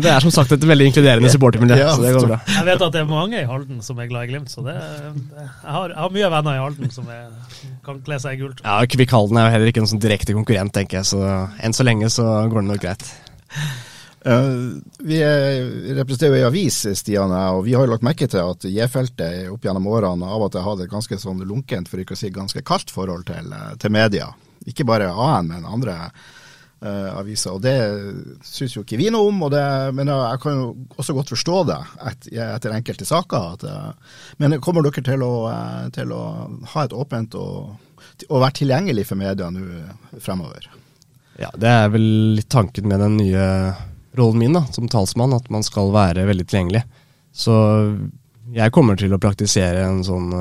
det, 0.03 0.11
er 0.11 0.25
som 0.25 0.33
sagt 0.35 0.53
et 0.57 0.65
veldig 0.67 0.89
inkluderende 0.91 1.31
supportermiljø, 1.33 1.77
ja, 1.79 1.93
så 1.95 2.03
det 2.03 2.15
går 2.17 2.27
bra. 2.33 2.39
Jeg 2.51 2.67
vet 2.67 2.87
at 2.87 2.97
det 2.97 3.03
er 3.03 3.11
mange 3.11 3.39
i 3.39 3.47
Halden 3.47 3.85
som 3.87 4.01
er 4.03 4.09
glad 4.11 4.27
i 4.27 4.33
Glimt, 4.33 4.51
så 4.51 4.65
det, 4.67 4.75
jeg, 4.75 5.47
har, 5.65 5.93
jeg 5.95 6.01
har 6.01 6.17
mye 6.17 6.33
venner 6.35 6.59
i 6.59 6.65
Halden 6.65 6.91
som 6.95 7.13
er, 7.15 7.29
kan 7.87 8.01
kle 8.07 8.19
seg 8.23 8.35
i 8.35 8.43
gult. 8.43 8.65
Ja, 8.67 8.81
Kvikk 8.91 9.15
Halden 9.15 9.39
er 9.39 9.47
jo 9.47 9.55
heller 9.55 9.71
ikke 9.71 9.85
noen 9.85 9.93
sånn 9.95 10.03
direkte 10.03 10.35
konkurrent, 10.35 10.75
tenker 10.75 11.01
jeg, 11.01 11.13
så 11.13 11.23
enn 11.63 11.77
så 11.77 11.87
lenge 11.87 12.11
så 12.11 12.27
går 12.51 12.65
det 12.65 12.71
nok 12.73 12.83
greit. 12.83 13.07
Uh, 14.21 14.77
vi 14.99 15.17
representerer 15.97 16.35
jo 16.35 16.41
ei 16.43 16.49
avis, 16.51 16.83
Stian, 16.99 17.33
og 17.33 17.63
vi 17.65 17.73
har 17.73 17.87
jo 17.87 17.95
lagt 17.95 18.05
merke 18.05 18.29
til 18.29 18.43
at 18.43 18.67
J-feltet 18.69 19.49
opp 19.49 19.65
gjennom 19.65 19.89
årene 19.89 20.29
av 20.29 20.45
og 20.45 20.53
til 20.53 20.67
har 20.67 20.83
et 20.83 20.93
ganske 20.93 21.17
sånn 21.23 21.41
lunkent, 21.49 21.89
for 21.89 22.03
ikke 22.03 22.19
å 22.19 22.21
si 22.21 22.29
ganske 22.35 22.61
kaldt 22.67 22.93
forhold 22.93 23.25
til, 23.31 23.49
eh, 23.57 23.73
til 23.81 23.95
media. 23.95 24.29
Ikke 24.69 24.85
bare 24.85 25.09
AN, 25.09 25.49
men 25.49 25.65
andre 25.65 25.97
aviser. 26.89 27.53
Og 27.57 27.63
det 27.65 27.77
syns 28.47 28.77
jo 28.77 28.85
ikke 28.85 28.99
vi 29.01 29.11
noe 29.13 29.29
om, 29.29 29.43
det, 29.53 29.65
men 29.97 30.09
jeg 30.09 30.41
kan 30.43 30.57
jo 30.57 30.69
også 30.97 31.17
godt 31.17 31.33
forstå 31.35 31.57
det 31.69 31.79
et, 32.09 32.29
etter 32.47 32.77
enkelte 32.77 33.09
saker. 33.09 33.55
At, 33.55 33.67
uh, 33.69 34.23
men 34.41 34.59
kommer 34.65 34.87
dere 34.87 35.05
til 35.05 35.25
å, 35.27 35.33
til 35.95 36.15
å 36.17 36.23
ha 36.75 36.87
et 36.87 36.97
åpent 36.97 37.37
og, 37.41 37.77
og 38.29 38.39
være 38.39 38.59
tilgjengelig 38.63 39.07
for 39.11 39.21
media 39.21 39.51
nå 39.53 39.67
fremover? 40.25 40.71
Ja, 41.41 41.53
det 41.57 41.69
er 41.69 41.93
vel 41.93 42.09
litt 42.39 42.51
tanken 42.53 42.89
med 42.89 43.01
den 43.01 43.21
nye 43.21 43.45
rollen 44.19 44.41
min 44.41 44.57
da, 44.57 44.65
som 44.75 44.89
talsmann, 44.91 45.37
at 45.37 45.47
man 45.53 45.65
skal 45.65 45.93
være 45.95 46.27
veldig 46.29 46.49
tilgjengelig. 46.49 46.83
Så 47.33 47.55
jeg 48.57 48.75
kommer 48.75 48.99
til 48.99 49.13
å 49.15 49.21
praktisere 49.23 49.85
en 49.87 50.03
sånn 50.05 50.33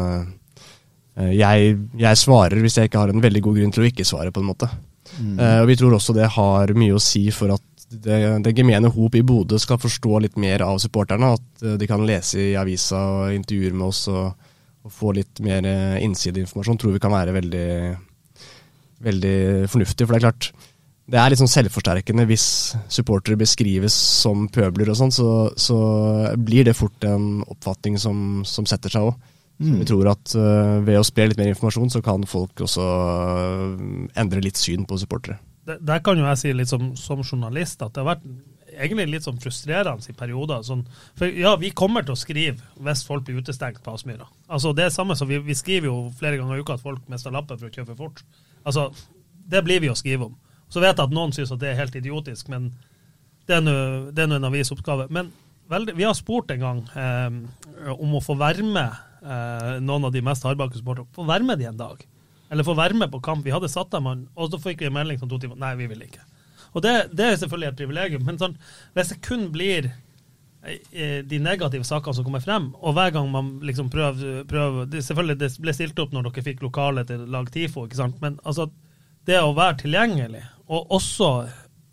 jeg, 1.36 1.73
jeg, 1.99 2.17
svarer 2.17 2.63
hvis 2.63 2.80
jeg 2.80 2.89
ikke 2.89 3.04
har 3.04 3.12
en 3.12 3.21
veldig 3.21 3.41
god 3.45 3.60
grunn 3.60 3.73
til 3.75 3.84
å 3.84 3.89
ikke 3.89 4.08
svare, 4.08 4.32
på 4.34 4.41
en 4.41 4.49
måte. 4.49 4.69
Mm. 5.17 5.39
Uh, 5.39 5.58
og 5.63 5.67
Vi 5.72 5.80
tror 5.80 5.98
også 5.98 6.15
det 6.17 6.30
har 6.36 6.76
mye 6.78 6.95
å 6.95 7.04
si 7.04 7.26
for 7.36 7.56
at 7.56 7.65
det, 7.89 8.19
det 8.45 8.54
gemene 8.54 8.91
hop 8.93 9.15
i 9.17 9.24
Bodø 9.26 9.58
skal 9.58 9.80
forstå 9.82 10.19
litt 10.26 10.38
mer 10.38 10.62
av 10.65 10.78
supporterne. 10.84 11.34
At 11.39 11.65
uh, 11.65 11.76
de 11.80 11.89
kan 11.89 12.06
lese 12.06 12.52
i 12.52 12.58
avisa 12.60 13.02
og 13.15 13.36
intervjuer 13.38 13.76
med 13.76 13.89
oss 13.89 14.06
og, 14.12 14.50
og 14.86 14.93
få 14.93 15.15
litt 15.17 15.41
mer 15.45 15.65
innsideinformasjon. 16.00 16.80
Tror 16.82 16.95
vi 16.95 17.04
kan 17.04 17.15
være 17.15 17.36
veldig, 17.39 17.69
veldig 19.10 19.38
fornuftig. 19.72 20.06
For 20.06 20.15
det 20.15 20.22
er 20.22 20.28
klart, 20.30 20.52
det 21.10 21.17
er 21.17 21.32
litt 21.32 21.41
sånn 21.41 21.50
selvforsterkende 21.50 22.26
hvis 22.30 22.45
supportere 22.91 23.39
beskrives 23.39 23.95
som 23.95 24.45
pøbler 24.54 24.91
og 24.91 24.98
sånn, 25.00 25.13
så, 25.13 25.30
så, 25.58 25.78
blir 26.38 26.67
det 26.67 26.78
fort 26.78 27.06
en 27.08 27.41
oppfatning 27.50 27.98
som, 28.02 28.43
som 28.45 28.67
setter 28.69 28.93
seg 28.93 29.10
òg. 29.10 29.30
Mm. 29.60 29.82
Vi 29.82 29.88
tror 29.89 30.08
at 30.13 30.36
uh, 30.39 30.80
ved 30.88 31.00
å 31.00 31.06
spre 31.08 31.28
litt 31.30 31.39
mer 31.39 31.52
informasjon, 31.52 31.91
så 31.91 32.02
kan 32.04 32.24
folk 32.28 32.63
også 32.63 32.86
uh, 32.86 33.74
endre 34.19 34.43
litt 34.43 34.60
syn 34.60 34.86
på 34.88 35.00
supportere. 35.02 35.39
Der 35.69 36.00
kan 36.02 36.17
jo 36.17 36.26
jeg 36.26 36.39
si 36.41 36.54
litt 36.56 36.72
som, 36.72 36.93
som, 36.98 37.22
journalist 37.22 37.84
at 37.86 37.93
det 37.93 38.02
har 38.02 38.15
vært 38.15 38.24
egentlig 38.80 39.06
litt 39.12 39.26
sånn 39.28 39.41
frustrerende 39.43 40.10
i 40.10 40.15
perioder. 40.17 40.63
Sånn, 40.65 40.86
for 41.19 41.30
ja, 41.36 41.52
vi 41.60 41.74
kommer 41.76 42.06
til 42.06 42.15
å 42.15 42.19
skrive 42.19 42.63
hvis 42.80 43.04
folk 43.06 43.28
blir 43.28 43.43
utestengt 43.43 43.82
på 43.86 43.93
Aspmyra. 43.93 44.30
Altså, 44.48 44.72
det 44.74 44.88
er 44.88 44.95
samme 44.95 45.17
som 45.19 45.30
vi, 45.30 45.41
vi, 45.43 45.58
skriver 45.58 45.91
jo 45.91 45.98
flere 46.17 46.39
ganger 46.39 46.58
i 46.58 46.63
uka 46.63 46.78
at 46.80 46.86
folk 46.86 47.04
mister 47.12 47.36
lappen 47.36 47.60
for 47.60 47.67
å 47.67 47.74
kjøre 47.74 47.91
for 47.91 48.06
fort. 48.08 48.24
Altså, 48.63 48.88
det 49.50 49.62
blir 49.67 49.84
vi 49.84 49.91
å 49.91 49.98
skrive 50.00 50.30
om. 50.30 50.39
Så 50.69 50.82
vet 50.82 50.95
jeg 50.95 51.10
at 51.10 51.13
noen 51.13 51.36
syns 51.36 51.52
at 51.54 51.62
det 51.62 51.74
er 51.74 51.82
helt 51.82 51.98
idiotisk, 51.98 52.50
men 52.54 52.72
det 53.50 53.58
er 53.58 53.63
nå 54.30 54.38
en 54.38 54.50
avisoppgave. 54.50 55.10
Men 55.13 55.32
veldig, 55.69 55.95
vi 55.98 56.06
har 56.06 56.17
spurt 56.17 56.52
en 56.54 56.63
gang 56.63 56.82
eh, 56.93 57.93
om 57.95 58.15
å 58.15 58.24
få 58.24 58.38
være 58.39 58.65
med 58.65 58.86
eh, 58.86 59.06
noen 59.21 60.08
av 60.08 60.13
de 60.15 60.21
mest 60.23 60.45
hardbake 60.47 60.77
supporterne. 60.79 61.10
Få 61.15 61.25
være 61.27 61.45
med 61.47 61.60
de 61.60 61.67
en 61.69 61.79
dag. 61.79 62.03
Eller 62.49 62.65
få 62.65 62.73
være 62.77 62.97
med 62.97 63.12
på 63.12 63.21
kamp. 63.21 63.45
Vi 63.45 63.53
hadde 63.53 63.69
satt 63.69 63.91
dem, 63.93 64.08
og 64.10 64.51
så 64.51 64.60
fikk 64.62 64.82
vi 64.82 64.89
en 64.89 64.95
melding 64.95 65.19
som 65.21 65.29
to 65.29 65.39
timer. 65.41 65.60
Nei, 65.60 65.75
vi 65.79 65.89
vil 65.91 66.05
ikke. 66.08 66.23
Og 66.73 66.84
det, 66.86 66.93
det 67.17 67.25
er 67.25 67.39
selvfølgelig 67.41 67.71
et 67.71 67.82
privilegium, 67.82 68.25
men 68.25 68.38
sånn, 68.41 68.55
hvis 68.97 69.13
det 69.13 69.17
kun 69.25 69.47
blir 69.53 69.89
eh, 69.89 71.21
de 71.25 71.39
negative 71.41 71.88
sakene 71.88 72.17
som 72.17 72.27
kommer 72.27 72.43
frem, 72.43 72.69
og 72.77 72.93
hver 72.97 73.13
gang 73.15 73.32
man 73.34 73.55
liksom 73.65 73.89
prøver, 73.93 74.43
prøver 74.49 74.89
det, 74.91 75.01
Selvfølgelig, 75.05 75.39
det 75.41 75.49
ble 75.63 75.73
stilt 75.77 76.01
opp 76.01 76.13
når 76.13 76.29
dere 76.29 76.45
fikk 76.45 76.62
lokale 76.65 77.05
til 77.10 77.25
lag 77.34 77.49
TIFO, 77.53 77.88
ikke 77.88 78.01
sant, 78.01 78.21
men 78.21 78.38
altså 78.43 78.69
det 79.29 79.41
å 79.41 79.55
være 79.58 79.82
tilgjengelig 79.84 80.45
og 80.69 80.93
også, 80.93 81.29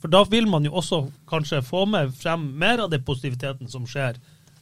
for 0.03 0.13
da 0.13 0.23
vil 0.29 0.49
man 0.49 0.65
jo 0.69 0.75
også 0.77 1.07
kanskje 1.29 1.63
få 1.65 1.87
med 1.89 2.13
frem 2.17 2.45
mer 2.61 2.85
av 2.85 2.93
den 2.93 3.05
positiviteten 3.05 3.71
som 3.73 3.87
skjer. 3.89 4.19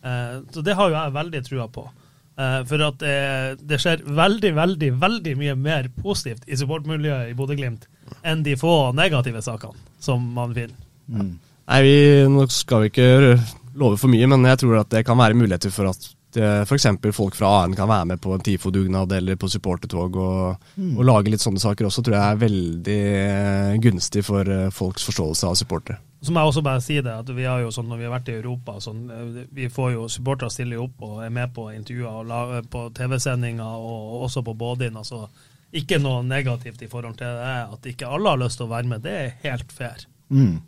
Eh, 0.07 0.37
så 0.55 0.63
det 0.63 0.77
har 0.79 0.91
jo 0.91 0.95
jeg 0.95 1.17
veldig 1.17 1.41
trua 1.49 1.67
på. 1.75 1.89
Eh, 2.35 2.61
for 2.67 2.83
at 2.83 2.99
det, 2.99 3.17
det, 3.63 3.79
skjer 3.83 4.03
veldig, 4.11 4.55
veldig, 4.57 4.91
veldig 4.99 5.35
mye 5.39 5.55
mer 5.55 5.91
positivt 6.03 6.49
i 6.51 6.59
supportmiljøet 6.59 7.31
i 7.31 7.37
Bodø-Glimt 7.39 7.87
enn 8.27 8.43
de 8.43 8.57
få 8.59 8.91
negative 8.97 9.43
sakene 9.45 9.79
som 10.03 10.25
man 10.35 10.55
finner. 10.57 10.81
Mm. 11.07 11.37
Nei, 11.65 11.79
vi, 11.87 11.95
Nå 12.29 12.49
skal 12.53 12.85
vi 12.85 12.91
ikke 12.91 13.39
love 13.79 13.99
for 14.01 14.11
mye, 14.11 14.27
men 14.31 14.45
jeg 14.51 14.65
tror 14.65 14.81
at 14.83 14.91
det 14.93 15.05
kan 15.07 15.19
være 15.21 15.39
muligheter 15.39 15.73
for 15.75 15.93
at 15.93 16.11
f.eks. 16.35 16.89
folk 17.15 17.37
fra 17.39 17.51
AN 17.61 17.77
kan 17.79 17.87
være 17.87 18.09
med 18.11 18.21
på 18.23 18.33
en 18.35 18.43
TIFO-dugnad 18.43 19.13
eller 19.15 19.39
på 19.39 19.49
supportertog 19.49 20.17
og, 20.19 20.65
mm. 20.75 20.97
og, 20.97 21.05
lage 21.07 21.31
litt 21.31 21.45
sånne 21.45 21.63
saker 21.63 21.87
også, 21.87 22.03
tror 22.03 22.17
jeg 22.19 22.25
er 22.25 22.41
veldig 22.41 22.99
eh, 23.21 23.77
gunstig 23.85 24.25
for 24.27 24.51
eh, 24.51 24.73
folks 24.75 25.07
forståelse 25.07 25.53
av 25.53 25.59
supportere. 25.61 26.01
Så 26.25 26.33
må 26.33 26.41
jeg 26.41 26.51
også 26.51 26.63
bare 26.65 26.81
si 26.81 26.95
det, 27.05 27.13
at 27.13 27.31
vi 27.37 27.45
har 27.45 27.61
jo 27.61 27.73
sånn 27.75 27.91
når 27.91 27.99
vi 28.01 28.07
har 28.07 28.15
vært 28.15 28.31
i 28.33 28.37
Europa, 28.39 28.79
sånn, 28.81 29.03
eh, 29.13 29.41
vi 29.53 29.69
får 29.73 29.91
jo 29.93 30.07
supportere 30.09 30.53
stille 30.53 30.79
opp 30.81 31.03
og 31.05 31.19
er 31.25 31.33
med 31.35 31.53
på 31.57 31.67
intervjuer 31.75 32.31
og 32.33 32.71
på 32.73 32.87
TV-sendinger 32.97 33.83
og 33.91 34.23
også 34.29 34.45
på 34.47 34.57
Bådin. 34.57 34.97
altså 34.97 35.27
ikke 35.75 35.99
noe 35.99 36.23
negativt 36.23 36.85
i 36.87 36.89
forhold 36.91 37.19
til 37.19 37.35
det, 37.35 37.57
at 37.75 37.89
ikke 37.91 38.07
alle 38.07 38.31
har 38.31 38.41
lyst 38.45 38.61
til 38.61 38.69
å 38.69 38.71
være 38.71 38.91
med. 38.93 39.03
Det 39.03 39.15
er 39.19 39.33
helt 39.43 39.75
fair. 39.75 40.07
Mm. 40.31 40.63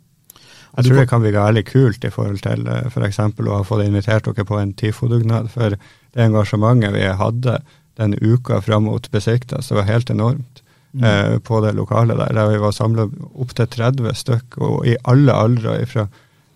Jeg 0.75 0.85
tror 0.85 0.99
det 0.99 1.09
kan 1.09 1.23
bli 1.23 1.31
veldig 1.33 1.63
kult 1.65 2.05
i 2.05 2.11
forhold 2.13 2.41
til 2.43 2.67
f.eks. 2.91 3.21
For 3.37 3.47
å 3.47 3.61
ha 3.61 3.65
fått 3.65 3.85
invitert 3.87 4.27
dere 4.27 4.45
på 4.45 4.59
en 4.59 4.75
TIFO-dugnad. 4.77 5.49
For 5.53 5.77
det 5.77 6.25
engasjementet 6.27 6.93
vi 6.93 7.07
hadde 7.21 7.59
den 7.97 8.13
uka 8.19 8.59
fram 8.61 8.85
mot 8.85 9.09
besikta, 9.11 9.63
så 9.63 9.79
var 9.79 9.89
helt 9.89 10.11
enormt 10.13 10.56
mm. 10.97 11.07
eh, 11.09 11.35
på 11.39 11.61
det 11.65 11.75
lokalet 11.77 12.19
der. 12.19 12.33
Der 12.35 12.51
vi 12.51 12.61
var 12.61 12.75
samla 12.75 13.07
opptil 13.33 13.69
30 13.77 14.15
stykk, 14.17 14.57
og 14.57 14.87
i 14.87 14.97
alle 15.05 15.35
aldre. 15.35 15.79
fra 15.85 16.07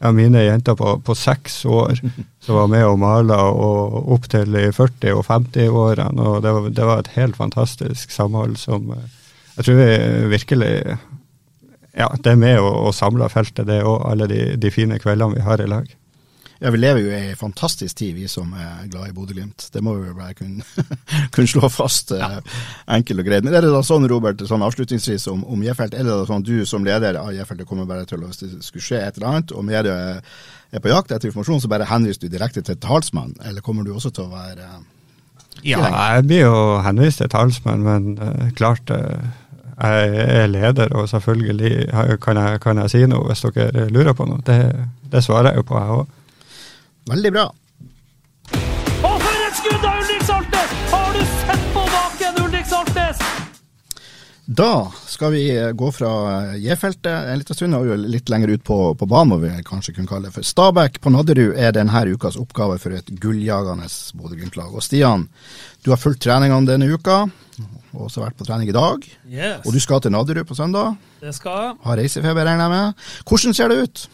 ja, 0.02 0.12
mine 0.12 0.42
jenter 0.42 0.76
på, 0.76 0.96
på 1.06 1.16
seks 1.16 1.62
år 1.66 2.00
som 2.44 2.58
var 2.58 2.68
med 2.72 2.86
og 2.88 3.00
mala, 3.00 3.38
og 3.54 4.12
opp 4.16 4.28
til 4.32 4.56
i 4.58 4.68
40- 4.74 5.14
og 5.14 5.26
50-årene. 5.28 6.22
og 6.22 6.42
det 6.42 6.54
var, 6.54 6.70
det 6.70 6.86
var, 6.90 7.00
et 7.00 7.16
helt 7.16 7.38
fantastisk 7.38 8.12
samhold 8.12 8.58
som 8.58 8.90
eh, 8.96 9.10
jeg 9.58 9.66
tror 9.68 9.76
vi 9.78 10.28
virkelig 10.32 10.98
ja, 11.92 12.08
det 12.24 12.32
er 12.32 12.40
med 12.40 12.60
å, 12.64 12.70
å 12.88 12.92
samle 12.96 13.28
feltet, 13.30 13.68
det 13.68 13.82
òg. 13.84 14.06
Alle 14.08 14.28
de, 14.32 14.56
de, 14.58 14.72
fine 14.72 15.00
kveldene 15.02 15.36
vi 15.36 15.44
har 15.44 15.62
i 15.62 15.68
lag. 15.68 15.90
Ja, 16.62 16.70
Vi 16.70 16.78
lever 16.78 17.02
jo 17.02 17.10
i 17.10 17.18
ei 17.32 17.36
fantastisk 17.38 17.98
tid, 17.98 18.14
vi 18.14 18.28
som 18.30 18.52
er 18.54 18.86
glad 18.92 19.10
i 19.10 19.14
Bodø-Glimt. 19.18 19.64
Det 19.74 19.82
må 19.82 19.96
vi 19.98 20.12
bare 20.14 20.36
kunne, 20.38 20.62
kun 21.34 21.50
slå 21.50 21.70
fast 21.74 22.14
ja. 22.14 22.36
eh, 22.38 22.60
enkelt 22.98 23.24
og 23.24 23.30
greit. 23.32 23.48
Men 23.48 23.58
er 23.58 23.66
det 23.66 23.72
da 23.74 23.82
sånn, 23.86 24.06
Robert, 24.12 24.44
sånn 24.46 24.62
avslutningsvis 24.68 25.26
om, 25.32 25.42
om 25.50 25.64
Jefelt, 25.66 25.98
er 25.98 26.06
det 26.06 26.14
da 26.14 26.28
sånn 26.30 26.46
at 26.46 26.52
du 26.52 26.62
som 26.70 26.86
leder 26.86 27.18
av 27.18 27.34
Jefelt 27.34 27.66
kommer 27.66 27.90
bare 27.90 28.06
til 28.06 28.22
å, 28.22 28.30
hvis 28.30 28.44
det 28.44 28.52
skulle 28.68 28.86
skje 28.92 29.02
et 29.02 29.18
eller 29.18 29.32
annet, 29.32 29.56
og 29.58 29.66
media 29.66 29.98
er 30.22 30.86
på 30.86 30.94
jakt 30.94 31.10
etter 31.10 31.32
informasjon, 31.32 31.66
så 31.66 31.74
bare 31.74 31.90
henviser 31.90 32.28
du 32.28 32.30
direkte 32.36 32.62
til 32.68 32.78
talsmann, 32.78 33.34
eller 33.42 33.66
kommer 33.66 33.88
du 33.88 33.96
også 33.96 34.14
til 34.14 34.30
å 34.30 34.36
være 34.36 34.70
Ja, 35.66 35.82
jeg 36.14 36.30
blir 36.30 36.46
jo 36.46 36.64
henvist 36.86 37.26
til 37.26 37.34
talsmann, 37.34 37.82
men 37.90 38.22
uh, 38.22 38.54
klart 38.54 38.94
uh, 38.94 39.18
jeg 39.82 40.16
er 40.38 40.50
leder, 40.54 40.94
og 40.94 41.10
selvfølgelig 41.10 41.90
kan 42.22 42.38
jeg, 42.38 42.62
kan 42.62 42.86
jeg 42.86 42.94
si 42.94 43.06
noe 43.10 43.32
hvis 43.32 43.48
dere 43.50 43.90
lurer 43.90 44.14
på 44.14 44.30
noe. 44.30 44.46
Det, 44.46 44.62
det 45.10 45.26
svarer 45.26 45.56
jeg 45.56 45.64
jo 45.64 45.70
på, 45.74 45.82
jeg 45.82 46.02
òg. 46.04 46.18
Veldig 47.10 47.32
bra. 47.34 47.48
Og 49.02 49.16
for 49.24 49.46
et 49.48 49.58
skudd 49.58 49.86
av 49.86 50.02
Ulrik 50.04 50.26
Saltnes! 50.28 50.74
Har 50.92 51.14
du 51.16 51.22
sett 51.26 51.64
på 51.74 51.86
baken, 51.96 52.42
Ulrik 52.46 52.68
Saltnes? 52.70 53.24
Da 54.52 54.92
skal 55.08 55.32
vi 55.32 55.44
gå 55.80 55.90
fra 55.96 56.12
J-feltet 56.60 57.30
en 57.32 57.40
liten 57.40 57.56
stund 57.56 57.78
og 57.78 57.92
litt 58.04 58.30
lenger 58.30 58.52
ut 58.52 58.64
på, 58.68 58.78
på 59.00 59.08
banen, 59.08 59.32
må 59.32 59.38
vi 59.42 59.52
kanskje 59.66 59.94
kunne 59.96 60.10
kalle 60.10 60.28
det. 60.28 60.36
For 60.36 60.46
Stabæk 60.46 61.00
på 61.02 61.14
Nadderud 61.14 61.56
er 61.56 61.74
denne 61.76 62.04
ukas 62.12 62.38
oppgave 62.42 62.76
for 62.82 62.94
et 62.98 63.10
gulljagende 63.24 63.88
Bodø-Glimt-lag. 64.20 64.74
Og 64.76 64.84
Stian, 64.84 65.30
du 65.86 65.94
har 65.94 66.02
fulgt 66.02 66.22
treningene 66.26 66.68
denne 66.68 66.90
uka, 66.92 67.24
og 67.96 68.06
også 68.10 68.26
vært 68.26 68.38
på 68.38 68.46
trening 68.50 68.70
i 68.70 68.76
dag. 68.76 69.08
Yes. 69.32 69.64
Og 69.66 69.74
du 69.74 69.80
skal 69.82 70.04
til 70.04 70.14
Nadderud 70.14 70.46
på 70.50 70.58
søndag. 70.58 71.00
Det 71.24 71.34
skal 71.38 71.58
jeg. 71.64 71.74
Har 71.88 72.02
reisefeber, 72.04 72.46
regner 72.46 72.68
jeg 72.68 72.76
med. 72.76 73.10
Hvordan 73.30 73.58
ser 73.58 73.72
det 73.72 73.82
ut? 73.86 74.06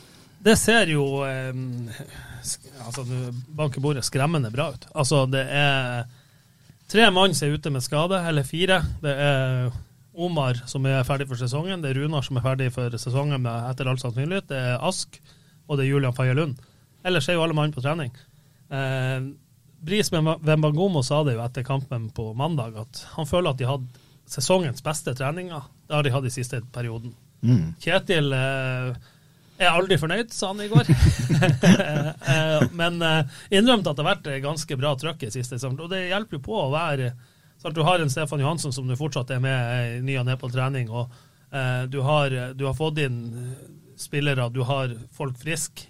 Det 0.47 0.55
ser 0.59 0.93
jo 0.93 1.07
eh, 1.25 1.49
altså, 2.85 3.03
banker 3.57 3.83
bordet 3.83 4.05
skremmende 4.05 4.51
bra 4.53 4.69
ut. 4.75 4.87
Altså, 4.93 5.25
det 5.31 5.43
er 5.49 6.07
tre 6.91 7.09
mann 7.11 7.35
som 7.35 7.47
er 7.47 7.57
ute 7.57 7.73
med 7.73 7.85
skade, 7.85 8.21
eller 8.29 8.47
fire. 8.47 8.81
Det 9.03 9.13
er 9.13 9.69
Omar 10.17 10.63
som 10.65 10.85
er 10.89 11.03
ferdig 11.05 11.27
for 11.29 11.37
sesongen, 11.37 11.83
det 11.83 11.91
er 11.91 11.99
Runar 12.01 12.25
som 12.25 12.39
er 12.39 12.45
ferdig 12.45 12.71
for 12.73 12.93
sesongen 12.97 13.43
med, 13.43 13.67
etter 13.69 13.89
all 13.89 13.99
sannsynlighet, 14.01 14.47
det 14.49 14.61
er 14.71 14.79
Ask, 14.81 15.19
og 15.67 15.77
det 15.77 15.85
er 15.85 15.91
Julian 15.91 16.15
Faye 16.17 16.33
Lund. 16.33 16.57
Ellers 17.05 17.27
er 17.29 17.37
jo 17.37 17.43
alle 17.45 17.57
mann 17.57 17.75
på 17.75 17.83
trening. 17.85 18.09
Eh, 18.73 19.27
Bris 19.79 20.09
Wembangomo 20.11 21.03
sa 21.05 21.21
det 21.23 21.35
jo 21.37 21.43
etter 21.45 21.65
kampen 21.67 22.09
på 22.09 22.31
mandag, 22.33 22.79
at 22.81 23.03
han 23.13 23.29
føler 23.29 23.53
at 23.53 23.61
de 23.61 23.69
hadde 23.69 24.05
sesongens 24.27 24.81
beste 24.83 25.13
treninger. 25.15 25.69
Det 25.87 25.95
har 25.95 26.03
de 26.03 26.15
hatt 26.15 26.25
i 26.27 26.33
siste 26.33 26.63
perioden. 26.73 27.13
Mm. 27.45 27.75
Kjetil 27.83 28.33
eh, 28.33 28.97
jeg 29.57 29.65
er 29.65 29.73
aldri 29.73 29.97
fornøyd, 29.97 30.33
sa 30.33 30.51
han 30.53 30.61
i 30.65 30.69
går. 30.71 30.91
Eh, 32.27 32.63
men 32.75 32.97
eh, 33.03 33.35
innrømte 33.53 33.91
at 33.91 33.97
det 33.97 34.03
har 34.03 34.07
vært 34.09 34.27
ganske 34.43 34.77
bra 34.79 34.93
trøkk 34.99 35.21
i 35.27 35.29
siste 35.31 35.55
sesong. 35.55 35.77
Og 35.79 35.89
det 35.91 36.07
hjelper 36.09 36.37
jo 36.37 36.43
på 36.43 36.55
å 36.59 36.71
være 36.73 37.11
sånn 37.61 37.75
Du 37.75 37.81
har 37.85 38.01
en 38.01 38.11
Stefan 38.11 38.41
Johansen 38.41 38.73
som 38.75 38.87
du 38.89 38.95
fortsatt 38.99 39.31
er 39.33 39.41
med 39.43 39.97
i 39.97 40.01
ny 40.05 40.17
og 40.19 40.25
ne 40.27 40.35
på 40.39 40.49
trening. 40.51 40.89
og 40.89 41.13
du, 41.89 41.99
har, 42.03 42.33
du, 42.57 42.65
har, 42.67 42.75
fått 42.75 42.99
inn 43.05 43.21
spillere, 43.99 44.49
du 44.51 44.59
har 44.67 44.91
folk 45.15 45.37
friske. 45.39 45.87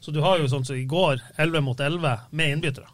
Så 0.00 0.12
du 0.12 0.20
har 0.20 0.42
jo 0.42 0.50
sånn 0.52 0.66
som 0.68 0.76
i 0.76 0.84
går, 0.88 1.22
11 1.40 1.64
mot 1.64 1.80
11 1.80 2.28
med 2.30 2.56
innbyttere. 2.56 2.90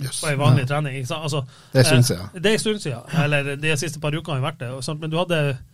Yes. 0.00 0.22
På 0.22 0.30
ei 0.30 0.40
vanlig 0.40 0.64
ja. 0.64 0.72
trening. 0.72 1.04
Altså, 1.04 1.44
det 1.72 1.84
er 1.84 1.84
en 1.84 1.90
stund 1.90 2.08
siden. 2.08 2.32
det 2.38 2.50
er 2.50 2.58
en 2.58 2.64
stund 2.64 2.86
siden. 2.86 3.14
Eller 3.26 3.54
de 3.60 3.76
siste 3.78 4.00
par 4.00 4.16
ukene 4.16 4.38
har 4.38 4.42
jo 4.42 4.48
vært 4.48 4.64
det. 4.64 4.98
Men 5.02 5.12
du 5.12 5.20
hadde 5.20 5.44
Eh, 5.48 5.64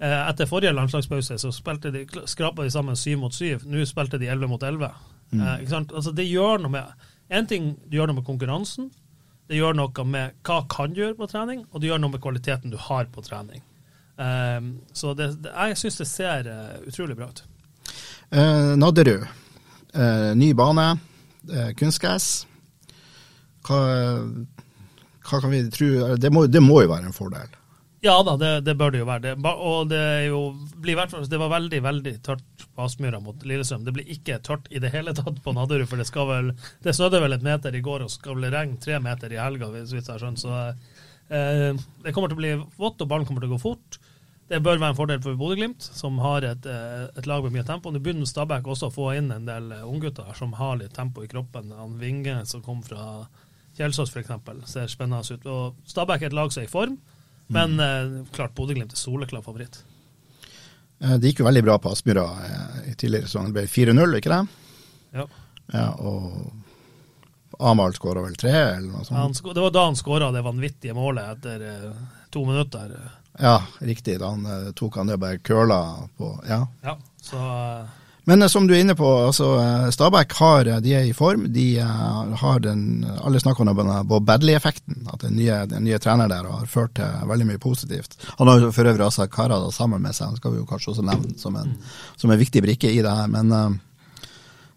etter 0.00 0.48
forrige 0.50 0.72
landslagspause 0.74 1.36
så 1.38 1.50
de, 1.94 2.00
skrapa 2.26 2.64
de 2.64 2.70
sammen 2.70 2.96
syv 2.98 3.18
mot 3.22 3.34
syv. 3.34 3.62
Nå 3.64 3.84
spilte 3.86 4.18
de 4.18 4.26
elleve 4.28 4.50
mot 4.50 4.62
elleve. 4.62 4.90
Mm. 5.34 5.40
Eh, 5.40 5.72
altså, 5.72 6.12
det 6.12 6.26
gjør 6.28 6.62
noe 6.64 6.72
med 6.76 7.10
En 7.32 7.46
ting 7.48 7.72
det 7.88 7.96
gjør 7.96 8.10
noe 8.10 8.20
med 8.20 8.26
konkurransen. 8.26 8.90
Det 9.48 9.56
gjør 9.56 9.76
noe 9.78 10.04
med 10.06 10.34
hva 10.44 10.58
kan 10.70 10.92
du 10.92 11.00
gjøre 11.00 11.16
på 11.16 11.28
trening, 11.28 11.62
og 11.72 11.80
det 11.80 11.88
gjør 11.88 12.02
noe 12.02 12.12
med 12.12 12.20
kvaliteten 12.22 12.72
du 12.72 12.76
har 12.80 13.08
på 13.12 13.24
trening. 13.24 13.62
Um, 14.16 14.68
så 14.92 15.14
det, 15.16 15.30
det, 15.42 15.50
jeg 15.50 15.78
syns 15.80 15.96
det 15.98 16.06
ser 16.06 16.50
uh, 16.52 16.76
utrolig 16.86 17.16
bra 17.18 17.30
ut. 17.32 17.40
Uh, 18.28 18.76
Nadderud, 18.76 19.24
uh, 19.96 20.30
ny 20.36 20.52
bane, 20.56 20.86
uh, 21.48 21.72
kunstgress. 21.80 22.28
Hva, 23.64 23.80
hva, 25.24 25.40
kan 25.40 25.52
vi 25.52 25.64
tro 25.72 25.90
det 26.20 26.32
må, 26.32 26.44
det 26.46 26.62
må 26.62 26.82
jo 26.84 26.92
være 26.92 27.08
en 27.08 27.16
fordel? 27.16 27.56
Ja 28.04 28.18
da, 28.22 28.34
det, 28.36 28.60
det, 28.60 28.74
bør 28.76 28.90
det 28.92 28.98
jo 29.00 29.06
være. 29.08 29.22
Det, 29.24 29.50
og 29.64 29.86
det, 29.88 30.02
jo, 30.26 30.40
det 30.84 31.38
var 31.40 31.52
veldig 31.54 31.78
veldig 31.86 32.12
tørt 32.26 32.64
på 32.76 32.84
Aspmyra 32.84 33.16
mot 33.24 33.46
Lillestrøm. 33.48 33.86
Det 33.86 33.94
blir 33.96 34.10
ikke 34.12 34.42
tørt 34.44 34.66
i 34.68 34.82
det 34.82 34.90
hele 34.92 35.14
tatt 35.16 35.38
på 35.40 35.54
Nadderud, 35.56 35.86
for 35.88 35.96
det 35.96 36.04
skal 36.10 36.28
vel, 36.28 36.50
det 36.84 36.92
snødde 36.98 37.22
vel 37.24 37.36
et 37.38 37.46
meter 37.46 37.72
i 37.72 37.80
går 37.86 38.04
og 38.04 38.12
skal 38.12 38.36
vel 38.36 38.52
regne 38.52 38.76
tre 38.82 38.98
meter 39.00 39.32
i 39.32 39.38
helga, 39.40 39.70
hvis 39.72 39.94
jeg 39.96 40.04
har 40.10 40.20
skjønt. 40.20 40.42
Så 40.42 40.52
eh, 40.58 41.70
det 42.04 42.12
kommer 42.12 42.28
til 42.28 42.36
å 42.36 42.42
bli 42.42 42.52
vått, 42.76 43.00
og 43.00 43.08
ballen 43.08 43.24
kommer 43.30 43.46
til 43.46 43.54
å 43.54 43.56
gå 43.56 43.62
fort. 43.62 43.98
Det 44.52 44.60
bør 44.60 44.76
være 44.76 44.92
en 44.92 45.00
fordel 45.00 45.24
for 45.24 45.40
Bodø-Glimt, 45.40 45.88
som 46.02 46.20
har 46.20 46.44
et, 46.50 46.68
eh, 46.68 47.06
et, 47.08 47.30
lag 47.30 47.48
med 47.48 47.56
mye 47.56 47.64
tempo. 47.72 47.88
Nå 47.88 48.04
begynner 48.04 48.28
Stabæk 48.28 48.68
også 48.68 48.92
å 48.92 48.96
få 48.98 49.14
inn 49.16 49.32
en 49.32 49.48
del 49.48 49.72
unggutter 49.80 50.28
som 50.36 50.52
har 50.60 50.76
litt 50.82 50.92
tempo 50.92 51.24
i 51.24 51.32
kroppen. 51.32 51.72
Han 51.80 51.96
Vinge 52.04 52.36
som 52.52 52.60
kom 52.68 52.84
fra 52.84 53.24
Kjelsås 53.80 54.12
f.eks., 54.12 54.36
ser 54.68 54.92
spennende 54.92 55.24
ut. 55.24 55.48
Og 55.48 55.88
Stabæk 55.88 56.28
er 56.28 56.34
et 56.34 56.40
lag 56.42 56.52
som 56.52 56.66
er 56.66 56.68
i 56.68 56.74
form. 56.76 57.00
Men 57.46 57.76
mm. 57.76 58.20
uh, 58.20 58.26
klart 58.34 58.54
Bodø-Glimt 58.56 58.92
er 58.92 59.00
soleklar 59.00 59.44
favoritt. 59.44 59.82
Eh, 61.00 61.16
det 61.18 61.32
gikk 61.32 61.42
jo 61.42 61.48
veldig 61.48 61.64
bra 61.66 61.78
på 61.78 61.92
Aspmyra 61.92 62.24
eh, 62.46 62.92
i 62.92 62.94
tidligere 62.94 63.28
sesong. 63.28 63.50
Det 63.50 63.58
ble 63.58 63.66
4-0, 63.70 64.18
ikke 64.20 64.32
det? 64.32 64.42
Ja. 65.18 65.26
ja 65.74 65.88
og 66.00 67.64
Amahl 67.64 67.94
skåra 67.94 68.24
vel 68.24 68.38
tre, 68.38 68.54
eller 68.76 68.90
noe 68.90 69.04
sånt? 69.06 69.42
Ja, 69.44 69.52
det 69.54 69.66
var 69.66 69.74
da 69.74 69.84
han 69.86 69.98
skåra 69.98 70.30
det 70.34 70.42
vanvittige 70.42 70.96
målet 70.96 71.36
etter 71.36 71.92
to 72.34 72.42
minutter. 72.48 72.96
Ja, 73.38 73.60
riktig. 73.78 74.16
Da 74.22 74.32
han 74.32 74.72
tok 74.74 74.98
han 74.98 75.10
det 75.10 75.20
bare 75.22 75.38
curla 75.38 76.08
på 76.18 76.32
Ja. 76.48 76.64
ja 76.82 76.96
så... 77.22 77.42
Men 78.24 78.42
eh, 78.42 78.48
som 78.48 78.66
du 78.66 78.74
er 78.74 78.80
inne 78.80 78.96
på, 78.96 79.08
altså 79.26 79.50
eh, 79.60 79.88
Stabæk 79.92 80.32
har, 80.38 80.66
eh, 80.66 80.80
de 80.84 80.94
er 80.96 81.08
i 81.08 81.14
form. 81.16 81.46
De 81.52 81.66
har 82.40 82.60
den, 82.64 83.04
Alle 83.22 83.40
snakker 83.40 83.68
om 83.68 84.08
Bob 84.08 84.26
Badley-effekten. 84.26 85.04
At 85.12 85.20
den 85.26 85.36
nye, 85.36 85.64
den 85.70 85.84
nye 85.84 85.98
treneren 85.98 86.32
der 86.32 86.50
har 86.50 86.66
ført 86.70 86.96
til 86.98 87.28
veldig 87.28 87.48
mye 87.52 87.62
positivt. 87.62 88.16
Han 88.38 88.48
har 88.48 88.70
for 88.72 88.90
øvrig 88.90 89.06
også 89.06 89.28
Karada 89.28 89.70
sammen 89.72 90.02
med 90.02 90.16
seg, 90.16 90.32
han 90.32 90.36
skal 90.40 90.54
vi 90.54 90.62
jo 90.62 90.68
kanskje 90.68 90.94
også 90.94 91.04
nevne 91.06 91.34
som 91.38 91.56
en, 91.60 91.74
som 92.16 92.30
en 92.30 92.40
viktig 92.40 92.62
brikke 92.64 92.92
i 92.92 93.02
det 93.04 93.12
her. 93.12 93.28
Men 93.28 93.80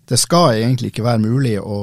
det 0.08 0.20
skal 0.20 0.56
egentlig 0.56 0.92
ikke 0.92 1.06
være 1.06 1.24
mulig 1.24 1.58
å, 1.60 1.78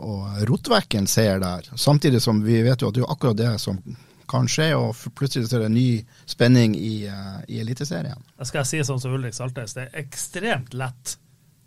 å 0.00 0.14
rote 0.48 0.72
vekk 0.72 0.98
en 0.98 1.08
seier 1.10 1.40
der. 1.42 1.68
Samtidig 1.76 2.22
som 2.24 2.40
vi 2.44 2.62
vet 2.64 2.82
jo 2.82 2.88
at 2.88 2.96
det 2.96 3.04
er 3.04 3.12
akkurat 3.12 3.38
det 3.38 3.54
som 3.62 3.80
kan 4.28 4.48
skje, 4.50 4.72
og 4.76 4.96
plutselig 5.18 5.48
er 5.52 5.64
det 5.64 5.70
ny 5.72 5.88
spenning 6.28 6.76
i, 6.76 7.06
uh, 7.10 7.38
i 7.48 7.60
Eliteserien. 7.62 8.20
Jeg 8.38 8.50
skal 8.50 8.66
si 8.68 8.82
sånn 8.86 9.00
som 9.02 9.14
Ulrik 9.16 9.36
Saltnes, 9.36 9.74
det 9.76 9.88
er 9.88 10.04
ekstremt 10.04 10.76
lett 10.76 11.16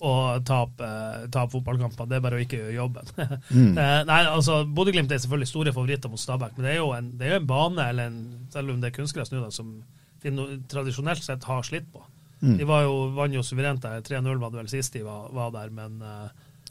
å 0.02 0.14
tape, 0.46 0.86
uh, 0.86 1.26
tape 1.34 1.54
fotballkamper. 1.54 2.10
Det 2.10 2.18
er 2.18 2.24
bare 2.26 2.40
å 2.40 2.44
ikke 2.44 2.62
gjøre 2.62 2.78
jobben. 2.78 3.12
mm. 3.58 3.74
uh, 3.78 3.98
nei, 4.10 4.22
altså, 4.30 4.62
Bodø-Glimt 4.66 5.14
er 5.14 5.22
selvfølgelig 5.24 5.52
store 5.52 5.76
favoritter 5.76 6.14
mot 6.14 6.22
Stabæk, 6.22 6.56
men 6.58 6.68
det 6.68 6.76
er 6.76 6.80
jo 6.80 6.94
en, 6.98 7.12
er 7.22 7.38
en 7.38 7.50
bane, 7.50 7.90
eller 7.94 8.10
en, 8.10 8.24
selv 8.54 8.74
om 8.74 8.82
det 8.82 8.92
er 8.92 8.98
kunstgress 8.98 9.34
nå, 9.34 9.44
som 9.54 9.76
de 10.22 10.48
tradisjonelt 10.70 11.24
sett 11.26 11.46
har 11.50 11.66
slitt 11.66 11.90
på. 11.94 12.04
Mm. 12.42 12.56
De 12.58 12.66
var 12.66 12.86
jo, 12.88 12.96
vant 13.18 13.34
jo 13.34 13.44
suverent 13.46 13.84
der. 13.86 14.02
3-0 14.06 14.42
var 14.42 14.54
det 14.54 14.64
vel 14.64 14.72
sist 14.72 14.98
de 14.98 15.04
var, 15.06 15.30
var 15.34 15.54
der, 15.54 15.70
men 15.74 16.02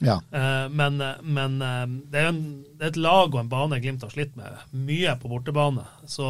ja. 0.01 0.17
Uh, 0.33 0.67
men, 0.73 0.99
men 1.23 1.59
uh, 1.61 1.85
det, 2.11 2.23
er 2.23 2.31
en, 2.31 2.43
det, 2.65 2.81
er 2.83 2.93
et 2.93 3.01
lag 3.01 3.29
og 3.29 3.41
en 3.43 3.53
bane 3.53 3.81
Glimt 3.83 4.05
har 4.07 4.13
slitt 4.15 4.33
med 4.39 4.57
mye 4.73 5.15
på 5.21 5.31
bortebane. 5.33 5.85
Så, 6.09 6.27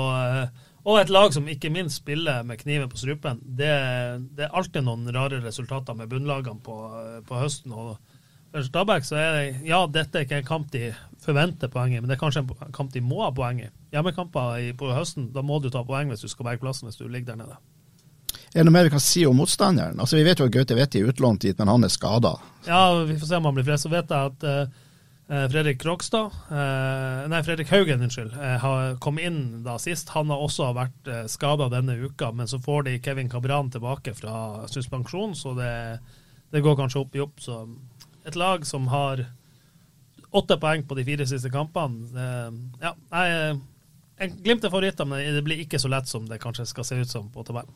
og 0.81 1.01
et 1.01 1.13
lag 1.13 1.35
som 1.35 1.49
ikke 1.49 1.73
minst 1.73 2.03
spiller 2.03 2.45
med 2.47 2.61
kniven 2.63 2.91
på 2.91 3.01
strupen. 3.01 3.41
Det, 3.45 3.73
det, 4.35 4.47
er 4.47 4.57
alltid 4.57 4.87
noen 4.87 5.11
rare 5.15 5.43
resultater 5.45 5.97
med 5.97 6.11
bunnlagene 6.11 6.63
på, 6.65 6.79
på 7.29 7.43
høsten. 7.43 7.77
og 7.77 7.99
for 8.51 8.67
Stabæk 8.67 9.05
så 9.07 9.17
er 9.17 9.37
det 9.37 9.69
ja, 9.69 9.85
dette 9.87 10.19
er 10.19 10.27
ikke 10.27 10.41
en 10.43 10.49
kamp 10.49 10.71
de 10.73 10.89
forventer 11.23 11.71
poeng 11.71 11.93
i, 11.95 12.01
men 12.01 12.11
det 12.11 12.17
er 12.17 12.23
kanskje 12.23 12.43
en 12.43 12.73
kamp 12.75 12.91
de 12.95 13.03
må 13.05 13.21
ha 13.23 13.31
poeng 13.35 13.61
i. 13.63 13.69
Hjemmekamper 13.95 14.65
på 14.79 14.91
høsten, 14.91 15.29
da 15.35 15.45
må 15.47 15.61
du 15.63 15.69
ta 15.71 15.85
poeng 15.87 16.11
hvis 16.11 16.25
du 16.25 16.31
skal 16.33 16.49
berge 16.49 16.65
plassen 16.65 16.89
hvis 16.89 16.99
du 16.99 17.07
ligger 17.07 17.35
der 17.35 17.45
nede. 17.45 17.61
Er 18.51 18.65
det 18.65 18.67
noe 18.67 18.75
mer 18.75 18.89
vi 18.89 18.91
kan 18.97 19.03
si 19.03 19.23
om 19.27 19.37
motstanderen? 19.39 20.01
Altså 20.03 20.19
Vi 20.19 20.27
vet 20.27 20.41
jo 20.41 20.49
at 20.49 20.55
Gaute 20.55 20.75
Vetti 20.75 21.01
er 21.01 21.11
utlånt 21.13 21.45
dit, 21.45 21.59
men 21.59 21.71
han 21.71 21.87
er 21.87 21.93
skada. 21.93 22.35
Ja, 22.67 22.83
vi 23.07 23.19
får 23.19 23.29
se 23.29 23.39
om 23.39 23.47
han 23.47 23.55
blir 23.55 23.67
frisk. 23.69 23.85
Så 23.85 23.93
vet 23.93 24.11
jeg 24.11 24.33
at 24.33 24.47
uh, 25.31 25.45
Fredrik 25.53 25.79
Krogstad, 25.79 26.35
uh, 26.51 27.29
nei 27.31 27.43
Fredrik 27.47 27.71
Haugen, 27.71 28.03
unnskyld, 28.03 28.35
uh, 28.35 28.57
har 28.59 28.97
kommet 28.99 29.29
inn 29.31 29.41
da 29.63 29.77
sist. 29.79 30.11
Han 30.17 30.33
har 30.35 30.43
også 30.43 30.73
vært 30.75 31.11
uh, 31.13 31.23
skada 31.31 31.71
denne 31.71 31.95
uka, 32.03 32.33
men 32.35 32.51
så 32.51 32.59
får 32.59 32.89
de 32.89 32.99
Kevin 33.05 33.31
Cabran 33.31 33.71
tilbake 33.71 34.17
fra 34.19 34.67
suspensjon, 34.73 35.39
så 35.39 35.55
det, 35.55 35.73
det, 36.51 36.65
går 36.67 36.81
kanskje 36.83 37.05
opp 37.05 37.15
i 37.15 37.23
opp. 37.23 37.39
Så 37.39 37.63
et 38.27 38.35
lag 38.35 38.67
som 38.67 38.91
har 38.91 39.29
åtte 40.35 40.59
poeng 40.59 40.83
på 40.91 40.99
de 40.99 41.07
fire 41.07 41.27
siste 41.27 41.55
kampene, 41.55 42.27
ja, 42.83 42.97
jeg 43.15 43.61
Glimt 44.21 44.65
er 44.65 44.71
favoritter, 44.73 45.07
men 45.09 45.23
det 45.35 45.43
blir 45.47 45.63
ikke 45.65 45.79
så 45.81 45.89
lett 45.89 46.09
som 46.11 46.27
det 46.29 46.41
kanskje 46.43 46.67
skal 46.69 46.85
se 46.85 46.99
ut 47.01 47.09
som 47.09 47.29
på 47.33 47.45
tabellen. 47.47 47.73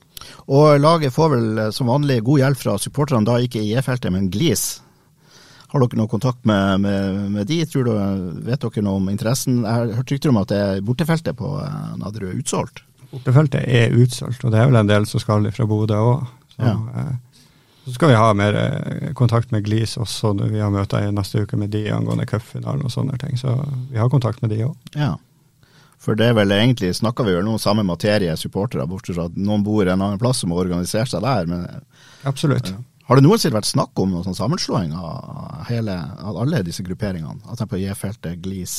Og 0.53 0.75
laget 0.81 1.15
får 1.15 1.31
vel 1.33 1.59
eh, 1.59 1.71
som 1.73 1.89
vanlig 1.89 2.19
god 2.27 2.43
hjelp 2.43 2.61
fra 2.61 2.75
supporterne, 2.79 3.25
da 3.25 3.39
ikke 3.41 3.63
i 3.65 3.73
E-feltet, 3.79 4.13
men 4.13 4.31
Glis. 4.35 4.81
Har 5.75 5.83
dere 5.83 5.99
noe 5.99 6.07
kontakt 6.13 6.45
med, 6.47 6.81
med, 6.85 7.17
med 7.35 7.49
de? 7.51 7.57
Tror 7.67 7.89
du, 7.89 7.95
vet 8.47 8.61
dere 8.63 8.85
noe 8.87 9.01
om 9.01 9.09
interessen? 9.11 9.63
Jeg 9.65 9.73
har 9.73 9.95
hørt 9.97 10.13
rykter 10.13 10.31
om 10.31 10.39
at 10.43 10.53
det 10.53 10.61
er 10.63 10.85
bortefeltet 10.87 11.39
på 11.41 11.55
eh, 11.65 11.95
Nadderud 11.99 12.31
er 12.35 12.39
utsolgt. 12.45 12.85
Bortefeltet 13.15 13.65
er 13.67 13.95
utsolgt, 14.05 14.45
og 14.45 14.53
det 14.55 14.61
er 14.61 14.69
vel 14.71 14.81
en 14.85 14.91
del 14.91 15.09
som 15.11 15.23
skal 15.23 15.49
fra 15.55 15.67
Bodø 15.71 15.99
òg. 15.99 16.27
Så, 16.55 16.63
Ja. 16.63 16.77
eh, 17.01 17.15
så 17.85 17.93
skal 17.97 18.09
vi 18.13 18.21
ha 18.21 18.29
mer 18.37 18.55
eh, 18.57 19.13
kontakt 19.19 19.51
med 19.53 19.65
Glis 19.67 19.97
også 20.01 20.31
når 20.39 20.53
vi 20.55 20.61
har 20.63 20.71
møter 20.73 21.05
i 21.09 21.11
neste 21.13 21.43
uke 21.43 21.57
med 21.61 21.73
de 21.75 21.83
angående 21.93 22.25
cupfinalen 22.31 22.85
og 22.87 22.93
sånne 22.95 23.19
ting. 23.21 23.37
Så 23.41 23.57
vi 23.91 23.99
har 23.99 24.09
kontakt 24.13 24.41
med 24.45 24.53
de 24.55 24.63
òg. 24.69 24.77
Ja. 24.95 25.15
For 26.05 26.19
det 26.19 26.27
er 26.29 26.35
vel 26.37 26.53
egentlig, 26.53 26.93
snakker 26.99 27.25
vi 27.25 27.37
vel 27.37 27.47
nå 27.47 27.57
samme 27.61 27.85
materie, 27.87 28.35
supportere, 28.37 28.85
bortsett 28.89 29.17
fra 29.17 29.29
at 29.31 29.39
noen 29.41 29.65
bor 29.65 29.89
en 29.89 29.97
annen 29.97 30.21
plass 30.21 30.43
som 30.43 30.53
har 30.53 30.67
organisert 30.67 31.09
seg 31.09 31.25
der. 31.25 31.49
Men 31.49 31.65
Absolutt. 32.29 32.75
har 33.09 33.21
det 33.21 33.25
noensinne 33.25 33.57
vært 33.57 33.71
snakk 33.71 34.05
om 34.05 34.13
noen 34.13 34.27
sånn 34.27 34.37
sammenslåing 34.37 34.93
av, 34.93 35.65
hele, 35.71 35.97
av 36.21 36.43
alle 36.45 36.61
disse 36.67 36.85
grupperingene? 36.85 37.41
At 37.49 37.63
de 37.63 37.69
på 37.71 37.81
J-feltet, 37.81 38.43
Glis 38.45 38.77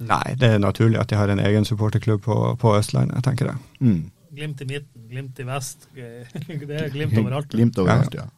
Nei, 0.00 0.32
det 0.40 0.48
er 0.54 0.60
naturlig 0.62 0.96
at 0.96 1.10
de 1.12 1.16
har 1.18 1.28
en 1.28 1.42
egen 1.44 1.66
supporterklubb 1.68 2.22
på, 2.24 2.36
på 2.56 2.70
Østlandet, 2.78 3.20
tenker 3.24 3.50
jeg. 3.52 3.64
mm. 3.84 4.00
Glimt 4.30 4.60
i 4.62 4.66
midten, 4.68 5.08
Glimt 5.10 5.40
i 5.42 5.44
vest. 5.44 5.88
Det 5.94 6.76
er 6.76 6.92
Glimt 6.94 7.18
overalt. 7.18 7.50
Glimt 7.50 7.80
overalt, 7.82 8.14
ja. 8.14 8.28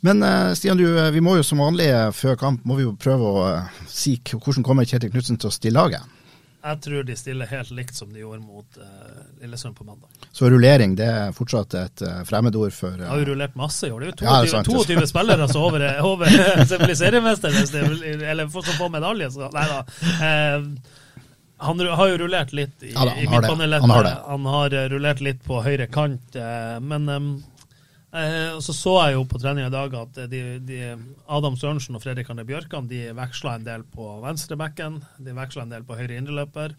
Men 0.00 0.22
eh, 0.22 0.52
Stian, 0.58 0.76
du, 0.80 0.86
eh, 0.98 1.10
vi 1.14 1.20
må 1.24 1.36
jo 1.36 1.44
som 1.46 1.60
vanlig 1.60 1.90
eh, 1.92 2.08
før 2.16 2.36
kamp 2.40 2.64
må 2.64 2.78
vi 2.78 2.86
jo 2.86 2.94
prøve 2.96 3.30
å 3.30 3.42
eh, 3.50 3.82
si 3.88 4.16
hvordan 4.24 4.64
kommer 4.66 4.88
Kjetil 4.88 5.12
Knutsen 5.12 5.40
til 5.40 5.50
å 5.50 5.54
stille 5.54 5.76
laget. 5.76 6.19
Jeg 6.60 6.80
tror 6.84 7.04
de 7.08 7.16
stiller 7.16 7.48
helt 7.48 7.70
likt 7.72 7.96
som 7.96 8.10
de 8.12 8.20
gjorde 8.20 8.42
mot 8.44 8.76
uh, 8.76 9.20
Lillesund 9.40 9.76
på 9.76 9.84
mandag. 9.84 10.08
Så 10.32 10.50
rullering 10.52 10.92
det 10.98 11.08
er 11.08 11.32
fortsatt 11.32 11.76
et 11.80 12.04
uh, 12.04 12.20
fremmedord 12.28 12.74
for 12.76 12.92
uh, 12.92 13.06
eh, 13.06 13.08
har 13.08 13.22
jo 13.22 13.30
rullert 13.30 13.56
masse 13.56 13.88
i 13.88 13.92
år. 13.94 14.04
Det 14.04 14.10
er 14.10 14.12
jo 14.12 14.28
Ja, 14.28 14.36
er 14.42 14.52
22, 14.52 14.56
sant. 14.56 14.88
22 14.92 15.06
spillere 15.08 15.46
altså 15.48 15.62
over, 15.64 15.86
over 16.04 16.40
som 16.70 16.84
blir 16.84 16.98
seriemester, 17.00 17.60
eller 18.32 18.48
som 18.52 18.76
får 18.76 18.92
medalje. 18.92 19.30
Så, 19.36 19.48
nei 19.56 19.68
da. 19.72 19.84
Uh, 20.20 20.98
han 21.60 21.80
har 21.80 22.08
jo 22.08 22.16
rullert 22.16 22.52
litt 22.52 22.82
i, 22.82 22.92
Ja 22.94 23.04
da, 23.04 23.10
han 23.10 23.20
i 23.20 23.26
har. 23.26 23.80
Han 23.80 23.90
har. 23.90 24.06
Han 24.26 24.46
har 24.48 24.74
eh, 24.74 24.86
rullert 24.88 25.20
litt 25.20 25.42
på 25.44 25.60
høyre 25.60 25.86
kant, 25.92 26.36
eh, 26.36 26.78
men 26.80 27.08
em, 27.12 27.26
eh, 28.12 28.58
så 28.62 28.74
så 28.76 28.94
jeg 29.04 29.16
jo 29.16 29.24
på 29.30 29.40
trening 29.42 29.66
i 29.66 29.72
dag 29.72 29.94
at 29.98 30.20
de, 30.32 30.42
de, 30.66 30.78
Adam 31.28 31.56
Sørensen 31.58 31.98
og 31.98 32.04
Fredrik 32.04 32.30
Arne 32.30 32.46
Bjørkan 32.48 32.88
de 32.90 33.08
veksla 33.16 33.56
en 33.58 33.66
del 33.66 33.84
på 33.88 34.12
venstrebekken. 34.24 35.00
De 35.18 35.36
veksla 35.36 35.66
en 35.66 35.74
del 35.74 35.86
på 35.88 35.98
høyre 35.98 36.18
indreløper. 36.18 36.76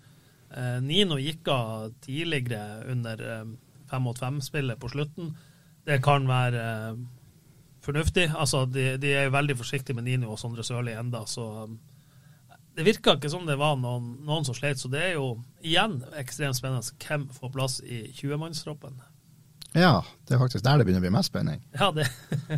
Eh, 0.51 0.77
Nino 0.83 1.19
gikk 1.21 1.47
av 1.53 1.93
tidligere 2.03 2.83
under 2.91 3.23
eh, 3.23 3.45
fem 3.91 4.03
mot 4.07 4.19
fem-spillet 4.19 4.79
på 4.79 4.91
slutten. 4.91 5.31
Det 5.87 6.01
kan 6.03 6.27
være 6.27 6.65
eh, 6.65 6.99
fornuftig. 7.85 8.27
Altså, 8.35 8.65
de, 8.65 8.95
de 9.01 9.15
er 9.15 9.33
veldig 9.33 9.57
forsiktige 9.61 9.97
med 9.97 10.09
Nino 10.09 10.33
og 10.33 10.39
Sondre 10.39 10.65
Sørli 10.67 10.95
enda, 10.97 11.23
så 11.27 11.47
um, 11.65 11.79
det 12.75 12.85
virka 12.87 13.17
ikke 13.17 13.31
som 13.31 13.47
det 13.47 13.57
var 13.59 13.75
noen, 13.79 14.13
noen 14.27 14.45
som 14.47 14.55
slet. 14.55 14.79
Så 14.79 14.91
det 14.91 15.01
er 15.03 15.15
jo 15.17 15.33
igjen 15.59 15.99
ekstremt 16.19 16.55
spennende 16.55 16.95
hvem 17.03 17.27
får 17.35 17.51
plass 17.55 17.79
i 17.83 18.05
20-mannstroppen. 18.15 18.99
Ja, 19.77 20.01
det 20.27 20.35
er 20.35 20.41
faktisk 20.41 20.65
der 20.65 20.79
det 20.79 20.87
begynner 20.87 21.03
å 21.03 21.07
bli 21.07 21.13
mest 21.15 21.31
spenning. 21.31 21.61
Ja, 21.77 21.91
det 21.95 22.07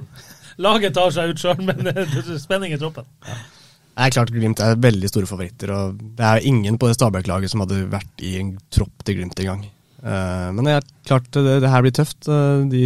Laget 0.64 0.94
tar 0.94 1.10
seg 1.14 1.34
ut 1.34 1.42
sjøl, 1.42 1.62
men 1.66 1.82
det 1.88 2.40
spenning 2.42 2.76
i 2.76 2.80
troppen. 2.82 3.08
Det 3.24 4.06
er 4.06 4.14
klart 4.14 4.34
Glimt 4.34 4.62
er 4.62 4.78
veldig 4.82 5.10
store 5.10 5.30
favoritter, 5.30 5.74
og 5.74 6.04
det 6.18 6.28
er 6.30 6.46
ingen 6.50 6.78
på 6.82 6.90
det 6.90 6.98
Stabæk-laget 6.98 7.54
som 7.54 7.62
hadde 7.66 7.84
vært 7.92 8.26
i 8.26 8.36
en 8.42 8.56
tropp 8.74 9.06
til 9.06 9.20
Glimt 9.20 9.42
engang. 9.42 9.66
Uh, 10.04 10.50
men 10.54 10.66
det 10.68 10.78
er 10.78 10.88
klart 11.08 11.30
det, 11.34 11.60
det 11.64 11.70
her 11.72 11.86
blir 11.86 11.94
tøft. 11.96 12.28
Eh, 12.28 12.66
de 12.70 12.86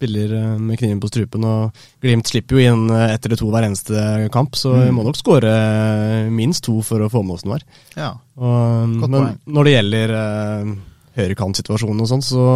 spiller 0.00 0.32
eh, 0.32 0.58
med 0.58 0.78
kniven 0.80 1.00
på 1.00 1.10
strupen, 1.10 1.44
og 1.44 1.82
Glimt 2.00 2.30
slipper 2.30 2.56
jo 2.56 2.72
inn 2.72 2.92
eh, 2.94 3.14
ett 3.14 3.26
eller 3.26 3.36
to 3.36 3.50
hver 3.52 3.66
eneste 3.66 4.28
kamp, 4.32 4.56
så 4.56 4.72
vi 4.78 4.92
må 4.96 5.04
nok 5.04 5.18
skåre 5.18 5.52
minst 6.32 6.64
to 6.64 6.78
for 6.86 7.04
å 7.04 7.10
få 7.12 7.22
med 7.26 7.36
oss 7.36 7.44
noe 7.44 7.58
her. 7.58 7.66
Ja. 7.98 8.10
Og, 8.40 8.94
Godt 9.02 9.12
men 9.12 9.18
poeng. 9.18 9.40
når 9.44 9.68
det 9.68 9.74
gjelder 9.74 10.14
uh, 10.16 10.70
høyrekantsituasjonen 11.20 12.04
og 12.04 12.08
sånn, 12.08 12.24
så, 12.24 12.46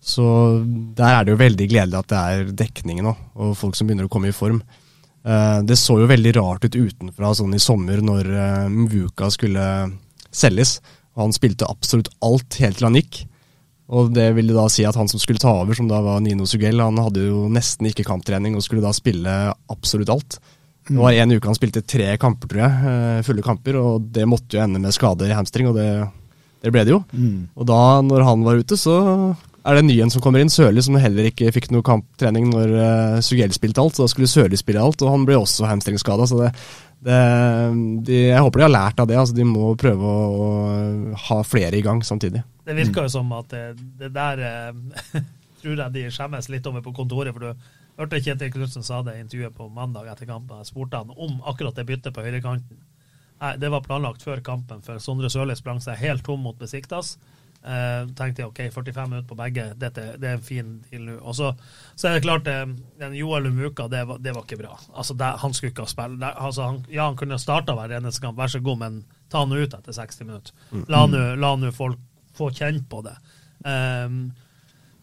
så 0.00 0.26
der 0.96 1.14
er 1.14 1.24
det 1.24 1.34
jo 1.34 1.40
veldig 1.40 1.66
gledelig 1.68 1.98
at 2.00 2.12
det 2.12 2.20
er 2.20 2.52
dekning 2.64 3.02
nå, 3.04 3.12
og 3.36 3.56
folk 3.58 3.76
som 3.76 3.88
begynner 3.88 4.08
å 4.08 4.12
komme 4.12 4.30
i 4.30 4.36
form. 4.36 4.62
Eh, 5.20 5.58
det 5.68 5.76
så 5.76 5.98
jo 6.00 6.08
veldig 6.08 6.32
rart 6.38 6.64
ut 6.64 6.78
utenfra 6.78 7.34
sånn 7.36 7.52
i 7.56 7.60
sommer 7.60 8.00
når 8.04 8.30
uh, 8.32 8.70
Mvuka 8.72 9.28
skulle 9.32 9.64
selges. 10.32 10.78
Og 11.16 11.26
han 11.26 11.36
spilte 11.36 11.68
absolutt 11.68 12.08
alt 12.24 12.56
helt 12.62 12.80
til 12.80 12.88
han 12.88 12.96
gikk. 12.96 13.24
Og 13.90 14.12
det 14.14 14.28
ville 14.36 14.54
da 14.54 14.68
si 14.70 14.86
at 14.86 14.96
han 14.96 15.10
som 15.10 15.20
skulle 15.20 15.42
ta 15.42 15.52
over, 15.64 15.74
som 15.74 15.88
da 15.90 15.98
var 16.04 16.22
Nino 16.22 16.46
Sugell, 16.46 16.80
han 16.80 17.00
hadde 17.02 17.26
jo 17.26 17.48
nesten 17.50 17.88
ikke 17.90 18.06
kamptrening 18.06 18.54
og 18.54 18.62
skulle 18.64 18.84
da 18.84 18.94
spille 18.94 19.34
absolutt 19.72 20.12
alt. 20.14 20.38
Det 20.86 20.96
var 20.98 21.14
en 21.14 21.34
uke 21.34 21.46
han 21.50 21.58
spilte 21.58 21.82
tre 21.86 22.06
kamper, 22.18 22.48
tror 22.50 22.62
jeg, 22.62 22.90
eh, 22.90 23.18
fulle 23.26 23.42
kamper, 23.44 23.76
og 23.78 24.06
det 24.14 24.24
måtte 24.30 24.56
jo 24.56 24.62
ende 24.62 24.80
med 24.82 24.94
skade 24.94 25.28
i 25.28 25.34
hamstring, 25.34 25.68
og 25.70 25.76
det, 25.76 25.90
det 26.64 26.72
ble 26.74 26.86
det 26.86 26.94
jo. 26.94 27.02
Og 27.58 27.66
da, 27.68 27.80
når 28.06 28.24
han 28.26 28.46
var 28.46 28.62
ute, 28.62 28.78
så 28.78 28.96
er 29.64 29.76
det 29.76 29.82
en 29.82 29.88
ny 29.90 29.96
en 30.00 30.12
som 30.12 30.22
kommer 30.24 30.42
inn, 30.42 30.52
Sørli, 30.52 30.82
som 30.84 30.96
heller 31.00 31.26
ikke 31.28 31.50
fikk 31.52 31.68
noe 31.74 31.84
kamptrening 31.86 32.48
når 32.52 32.70
uh, 32.76 33.18
Sugell 33.24 33.52
spilte 33.54 33.82
alt, 33.82 33.96
så 33.96 34.06
da 34.06 34.12
skulle 34.12 34.30
Sørli 34.30 34.58
spille 34.60 34.82
alt, 34.82 35.02
og 35.04 35.12
han 35.12 35.26
ble 35.28 35.36
også 35.40 35.68
hamstringskada, 35.68 36.28
så 36.28 36.38
det, 36.40 36.52
det 37.04 37.18
de, 38.08 38.22
Jeg 38.30 38.44
håper 38.44 38.62
de 38.62 38.66
har 38.66 38.72
lært 38.72 39.02
av 39.02 39.10
det, 39.10 39.18
altså 39.20 39.36
de 39.36 39.46
må 39.48 39.74
prøve 39.80 40.14
å, 40.14 40.30
å 40.30 41.18
ha 41.28 41.42
flere 41.44 41.76
i 41.76 41.84
gang 41.84 42.00
samtidig. 42.06 42.42
Det 42.64 42.76
virker 42.78 43.08
jo 43.08 43.12
som 43.12 43.32
at 43.36 43.52
det, 43.52 43.64
det 43.98 44.12
der 44.14 44.44
eh, 44.46 45.20
tror 45.60 45.84
jeg 45.84 45.94
de 45.96 46.06
skjemmes 46.14 46.48
litt 46.52 46.68
over 46.70 46.84
på 46.84 46.94
kontoret. 46.96 47.34
For 47.34 47.50
du 47.50 48.00
hørte 48.00 48.20
Kjetil 48.22 48.52
Knutsen 48.54 48.86
sa 48.86 49.02
det 49.04 49.18
i 49.18 49.24
intervjuet 49.24 49.56
på 49.56 49.68
mandag 49.74 50.08
etter 50.12 50.28
kampen. 50.28 50.62
Jeg 50.62 50.70
spurte 50.70 51.02
han 51.02 51.12
om 51.16 51.40
akkurat 51.50 51.76
det 51.76 51.88
byttet 51.88 52.16
på 52.16 52.24
høyrekanten. 52.24 52.80
Nei, 53.40 53.56
Det 53.56 53.70
var 53.72 53.84
planlagt 53.84 54.24
før 54.24 54.42
kampen, 54.44 54.82
for 54.84 55.00
Sondre 55.00 55.30
Sørli 55.32 55.56
sprang 55.56 55.80
seg 55.84 56.00
helt 56.00 56.24
tom 56.24 56.44
mot 56.44 56.58
Besiktas. 56.60 57.16
Eh, 57.60 58.06
tenkte 58.16 58.40
jeg 58.40 58.48
OK, 58.48 58.60
45 58.72 59.08
minutter 59.10 59.28
på 59.28 59.36
begge, 59.36 59.66
dette, 59.76 60.06
det 60.16 60.28
er 60.30 60.38
en 60.38 60.44
fin 60.44 60.68
deal 60.88 61.02
nå. 61.04 61.16
Og 61.20 61.34
så, 61.36 61.50
så 61.92 62.08
er 62.08 62.16
det 62.16 62.24
klart, 62.24 62.48
eh, 62.48 62.62
den 63.02 63.16
Joel 63.18 63.50
Umuka, 63.50 63.84
det 63.92 64.06
var, 64.08 64.20
det 64.22 64.32
var 64.36 64.46
ikke 64.46 64.62
bra. 64.62 64.78
Altså, 64.94 65.14
det, 65.14 65.32
Han 65.42 65.54
skulle 65.54 65.74
ikke 65.74 65.84
ha 65.84 65.92
spilt. 65.92 66.24
Altså, 66.30 66.68
han, 66.70 66.78
ja, 66.88 67.04
han 67.04 67.18
kunne 67.20 67.38
starta 67.38 67.76
hver 67.76 67.98
eneste 67.98 68.24
kamp, 68.24 68.38
vær 68.40 68.52
så 68.52 68.62
god, 68.64 68.80
men 68.80 69.02
ta 69.30 69.44
han 69.44 69.52
ut 69.52 69.76
etter 69.76 69.92
60 69.92 70.24
minutter. 70.24 70.56
La 70.88 71.04
nå 71.06 71.26
la 71.36 71.74
folk 71.76 72.00
få 72.36 72.48
kjent 72.54 72.88
på 72.88 73.02
det. 73.04 73.16
Um, 73.66 74.30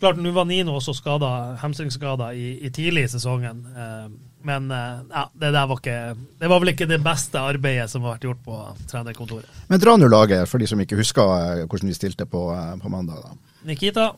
klart, 0.02 0.18
nå 0.18 0.32
var 0.34 0.48
Nino 0.50 0.78
også 0.80 0.96
skada, 0.98 1.30
hamstringsskada 1.62 2.32
i, 2.34 2.56
i 2.66 2.72
tidlig 2.74 3.06
i 3.06 3.12
sesongen. 3.14 3.62
Um, 3.78 4.18
men 4.44 4.72
eh, 4.72 5.00
ja, 5.10 5.24
det 5.34 5.52
der 5.54 5.66
var 5.68 5.78
ikke 5.82 6.16
Det 6.40 6.50
var 6.50 6.60
vel 6.60 6.70
ikke 6.74 6.88
det 6.88 7.00
beste 7.04 7.40
arbeidet 7.42 7.90
som 7.90 8.04
har 8.04 8.14
vært 8.16 8.28
gjort 8.28 8.44
på 8.46 8.58
trenerkontoret. 8.88 9.46
Men 9.70 9.80
dra 9.80 9.96
nå 9.98 10.08
laget, 10.08 10.48
for 10.48 10.58
de 10.62 10.68
som 10.68 10.80
ikke 10.80 10.96
husker 11.00 11.24
eh, 11.24 11.66
hvordan 11.66 11.88
vi 11.90 11.94
stilte 11.98 12.26
på, 12.30 12.44
eh, 12.54 12.76
på 12.82 12.90
mandag. 12.90 13.24
da. 13.24 13.36
Nikita, 13.66 14.12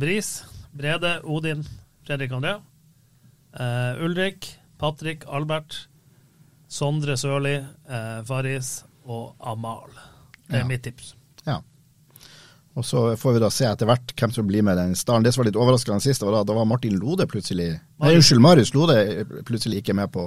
Bris, 0.00 0.44
Brede, 0.74 1.20
Odin, 1.24 1.62
Fredrik 2.06 2.32
André. 2.32 2.56
eh, 3.60 4.02
Ulrik, 4.04 4.48
Patrick, 4.78 5.24
Albert, 5.28 5.88
Sondre 6.68 7.16
Sørli, 7.16 7.54
eh, 7.88 8.22
Faris 8.24 8.84
og 9.04 9.34
Amal. 9.40 9.90
Det 10.48 10.56
er 10.56 10.58
Ja. 10.62 10.64
mitt 10.66 10.82
tips. 10.82 11.14
Ja. 11.46 11.60
Og 12.74 12.84
så 12.88 13.00
får 13.20 13.34
vi 13.36 13.40
da 13.42 13.50
se 13.52 13.66
etter 13.68 13.84
hvert 13.90 14.14
hvem 14.16 14.30
som 14.32 14.46
blir 14.48 14.62
med 14.64 14.78
den 14.80 14.94
stallen. 14.96 15.22
Det 15.26 15.34
som 15.34 15.42
var 15.42 15.50
litt 15.50 15.58
overraskende 15.60 16.00
sist, 16.00 16.22
var 16.24 16.32
da, 16.38 16.44
da 16.48 16.54
var 16.56 16.64
Martin 16.64 16.94
Lode 16.96 17.26
plutselig 17.28 17.66
Nei, 18.00 18.14
unnskyld, 18.16 18.40
Marius 18.40 18.72
Lode 18.72 18.96
plutselig 19.44 19.82
ikke 19.82 19.92
med 19.98 20.08
på, 20.14 20.24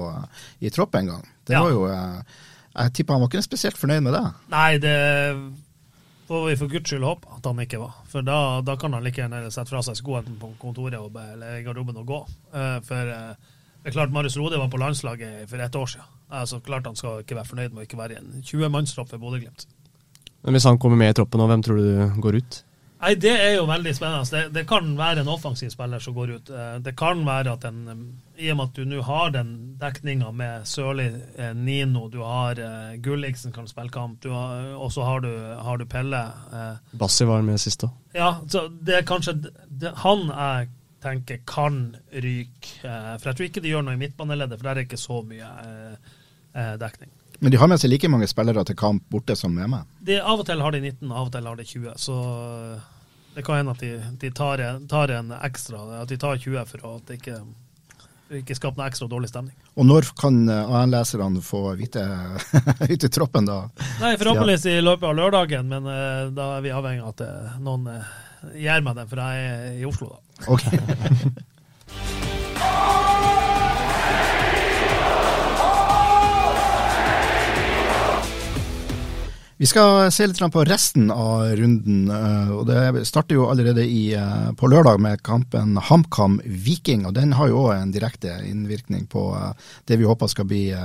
i 0.61 0.69
tropp 0.69 0.93
engang. 0.99 1.23
Det 1.47 1.55
Ja. 1.57 1.63
var 1.65 1.71
jo 1.73 1.87
eh, 1.89 2.21
Jeg 2.75 2.93
tipper 2.93 3.13
han 3.15 3.21
var 3.23 3.31
ikke 3.31 3.41
spesielt 3.47 3.77
fornøyd 3.79 4.03
med 4.03 4.13
det. 4.13 4.23
Nei, 4.51 4.77
det 4.77 4.95
får 6.27 6.45
vi 6.49 6.55
for 6.59 6.67
guds 6.69 6.89
skyld 6.89 7.05
håpe 7.05 7.27
at 7.37 7.45
han 7.49 7.59
ikke 7.63 7.79
var. 7.81 7.93
For 8.11 8.21
da, 8.25 8.37
da 8.65 8.75
kan 8.81 8.93
han 8.97 9.03
like 9.05 9.21
gjerne 9.21 9.43
sette 9.53 9.69
fra 9.73 9.81
seg 9.85 9.97
skoene 9.99 10.37
på 10.41 10.51
kontoret 10.61 10.97
og, 10.99 11.15
eller 11.21 11.61
garderoben 11.65 11.97
og 12.01 12.09
gå. 12.09 12.19
Eh, 12.53 12.77
for 12.85 13.13
eh, 13.15 13.53
det 13.85 13.91
er 13.91 13.97
klart 13.99 14.13
Marius 14.13 14.37
Lode 14.41 14.57
var 14.61 14.69
på 14.73 14.79
landslaget 14.81 15.49
for 15.49 15.61
et 15.61 15.75
år 15.81 15.91
siden. 15.95 16.11
Altså, 16.33 16.59
klart 16.65 16.85
han 16.89 16.95
skal 16.97 17.21
ikke 17.21 17.37
være 17.37 17.49
fornøyd 17.51 17.73
med 17.73 17.83
å 17.83 17.85
ikke 17.85 17.99
være 17.99 18.15
i 18.15 18.21
en 18.21 18.41
20-mannstropp 18.45 19.11
for 19.13 19.21
Bodø-Glimt. 19.21 19.67
Men 20.45 20.53
hvis 20.55 20.65
han 20.69 20.77
kommer 20.79 20.97
med 21.01 21.09
i 21.09 21.17
troppen 21.17 21.41
nå, 21.41 21.47
hvem 21.49 21.63
tror 21.65 21.77
du 21.81 22.21
går 22.21 22.35
ut? 22.41 22.61
Nei, 23.05 23.11
Det 23.21 23.31
er 23.33 23.55
jo 23.57 23.65
veldig 23.69 23.91
spennende. 23.93 24.29
Det, 24.31 24.53
det 24.55 24.63
kan 24.69 24.85
være 24.97 25.21
en 25.21 25.27
offensiv 25.29 25.69
spiller 25.73 25.99
som 26.01 26.13
går 26.15 26.31
ut. 26.37 26.49
Eh, 26.49 26.77
Det 26.85 26.93
kan 26.97 27.19
være 27.27 27.51
at 27.57 27.65
en, 27.67 27.81
I 28.37 28.47
og 28.53 28.57
med 28.57 28.69
at 28.69 28.77
du 28.79 28.85
nå 28.85 29.01
har 29.05 29.33
den 29.35 29.51
dekninga 29.81 30.31
med 30.33 30.63
Sørli, 30.69 31.09
eh, 31.37 31.51
Nino, 31.53 32.07
du 32.09 32.21
har 32.23 32.57
eh, 32.61 32.95
Gulliksen 33.03 33.53
kan 33.53 33.67
spille 33.67 33.89
kamp, 33.93 34.21
du 34.23 34.29
har- 34.31 34.73
og 34.79 34.91
så 34.95 35.03
har, 35.05 35.19
du- 35.21 35.57
har 35.67 35.77
du 35.77 35.85
Pelle. 35.85 36.23
Bassi 36.93 37.25
var 37.25 37.41
med 37.41 37.59
sist 37.61 37.83
òg. 37.83 37.91
Ja, 38.15 38.31
så 38.47 38.67
det 38.69 38.95
er 39.01 39.01
kanskje 39.11 39.35
det, 39.69 39.93
han 40.05 40.27
jeg 40.31 40.69
tenker 41.05 41.39
kan 41.45 41.95
ryke. 42.13 42.79
For 42.81 43.29
jeg 43.29 43.35
tror 43.35 43.45
ikke 43.49 43.61
de 43.61 43.69
gjør 43.75 43.83
noe 43.85 43.93
i 43.93 44.01
midtbaneleddet, 44.01 44.57
for 44.57 44.63
der 44.69 44.79
er 44.81 44.85
ikke 44.87 44.97
så 44.97 45.21
mye 45.21 45.97
dekning. 46.79 47.11
Men 47.39 47.51
de 47.51 47.59
har 47.59 47.69
med 47.71 47.81
seg 47.81 47.91
like 47.91 48.09
mange 48.11 48.27
spillere 48.29 48.63
til 48.67 48.77
kamp 48.79 49.03
borte 49.11 49.35
som 49.37 49.55
hjemme? 49.59 49.83
De, 50.05 50.19
av 50.21 50.39
og 50.41 50.47
til 50.47 50.61
har 50.63 50.75
de 50.75 50.81
19, 50.81 51.11
av 51.11 51.27
og 51.27 51.33
til 51.33 51.49
har 51.49 51.59
de 51.59 51.67
20. 51.67 51.93
Så 51.99 52.15
det 53.35 53.43
kan 53.45 53.59
hende 53.59 53.75
at 53.75 53.83
de, 53.83 53.91
de 54.21 54.31
tar, 54.31 54.63
en, 54.63 54.87
tar, 54.87 55.11
en, 55.11 55.31
ekstra, 55.43 55.83
at 56.01 56.11
de 56.11 56.17
tar 56.21 56.39
20 56.39 56.65
for 56.69 56.89
at 56.93 57.09
det 57.09 57.19
ikke, 57.19 57.39
ikke 58.41 58.57
skaper 58.57 58.79
noe 58.79 58.89
ekstra 58.89 59.09
dårlig 59.11 59.31
stemning. 59.31 59.55
Og 59.75 59.87
når 59.89 60.07
kan 60.15 60.37
AN-leserne 60.49 61.43
få 61.43 61.65
vite 61.79 62.05
ut 62.93 63.07
i 63.07 63.11
troppen, 63.11 63.49
da? 63.49 63.65
Nei, 63.99 64.13
Forhåpentligvis 64.21 64.69
i 64.71 64.77
løpet 64.83 65.09
av 65.09 65.17
lørdagen, 65.19 65.67
men 65.67 65.89
uh, 65.89 66.31
da 66.35 66.53
er 66.55 66.63
vi 66.63 66.71
avhengig 66.75 67.03
av 67.03 67.17
at 67.17 67.59
noen 67.59 67.89
gjør 68.55 68.87
meg 68.87 69.01
den, 69.01 69.11
for 69.11 69.25
jeg 69.25 69.49
er 69.49 69.75
i 69.81 69.89
Oslo, 69.89 70.15
da. 70.15 70.19
Okay. 70.55 70.79
Vi 79.57 79.67
skal 79.71 80.09
se 80.11 80.25
litt 80.27 80.39
på 80.51 80.63
resten 80.67 81.07
av 81.11 81.53
runden. 81.55 82.09
Eh, 82.11 82.49
og 82.51 82.65
Det 82.67 83.05
starter 83.07 83.37
jo 83.37 83.47
allerede 83.47 83.85
i, 83.87 84.13
eh, 84.13 84.51
på 84.51 84.67
lørdag 84.67 84.99
med 84.99 85.23
kampen 85.23 85.77
HamKam 85.77 86.41
Viking. 86.43 87.05
og 87.05 87.13
Den 87.13 87.31
har 87.31 87.47
jo 87.47 87.67
òg 87.67 87.81
en 87.81 87.91
direkte 87.91 88.43
innvirkning 88.43 89.07
på 89.07 89.33
eh, 89.35 89.53
det 89.85 89.97
vi 89.97 90.03
håper 90.03 90.27
skal 90.27 90.45
bli, 90.45 90.75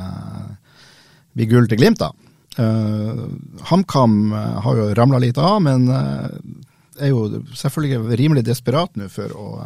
bli 1.34 1.46
gull 1.46 1.66
til 1.66 1.78
Glimt. 1.78 1.98
da. 1.98 2.12
HamKam 2.56 4.32
har 4.32 4.76
jo 4.76 4.94
ramla 4.94 5.18
litt 5.18 5.38
av, 5.38 5.62
men 5.62 5.88
er 5.88 7.08
jo 7.08 7.42
selvfølgelig 7.54 8.18
rimelig 8.18 8.44
desperat 8.44 8.90
nå 8.96 9.08
for 9.08 9.28
å 9.28 9.62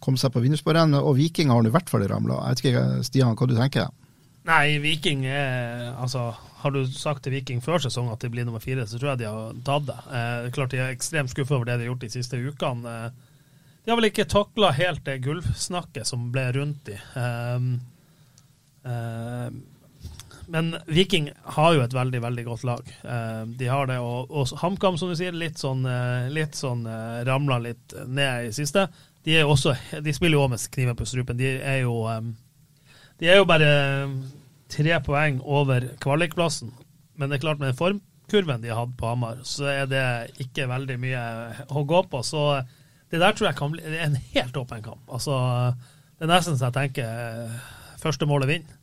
komme 0.00 0.18
seg 0.18 0.30
på 0.32 0.40
vinnersporet. 0.40 0.94
Og 1.00 1.16
Viking 1.16 1.50
har 1.50 1.62
nå 1.62 1.68
i 1.68 1.72
hvert 1.72 1.88
fall 1.88 2.06
ramla. 2.06 2.44
Jeg 2.48 2.56
vet 2.56 2.64
ikke, 2.64 3.04
Stian, 3.04 3.34
hva 3.34 3.48
du 3.48 3.56
tenker? 3.56 3.88
Nei, 4.44 4.78
Viking 4.82 5.24
er 5.24 5.94
altså 5.94 6.34
har 6.64 6.72
du 6.72 6.86
sagt 6.88 7.26
til 7.26 7.34
Viking 7.34 7.60
før 7.60 7.82
sesong 7.84 8.08
at 8.08 8.22
de 8.24 8.30
blir 8.32 8.46
nummer 8.48 8.62
fire, 8.62 8.86
så 8.88 8.96
tror 8.96 9.10
jeg 9.10 9.20
de 9.20 9.28
har 9.28 9.56
tatt 9.66 9.84
det. 9.84 9.96
Eh, 10.16 10.46
klart 10.54 10.72
De 10.72 10.78
er 10.80 10.94
ekstremt 10.94 11.28
skuffa 11.28 11.58
over 11.58 11.68
det 11.68 11.74
de 11.76 11.84
har 11.84 11.90
gjort 11.90 12.06
de 12.06 12.08
siste 12.14 12.40
ukene. 12.40 12.88
Eh, 12.88 13.34
de 13.84 13.92
har 13.92 13.98
vel 14.00 14.08
ikke 14.08 14.24
takla 14.32 14.70
helt 14.72 15.04
det 15.04 15.18
gulvsnakket 15.26 16.08
som 16.08 16.30
ble 16.32 16.46
rundt 16.56 16.88
de. 16.88 16.96
Eh, 17.20 17.66
eh, 18.88 19.58
men 20.54 20.72
Viking 20.88 21.28
har 21.56 21.76
jo 21.76 21.82
et 21.84 21.96
veldig 21.96 22.22
veldig 22.24 22.44
godt 22.48 22.64
lag. 22.64 22.88
Eh, 23.12 23.42
de 23.60 23.68
har 23.68 23.92
det, 23.92 23.98
og, 24.00 24.32
og 24.32 24.56
HamKam, 24.62 24.96
som 25.00 25.12
du 25.12 25.18
sier, 25.20 25.36
litt 25.36 25.60
sånn, 25.60 25.84
eh, 25.84 26.30
litt 26.32 26.56
sånn 26.56 26.88
ramla 27.28 27.60
litt 27.66 27.92
ned 28.08 28.48
i 28.48 28.56
siste. 28.56 28.86
De, 29.24 29.36
er 29.36 29.44
også, 29.44 29.76
de 30.00 30.16
spiller 30.16 30.38
jo 30.38 30.46
òg 30.46 30.56
med 30.56 30.64
kniven 30.72 30.96
på 30.96 31.08
strupen. 31.12 31.36
De 31.36 31.58
er 31.60 31.82
jo, 31.84 31.98
de 33.20 33.30
er 33.30 33.38
jo 33.38 33.48
bare 33.48 33.70
tre 34.72 34.96
poeng 35.06 35.40
over 35.42 35.86
kvalikplassen. 36.02 36.72
Men 37.14 37.30
det 37.30 37.38
er 37.38 37.44
klart 37.44 37.62
med 37.62 37.76
formkurven 37.78 38.62
de 38.62 38.72
har 38.72 38.80
hatt 38.82 38.96
på 38.98 39.10
Hamar, 39.10 39.42
så 39.46 39.68
er 39.70 39.90
det 39.90 40.06
ikke 40.42 40.68
veldig 40.70 40.96
mye 41.02 41.26
å 41.70 41.84
gå 41.86 42.00
på. 42.10 42.22
Så 42.26 42.46
det 43.12 43.20
der 43.22 43.36
tror 43.36 43.50
jeg 43.50 43.58
kan 43.58 43.74
bli 43.74 43.98
en 44.02 44.18
helt 44.34 44.56
åpen 44.58 44.82
kamp. 44.82 45.04
Altså, 45.06 45.36
det 46.18 46.26
er 46.26 46.32
nesten 46.32 46.58
så 46.58 46.70
jeg 46.70 46.78
tenker 46.78 47.22
eh, 47.28 47.60
første 48.02 48.26
målet 48.26 48.50
vinner. 48.50 48.80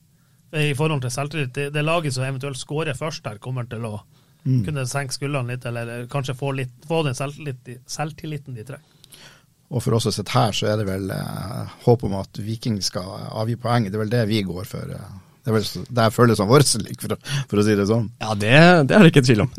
I 0.52 0.74
forhold 0.76 1.00
til 1.00 1.14
selvtillit. 1.16 1.54
Det, 1.56 1.70
det 1.72 1.84
laget 1.84 2.12
som 2.12 2.26
eventuelt 2.28 2.60
skårer 2.60 2.98
først 2.98 3.24
der, 3.24 3.38
kommer 3.40 3.64
til 3.72 3.86
å 3.88 3.94
mm. 4.44 4.66
kunne 4.66 4.84
senke 4.90 5.16
skuldrene 5.16 5.56
litt, 5.56 5.68
eller 5.68 6.10
kanskje 6.12 6.36
få, 6.36 6.50
litt, 6.58 6.74
få 6.88 7.06
den 7.08 7.16
selvtillit, 7.16 7.70
selvtilliten 7.88 8.58
de 8.58 8.66
trenger. 8.68 8.91
Og 9.72 9.84
for 9.84 9.96
oss 9.96 10.08
som 10.08 10.16
sitter 10.16 10.36
her, 10.36 10.56
så 10.56 10.68
er 10.68 10.82
det 10.82 10.88
vel 10.90 11.12
eh, 11.16 11.76
håp 11.86 12.06
om 12.08 12.18
at 12.20 12.40
Viking 12.44 12.82
skal 12.84 13.08
avgi 13.32 13.56
poeng. 13.60 13.88
Det 13.88 13.96
er 13.96 14.04
vel 14.04 14.14
det 14.14 14.26
vi 14.30 14.44
går 14.48 14.68
for. 14.68 14.96
Eh 14.96 15.20
det 15.42 15.50
er 15.50 15.56
vel 15.56 15.86
det 15.90 16.04
jeg 16.06 16.14
føler 16.14 16.38
som 16.38 16.50
vår 16.52 16.64
for, 17.02 17.14
for, 17.50 17.58
å 17.58 17.64
si 17.66 17.76
det 17.78 17.88
sånn. 17.90 18.10
Ja, 18.22 18.36
det, 18.38 18.52
det 18.90 18.94
er 18.94 19.02
det 19.02 19.10
ikke 19.10 19.24
tvil 19.26 19.42
om. 19.48 19.50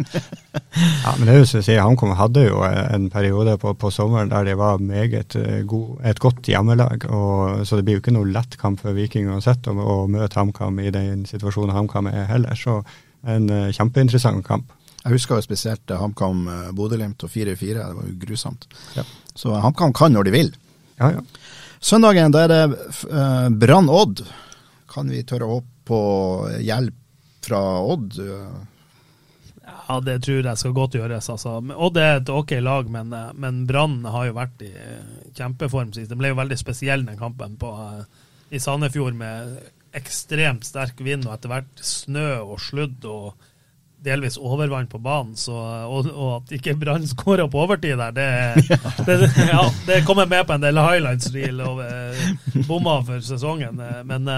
ja, 1.04 1.14
men 1.16 1.24
det 1.26 1.32
er 1.32 1.40
jo 1.40 1.48
som 1.50 1.58
du 1.62 1.66
sier, 1.66 1.80
HamKam 1.82 2.12
hadde 2.20 2.44
jo 2.44 2.60
en 2.62 3.08
periode 3.10 3.56
på, 3.58 3.72
på, 3.74 3.90
sommeren 3.90 4.30
der 4.30 4.46
de 4.46 4.54
var 4.60 4.78
meget 4.78 5.34
eh, 5.40 5.64
god, 5.66 5.96
et 6.06 6.22
godt 6.22 6.46
hjemmelag. 6.46 7.08
Og, 7.10 7.64
så 7.66 7.78
det 7.78 7.86
blir 7.88 7.98
jo 7.98 8.04
ikke 8.04 8.14
noe 8.14 8.30
lett 8.30 8.54
kamp 8.60 8.78
for 8.84 8.94
Viking 8.94 9.26
uansett 9.32 9.66
å, 9.66 9.74
å 9.74 9.96
møte 10.06 10.38
HamKam 10.38 10.78
i 10.84 10.94
den 10.94 11.26
situasjonen 11.26 11.74
HamKam 11.74 12.12
er 12.12 12.30
heller. 12.30 12.54
Så 12.58 12.78
en 13.26 13.50
uh, 13.50 13.74
kjempeinteressant 13.74 14.46
kamp. 14.46 14.70
Jeg 15.02 15.16
husker 15.16 15.34
jo 15.34 15.42
spesielt 15.42 15.90
HamKam 15.98 16.46
Bodø-Glimt 16.78 17.26
og 17.26 17.30
4-4. 17.34 17.74
Det 17.74 17.98
var 17.98 18.06
jo 18.06 18.18
grusomt. 18.22 18.70
Ja. 18.94 19.02
Så 19.38 19.54
HamKam 19.64 19.94
kan 19.96 20.14
når 20.14 20.28
de 20.28 20.34
vil. 20.34 20.50
Ja, 21.00 21.14
ja. 21.16 21.22
Søndagen 21.82 22.34
da 22.34 22.44
er 22.44 22.52
det 22.52 22.62
uh, 23.10 23.48
Brann 23.50 23.90
Odd. 23.90 24.22
Kan 24.92 25.10
vi 25.10 25.24
tørre 25.26 25.48
å 25.48 25.56
håpe 25.56 25.88
på 25.88 26.02
hjelp 26.62 26.98
fra 27.42 27.62
Odd? 27.82 28.18
Ja, 29.62 29.98
det 30.04 30.20
tror 30.24 30.46
jeg 30.46 30.60
skal 30.60 30.74
godt 30.76 30.94
gjøres. 30.98 31.30
Altså. 31.32 31.56
Odd 31.58 31.98
er 31.98 32.20
et 32.20 32.30
ok 32.30 32.54
lag, 32.62 32.90
men, 32.92 33.10
men 33.34 33.62
Brann 33.66 34.02
har 34.06 34.28
jo 34.28 34.36
vært 34.36 34.62
i 34.66 34.70
kjempeform 35.34 35.94
sist. 35.96 36.10
Det 36.12 36.18
ble 36.20 36.30
jo 36.30 36.38
veldig 36.38 36.58
spesiell 36.60 37.06
den 37.08 37.18
kampen 37.18 37.56
på, 37.60 37.72
i 38.52 38.60
Sandefjord 38.62 39.16
med 39.18 39.56
ekstremt 39.96 40.64
sterk 40.64 41.00
vind 41.04 41.26
og 41.26 41.34
etter 41.34 41.52
hvert 41.52 41.82
snø 41.84 42.28
og 42.44 42.60
sludd 42.64 43.04
og 43.08 43.48
delvis 44.02 44.38
overvann 44.38 44.86
på 44.90 44.98
banen. 44.98 45.36
Så, 45.36 45.54
og, 45.54 46.08
og, 46.10 46.30
at 46.40 46.54
ikke 46.58 46.74
Brann 46.78 47.06
skåra 47.14 47.48
på 47.50 47.62
overtid 47.64 47.98
der, 48.00 48.12
det, 48.16 48.28
det, 49.06 49.18
ja, 49.48 49.64
det 49.86 50.02
kommer 50.06 50.26
med 50.30 50.46
på 50.46 50.56
en 50.56 50.64
del 50.64 50.80
highlights-reel 50.80 51.62
og 51.66 51.82
bomma 52.68 52.98
for 53.06 53.24
sesongen. 53.24 53.82
Men 54.08 54.30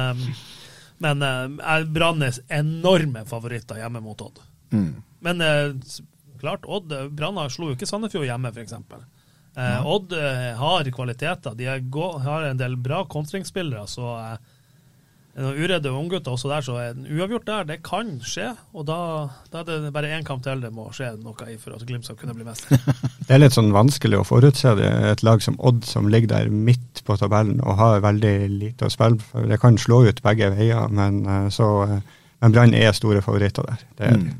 men 1.03 1.25
uh, 1.27 1.81
Brann 1.91 2.23
er 2.23 2.37
enorme 2.55 3.25
favoritter 3.29 3.81
hjemme 3.83 4.01
mot 4.01 4.21
Odd. 4.23 4.39
Mm. 4.73 5.03
Men 5.27 5.43
klart, 6.41 6.65
Odd 6.65 6.93
Brann 7.13 7.41
slo 7.51 7.73
jo 7.73 7.77
ikke 7.77 7.89
Sandefjord 7.89 8.29
hjemme, 8.29 8.53
f.eks. 8.55 8.77
Uh. 9.59 9.87
Odd 9.91 10.15
har 10.61 10.89
kvaliteter. 10.95 11.59
De 11.59 11.67
har 11.67 12.47
en 12.47 12.61
del 12.63 12.79
bra 12.81 13.03
kontringsspillere. 13.11 13.85
så 13.91 14.15
noen 14.15 14.39
uredde 15.35 15.91
unggutter 15.91 16.31
også 16.31 16.49
der, 16.49 16.63
så 16.63 16.77
en 16.79 17.07
uavgjort 17.11 17.47
der, 17.47 17.65
det 17.67 17.81
kan 17.83 18.21
skje. 18.23 18.53
Og 18.73 18.87
da, 18.87 18.99
da 19.51 19.65
er 19.65 19.83
det 19.83 19.93
bare 19.95 20.13
én 20.15 20.27
kamp 20.27 20.45
til 20.45 20.63
det 20.63 20.71
må 20.73 20.87
skje 20.95 21.11
noe 21.19 21.49
i 21.51 21.57
for 21.59 21.75
at 21.75 21.83
Glimt 21.87 22.07
skal 22.07 22.19
kunne 22.21 22.37
bli 22.37 22.47
mester. 22.47 22.79
det 23.27 23.35
er 23.35 23.43
litt 23.43 23.57
sånn 23.57 23.73
vanskelig 23.75 24.21
å 24.21 24.27
forutse 24.29 24.77
det. 24.79 24.91
Et 25.11 25.25
lag 25.27 25.43
som 25.43 25.59
Odd 25.59 25.83
som 25.89 26.07
ligger 26.13 26.31
der 26.37 26.53
midt 26.55 27.03
på 27.05 27.17
tabellen 27.19 27.59
og 27.65 27.81
har 27.81 28.05
veldig 28.05 28.35
lite 28.53 28.87
å 28.87 28.95
spille 28.95 29.19
for. 29.19 29.49
Det 29.51 29.59
kan 29.63 29.79
slå 29.81 30.05
ut 30.07 30.23
begge 30.23 30.53
veier, 30.55 30.87
men, 30.95 31.25
eh, 31.27 31.49
så, 31.55 31.71
eh, 31.89 32.21
men 32.45 32.55
Brann 32.55 32.75
er 32.79 32.95
store 32.95 33.23
favoritter 33.25 33.67
der. 33.67 33.87
Det 33.99 34.11
er 34.13 34.21
mm. 34.21 34.35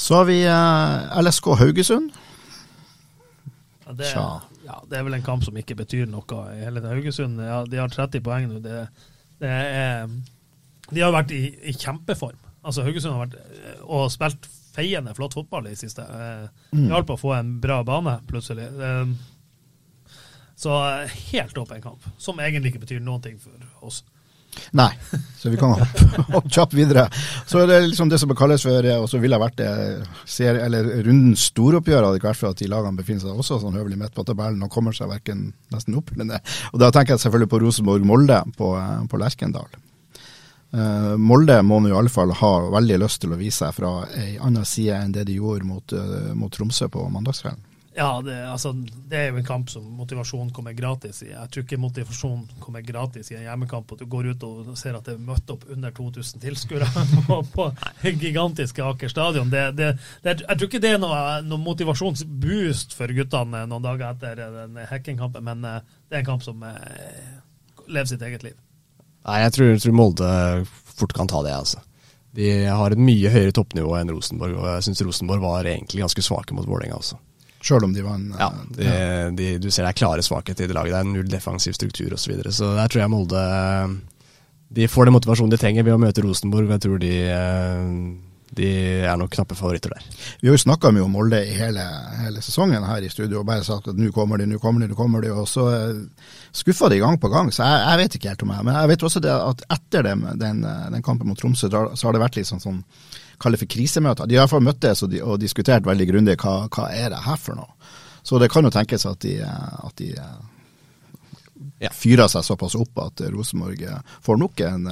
Så 0.00 0.16
har 0.16 0.28
vi 0.28 0.42
eh, 0.48 1.20
LSK 1.20 1.54
Haugesund. 1.60 2.12
Ja, 3.86 3.92
det, 3.96 4.12
ja, 4.14 4.76
det, 4.88 4.98
er 4.98 5.02
vel 5.04 5.16
en 5.16 5.24
kamp 5.24 5.44
som 5.44 5.56
ikke 5.56 5.76
betyr 5.80 6.06
noe. 6.08 6.44
hele 6.60 6.84
Haugesund 6.84 7.40
ja, 7.40 7.64
de 7.64 7.80
har 7.80 7.88
30 7.88 8.24
poeng 8.24 8.46
nå. 8.48 8.60
Det, 8.64 8.84
er, 9.46 10.06
de 10.90 11.02
har 11.04 11.12
vært 11.14 11.34
i, 11.36 11.42
i, 11.62 11.74
kjempeform. 11.74 12.38
Altså 12.60 12.84
Haugesund 12.84 13.16
har 13.16 13.28
vært 13.28 13.84
og 13.88 14.10
spilt 14.12 14.48
feiende 14.74 15.14
flott 15.16 15.34
fotball 15.34 15.70
i 15.70 15.76
siste. 15.78 16.04
Mm. 16.74 16.90
på 17.08 17.16
å 17.16 17.20
få 17.20 17.34
en 17.38 17.54
bra 17.62 17.80
bane, 17.86 18.18
plutselig. 18.28 18.68
Så 20.60 20.76
helt 21.32 21.58
åpen 21.58 21.80
kamp, 21.82 22.04
som 22.20 22.40
egentlig 22.42 22.74
ikke 22.74 22.84
betyr 22.84 23.00
noen 23.00 23.22
ting 23.24 23.38
for 23.40 23.86
oss. 23.86 24.02
Nei, 24.76 24.90
så 25.38 25.50
vi 25.50 25.58
kan 25.60 25.74
hoppe, 25.78 26.40
kjapt 26.50 26.74
videre. 26.74 27.06
Så 27.46 27.62
er 27.62 27.68
det 27.70 27.80
liksom 27.88 28.10
det 28.10 28.20
som 28.22 28.32
kalles 28.36 28.64
for, 28.66 28.88
og 28.96 29.08
så 29.10 29.20
ville 29.22 29.40
vært 29.40 29.60
det 29.60 29.70
serie, 30.24 30.64
eller 30.66 30.90
rundens 31.06 31.48
storoppgjør, 31.50 32.06
hadde 32.06 32.20
ikke 32.20 32.30
vært 32.30 32.42
for 32.42 32.54
at 32.54 32.62
de 32.62 32.70
lagene 32.70 33.00
befinner 33.00 33.24
seg 33.24 33.44
også 33.44 33.60
sånn 33.62 33.78
høvelig 33.78 34.00
midt 34.00 34.16
på 34.16 34.26
tabellen 34.28 34.62
og 34.66 34.72
kommer 34.72 34.96
seg 34.96 35.12
verken 35.12 35.50
nesten 35.74 35.98
opp 36.00 36.12
eller 36.14 36.32
ned. 36.34 36.58
Og 36.72 36.82
da 36.82 36.90
tenker 36.94 37.16
jeg 37.16 37.24
selvfølgelig 37.26 37.52
på 37.54 37.62
Rosenborg-Molde 37.64 38.42
på, 38.58 38.74
på 39.10 39.22
Lerkendal. 39.22 39.70
Uh, 40.70 41.16
Molde 41.18 41.56
må 41.66 41.80
nå 41.82 41.90
i 41.90 41.96
alle 41.98 42.12
fall 42.12 42.30
ha 42.38 42.50
veldig 42.70 43.00
lyst 43.02 43.24
til 43.24 43.32
å 43.34 43.38
vise 43.40 43.64
seg 43.64 43.74
fra 43.74 44.04
ei 44.14 44.36
anna 44.38 44.62
side 44.62 45.00
enn 45.02 45.16
det 45.16 45.24
de 45.26 45.40
gjorde 45.40 45.66
mot, 45.66 45.96
uh, 45.98 46.30
mot 46.38 46.52
Tromsø 46.54 46.86
på 46.92 47.08
mandagskvelden. 47.10 47.69
Ja, 47.94 48.22
det, 48.22 48.36
altså, 48.46 48.72
det, 49.10 49.16
er 49.16 49.32
jo 49.32 49.40
en 49.40 49.46
kamp 49.46 49.70
som 49.70 49.82
motivasjon 49.98 50.52
kommer 50.54 50.72
gratis 50.78 51.24
i. 51.24 51.32
Jeg 51.32 51.50
tror 51.50 51.64
ikke 51.64 51.78
motivasjon 51.82 52.44
kommer 52.62 52.84
gratis 52.86 53.32
i 53.32 53.34
en 53.34 53.42
hjemmekamp. 53.48 53.90
At 53.92 54.02
du 54.02 54.06
går 54.10 54.28
ut 54.30 54.44
og 54.46 54.68
ser 54.78 54.94
at 54.94 55.08
det 55.08 55.16
er 55.16 55.24
møtt 55.26 55.50
opp 55.50 55.64
under 55.74 55.90
2000 55.96 56.44
tilskuere 56.44 56.86
på, 57.28 57.40
på 57.50 57.66
gigantiske 58.04 58.84
Aker 58.86 59.10
stadion. 59.10 59.50
Det, 59.50 59.64
det, 59.78 59.90
jeg 60.22 60.38
tror 60.52 60.68
ikke 60.68 60.82
det 60.84 60.92
er 60.94 61.02
noe, 61.02 61.40
noe 61.42 61.62
motivasjonsboost 61.64 62.94
for 62.94 63.10
guttene 63.16 63.64
noen 63.66 63.86
dager 63.88 64.12
etter 64.12 64.38
den 64.60 64.78
hekkingkampen, 64.92 65.44
men 65.48 65.66
eh, 65.66 65.80
det 66.06 66.18
er 66.18 66.22
en 66.22 66.28
kamp 66.30 66.46
som 66.46 66.62
eh, 66.66 67.32
lever 67.90 68.12
sitt 68.12 68.22
eget 68.22 68.46
liv. 68.46 68.54
Nei, 69.26 69.40
jeg 69.42 69.56
tror, 69.56 69.72
jeg 69.74 69.82
tror 69.82 69.96
Molde 69.98 70.28
fort 70.70 71.16
kan 71.16 71.28
ta 71.28 71.42
det, 71.42 71.56
altså. 71.58 71.82
De 72.38 72.46
har 72.70 72.94
et 72.94 73.02
mye 73.02 73.34
høyere 73.34 73.56
toppnivå 73.56 73.96
enn 73.98 74.14
Rosenborg, 74.14 74.54
og 74.60 74.70
jeg 74.76 74.86
syns 74.86 75.02
Rosenborg 75.02 75.42
var 75.42 75.66
egentlig 75.66 76.04
ganske 76.04 76.22
svake 76.22 76.54
mot 76.54 76.68
Vålerenga 76.70 77.00
også. 77.00 77.18
Sjøl 77.60 77.84
om 77.84 77.92
de 77.92 78.04
var 78.04 78.16
en 78.16 78.30
Ja, 78.38 78.48
de, 78.76 78.92
de, 79.36 79.50
du 79.60 79.68
ser 79.68 79.84
det 79.84 79.90
er 79.92 79.98
klare 80.00 80.24
svakheter 80.24 80.64
i 80.64 80.70
det 80.70 80.76
laget. 80.76 80.94
Det 80.94 81.02
er 81.02 81.10
null 81.10 81.28
defensiv 81.28 81.76
struktur 81.76 82.14
osv. 82.14 82.22
Så, 82.24 82.32
videre. 82.32 82.54
så 82.56 82.72
der 82.78 82.88
tror 82.88 83.04
jeg 83.04 83.12
Molde 83.12 83.44
de 84.70 84.88
får 84.88 85.08
den 85.08 85.16
motivasjonen 85.16 85.50
de 85.50 85.58
trenger 85.58 85.86
ved 85.86 85.96
å 85.96 86.00
møte 86.00 86.22
Rosenborg. 86.22 86.68
Jeg 86.70 86.82
tror 86.84 87.00
de, 87.02 87.14
de 88.54 88.68
er 89.02 89.16
nok 89.18 89.32
knappe 89.34 89.56
favoritter 89.58 89.90
der. 89.96 90.04
Vi 90.38 90.46
har 90.46 90.54
jo 90.54 90.62
snakka 90.62 90.92
mye 90.94 91.02
om 91.02 91.16
Molde 91.16 91.40
i 91.42 91.56
hele, 91.58 91.82
hele, 92.20 92.42
sesongen 92.44 92.86
her 92.86 93.02
i 93.02 93.10
studio 93.10 93.40
og 93.40 93.48
bare 93.48 93.66
sagt 93.66 93.90
at 93.90 93.98
nå 93.98 94.12
kommer 94.14 94.38
de, 94.38 94.46
nå 94.46 94.60
kommer 94.62 94.84
de, 94.84 94.92
nå 94.92 94.98
kommer 94.98 95.26
de. 95.26 95.32
Og 95.34 95.48
så 95.50 95.66
skuffa 96.54 96.90
de 96.92 97.00
gang 97.02 97.18
på 97.18 97.32
gang. 97.32 97.50
Så 97.50 97.66
jeg, 97.66 97.82
jeg, 97.82 98.00
vet 98.04 98.18
ikke 98.18 98.30
helt 98.30 98.46
om 98.46 98.54
jeg 98.54 98.68
Men 98.68 98.78
jeg 98.78 98.92
vet 98.92 99.06
også 99.10 99.24
det 99.26 99.34
at 99.34 99.66
etter 99.78 100.06
den, 100.06 100.22
den, 100.38 100.62
den 100.94 101.06
kampen 101.06 101.32
mot 101.32 101.42
Tromsø, 101.42 101.66
så 101.66 102.06
har 102.06 102.14
det 102.14 102.22
vært 102.22 102.38
litt 102.38 102.50
sånn, 102.52 102.62
sånn 102.62 102.84
kalle 103.40 103.60
for 103.60 103.70
krisemøter. 103.70 104.28
De 104.28 104.36
har 104.38 104.44
iallfall 104.44 104.64
møttes 104.64 105.04
og, 105.06 105.16
og 105.24 105.40
diskutert 105.40 105.86
veldig 105.88 106.06
grundig 106.10 106.36
hva, 106.42 106.54
hva 106.68 106.90
er 106.92 107.12
det 107.14 107.22
her 107.24 107.40
for 107.40 107.58
noe. 107.58 107.92
Så 108.26 108.38
det 108.40 108.50
kan 108.52 108.66
jo 108.66 108.72
tenkes 108.74 109.06
at 109.08 109.22
de, 109.24 109.38
at 109.40 109.96
de 109.96 110.10
ja. 111.80 111.92
fyrer 111.96 112.28
seg 112.28 112.44
såpass 112.44 112.76
opp 112.78 113.00
at 113.00 113.24
Rosenborg 113.32 113.86
får 114.26 114.40
nok 114.42 114.60
en 114.68 114.90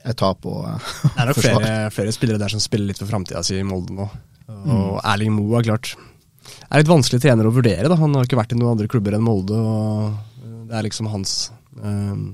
et 0.00 0.16
tap 0.16 0.46
og 0.48 0.64
Det 1.04 1.10
er 1.20 1.28
nok 1.28 1.38
flere, 1.38 1.72
flere, 1.92 2.12
spillere 2.16 2.40
der 2.40 2.52
som 2.52 2.62
spiller 2.62 2.88
litt 2.90 3.00
for 3.00 3.10
framtida 3.10 3.42
si 3.46 3.58
i 3.60 3.66
Molde 3.66 3.96
nå. 3.96 4.06
Og 4.50 4.96
mm. 4.96 5.02
Erling 5.12 5.34
Moe 5.36 5.60
er 5.60 5.68
klart 5.68 5.92
er 6.70 6.82
litt 6.82 6.90
vanskelig 6.90 7.20
trener 7.22 7.46
å 7.46 7.54
vurdere. 7.54 7.88
da. 7.90 7.98
Han 8.00 8.14
har 8.16 8.26
ikke 8.26 8.38
vært 8.38 8.54
i 8.54 8.58
noen 8.58 8.74
andre 8.74 8.90
klubber 8.90 9.16
enn 9.16 9.24
Molde. 9.26 9.58
og 9.58 10.60
Det 10.70 10.76
er 10.78 10.86
liksom 10.86 11.10
hans, 11.12 11.50
øh, 11.78 12.30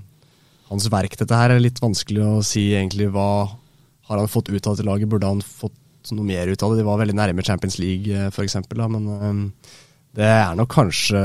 hans 0.70 0.88
verk, 0.92 1.16
dette 1.18 1.40
her. 1.40 1.50
er 1.50 1.62
litt 1.62 1.82
vanskelig 1.82 2.22
å 2.22 2.44
si 2.44 2.68
egentlig 2.74 3.10
hva 3.12 3.56
har 4.06 4.20
han 4.22 4.30
fått 4.30 4.50
ut 4.52 4.66
av 4.66 4.76
dette 4.76 4.86
laget? 4.86 5.10
Burde 5.10 5.30
han 5.30 5.42
fått 5.42 5.74
noe 6.14 6.26
mer 6.26 6.46
ut 6.46 6.62
av 6.62 6.72
det? 6.72 6.80
De 6.80 6.86
var 6.86 7.00
veldig 7.00 7.16
nærme 7.18 7.44
Champions 7.46 7.78
League, 7.82 8.12
eh, 8.12 8.28
f.eks. 8.30 8.56
Men 8.76 9.08
um, 9.10 9.42
det 10.16 10.28
er 10.30 10.54
nok 10.56 10.70
kanskje 10.72 11.20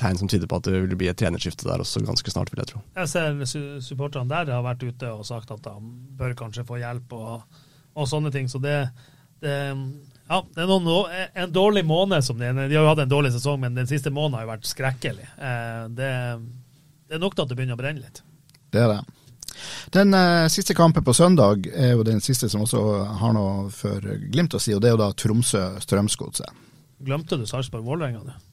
tegn 0.00 0.18
som 0.18 0.30
tyder 0.30 0.50
på 0.50 0.58
at 0.58 0.66
det 0.66 0.80
vil 0.80 0.96
bli 0.98 1.10
et 1.10 1.18
trenerskifte 1.20 1.68
der 1.68 1.84
også 1.84 2.02
ganske 2.06 2.32
snart, 2.32 2.50
vil 2.50 2.64
jeg 2.64 2.72
tro. 2.72 2.82
Jeg 2.98 3.12
ser 3.12 3.78
supporterne 3.84 4.32
der 4.32 4.56
har 4.56 4.64
vært 4.66 4.82
ute 4.88 5.12
og 5.12 5.26
sagt 5.28 5.52
at 5.54 5.68
han 5.70 5.92
bør 6.18 6.34
kanskje 6.38 6.66
få 6.66 6.80
hjelp 6.80 7.14
og, 7.14 7.60
og 7.94 8.08
sånne 8.10 8.32
ting. 8.34 8.50
Så 8.50 8.60
det, 8.64 8.80
det 9.44 9.54
ja, 10.28 10.40
det 10.54 10.64
er 10.64 10.72
noen, 10.72 11.12
en 11.44 11.52
dårlig 11.54 11.84
måned 11.88 12.24
som 12.24 12.40
de, 12.40 12.50
de 12.58 12.74
har 12.74 12.82
jo 12.82 12.90
hatt 12.90 13.04
en 13.04 13.12
dårlig 13.12 13.30
sesong, 13.36 13.62
men 13.62 13.78
den 13.78 13.88
siste 13.88 14.12
måneden 14.12 14.40
har 14.40 14.48
jo 14.48 14.52
vært 14.56 14.68
skrekkelig. 14.68 15.28
Eh, 15.38 15.84
det, 15.96 16.10
det 17.08 17.16
er 17.16 17.22
nok 17.22 17.36
til 17.36 17.46
at 17.46 17.52
det 17.52 17.60
begynner 17.60 17.78
å 17.78 17.80
brenne 17.80 18.02
litt. 18.02 18.20
Det 18.74 18.82
er 18.82 18.92
det. 18.92 19.17
Den 19.94 20.14
uh, 20.14 20.48
siste 20.52 20.76
kampen 20.76 21.04
på 21.04 21.14
søndag 21.16 21.68
er 21.72 21.94
jo 21.96 22.06
den 22.06 22.20
siste 22.24 22.50
som 22.50 22.64
også 22.66 22.82
har 23.20 23.34
noe 23.36 23.68
for 23.74 24.04
Glimt 24.32 24.56
å 24.56 24.62
si, 24.62 24.74
og 24.76 24.82
det 24.82 24.90
er 24.90 24.96
jo 24.96 25.02
da 25.02 25.12
Tromsø-Strømsgodset. 25.18 26.66
Glemte 27.06 27.38
du 27.38 27.46
Sarpsborg-Vålerenga, 27.46 28.24
du? 28.26 28.47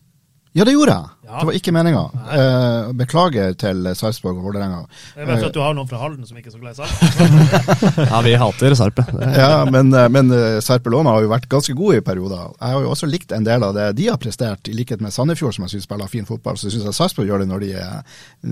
Ja, 0.55 0.63
det 0.63 0.71
gjorde 0.71 0.93
jeg. 0.93 1.07
Ja. 1.25 1.39
Det 1.41 1.47
var 1.49 1.55
ikke 1.57 1.71
meninga. 1.75 2.01
Eh, 2.31 2.91
beklager 2.95 3.55
til 3.59 3.89
Sarpsborg 3.99 4.37
og 4.39 4.45
Vålerenga. 4.45 4.85
Jeg 5.17 5.27
vet 5.27 5.41
at 5.49 5.55
du 5.57 5.59
har 5.59 5.73
noen 5.75 5.89
fra 5.89 5.99
Halden 5.99 6.23
som 6.29 6.37
ikke 6.39 6.47
er 6.47 6.53
så 6.53 6.61
glad 6.61 6.71
i 6.71 6.79
Sarp. 6.79 7.97
ja, 8.13 8.21
vi 8.23 8.35
hater 8.39 8.75
Sarpe. 8.79 9.03
ja, 9.41 9.65
men, 9.67 9.91
eh, 9.91 10.07
men 10.15 10.31
eh, 10.31 10.61
Sarpelona 10.63 11.17
har 11.17 11.25
jo 11.25 11.31
vært 11.33 11.49
ganske 11.51 11.75
gode 11.75 11.99
i 11.99 12.05
perioder. 12.07 12.53
Jeg 12.55 12.77
har 12.77 12.85
jo 12.85 12.93
også 12.93 13.09
likt 13.11 13.35
en 13.35 13.47
del 13.47 13.65
av 13.67 13.73
det 13.75 13.89
de 13.99 14.07
har 14.07 14.21
prestert, 14.21 14.71
i 14.71 14.77
likhet 14.77 15.03
med 15.03 15.11
Sandefjord, 15.11 15.57
som 15.57 15.67
jeg 15.67 15.75
syns 15.75 15.89
spiller 15.89 16.13
fin 16.13 16.29
fotball. 16.29 16.55
Så 16.61 16.71
syns 16.71 16.87
jeg 16.87 16.99
Sarpsborg 17.01 17.33
gjør 17.33 17.43
det 17.43 17.49
når 17.51 17.65
de 17.67 17.73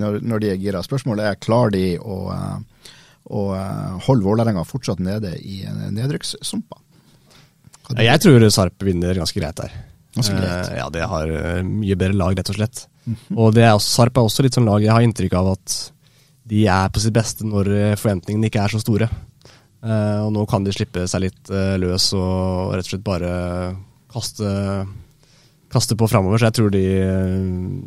når, 0.04 0.20
når 0.34 0.44
de 0.44 0.52
er 0.52 0.60
gira. 0.66 0.84
Spørsmålet 0.84 1.30
er 1.30 1.40
klarer 1.40 1.72
de 1.78 1.86
å, 2.04 2.20
å 3.32 3.46
holde 4.10 4.28
Vålerenga 4.28 4.68
fortsatt 4.68 5.00
nede 5.00 5.38
i 5.40 5.64
nedrykkssumpa? 5.72 6.84
Jeg 7.96 8.28
tror 8.28 8.50
Sarp 8.52 8.84
vinner 8.84 9.24
ganske 9.24 9.40
greit 9.40 9.64
der. 9.64 9.82
Uh, 10.14 10.76
ja, 10.78 10.88
det 10.94 11.08
har 11.10 11.30
eh, 11.32 11.64
mye 11.66 11.98
bedre 11.98 12.18
lag, 12.18 12.36
rett 12.38 12.50
og 12.52 12.58
slett. 12.58 12.86
Mm 13.06 13.16
-hmm. 13.16 13.38
Og 13.38 13.54
det 13.54 13.64
er 13.64 13.74
også, 13.74 13.90
Sarp 13.96 14.18
er 14.18 14.22
også 14.22 14.44
litt 14.44 14.54
sånn 14.54 14.70
lag 14.70 14.82
jeg 14.82 14.94
har 14.94 15.02
inntrykk 15.02 15.34
av 15.34 15.52
at 15.58 15.92
de 16.44 16.68
er 16.68 16.90
på 16.90 17.00
sitt 17.00 17.14
beste 17.14 17.46
når 17.46 17.68
eh, 17.68 17.96
forventningene 17.96 18.48
ikke 18.48 18.62
er 18.62 18.70
så 18.70 18.80
store. 18.80 19.10
Uh, 19.84 20.28
og 20.28 20.32
nå 20.32 20.46
kan 20.46 20.64
de 20.64 20.72
slippe 20.72 21.08
seg 21.08 21.22
litt 21.22 21.50
uh, 21.50 21.76
løs 21.76 22.14
og 22.14 22.72
rett 22.72 22.86
og 22.86 22.92
slett 22.92 23.04
bare 23.04 23.76
kaste, 24.08 24.88
kaste 25.68 25.96
på 25.96 26.08
framover. 26.08 26.38
Så 26.38 26.46
jeg 26.46 26.54
tror 26.54 26.70
de, 26.70 26.86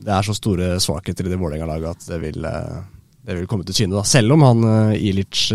det 0.03 0.13
er 0.13 0.23
så 0.23 0.35
store 0.35 0.81
svakheter 0.81 1.25
i 1.25 1.31
det 1.31 1.39
Vålerenga-laget 1.39 1.89
at 1.89 2.09
det 2.11 2.21
vil, 2.21 2.43
det 2.43 3.39
vil, 3.39 3.47
komme 3.47 3.65
til 3.65 3.75
syne. 3.75 3.95
da. 3.95 4.03
Selv 4.03 4.33
om 4.33 4.43
han 4.43 4.93
Ilic 4.93 5.53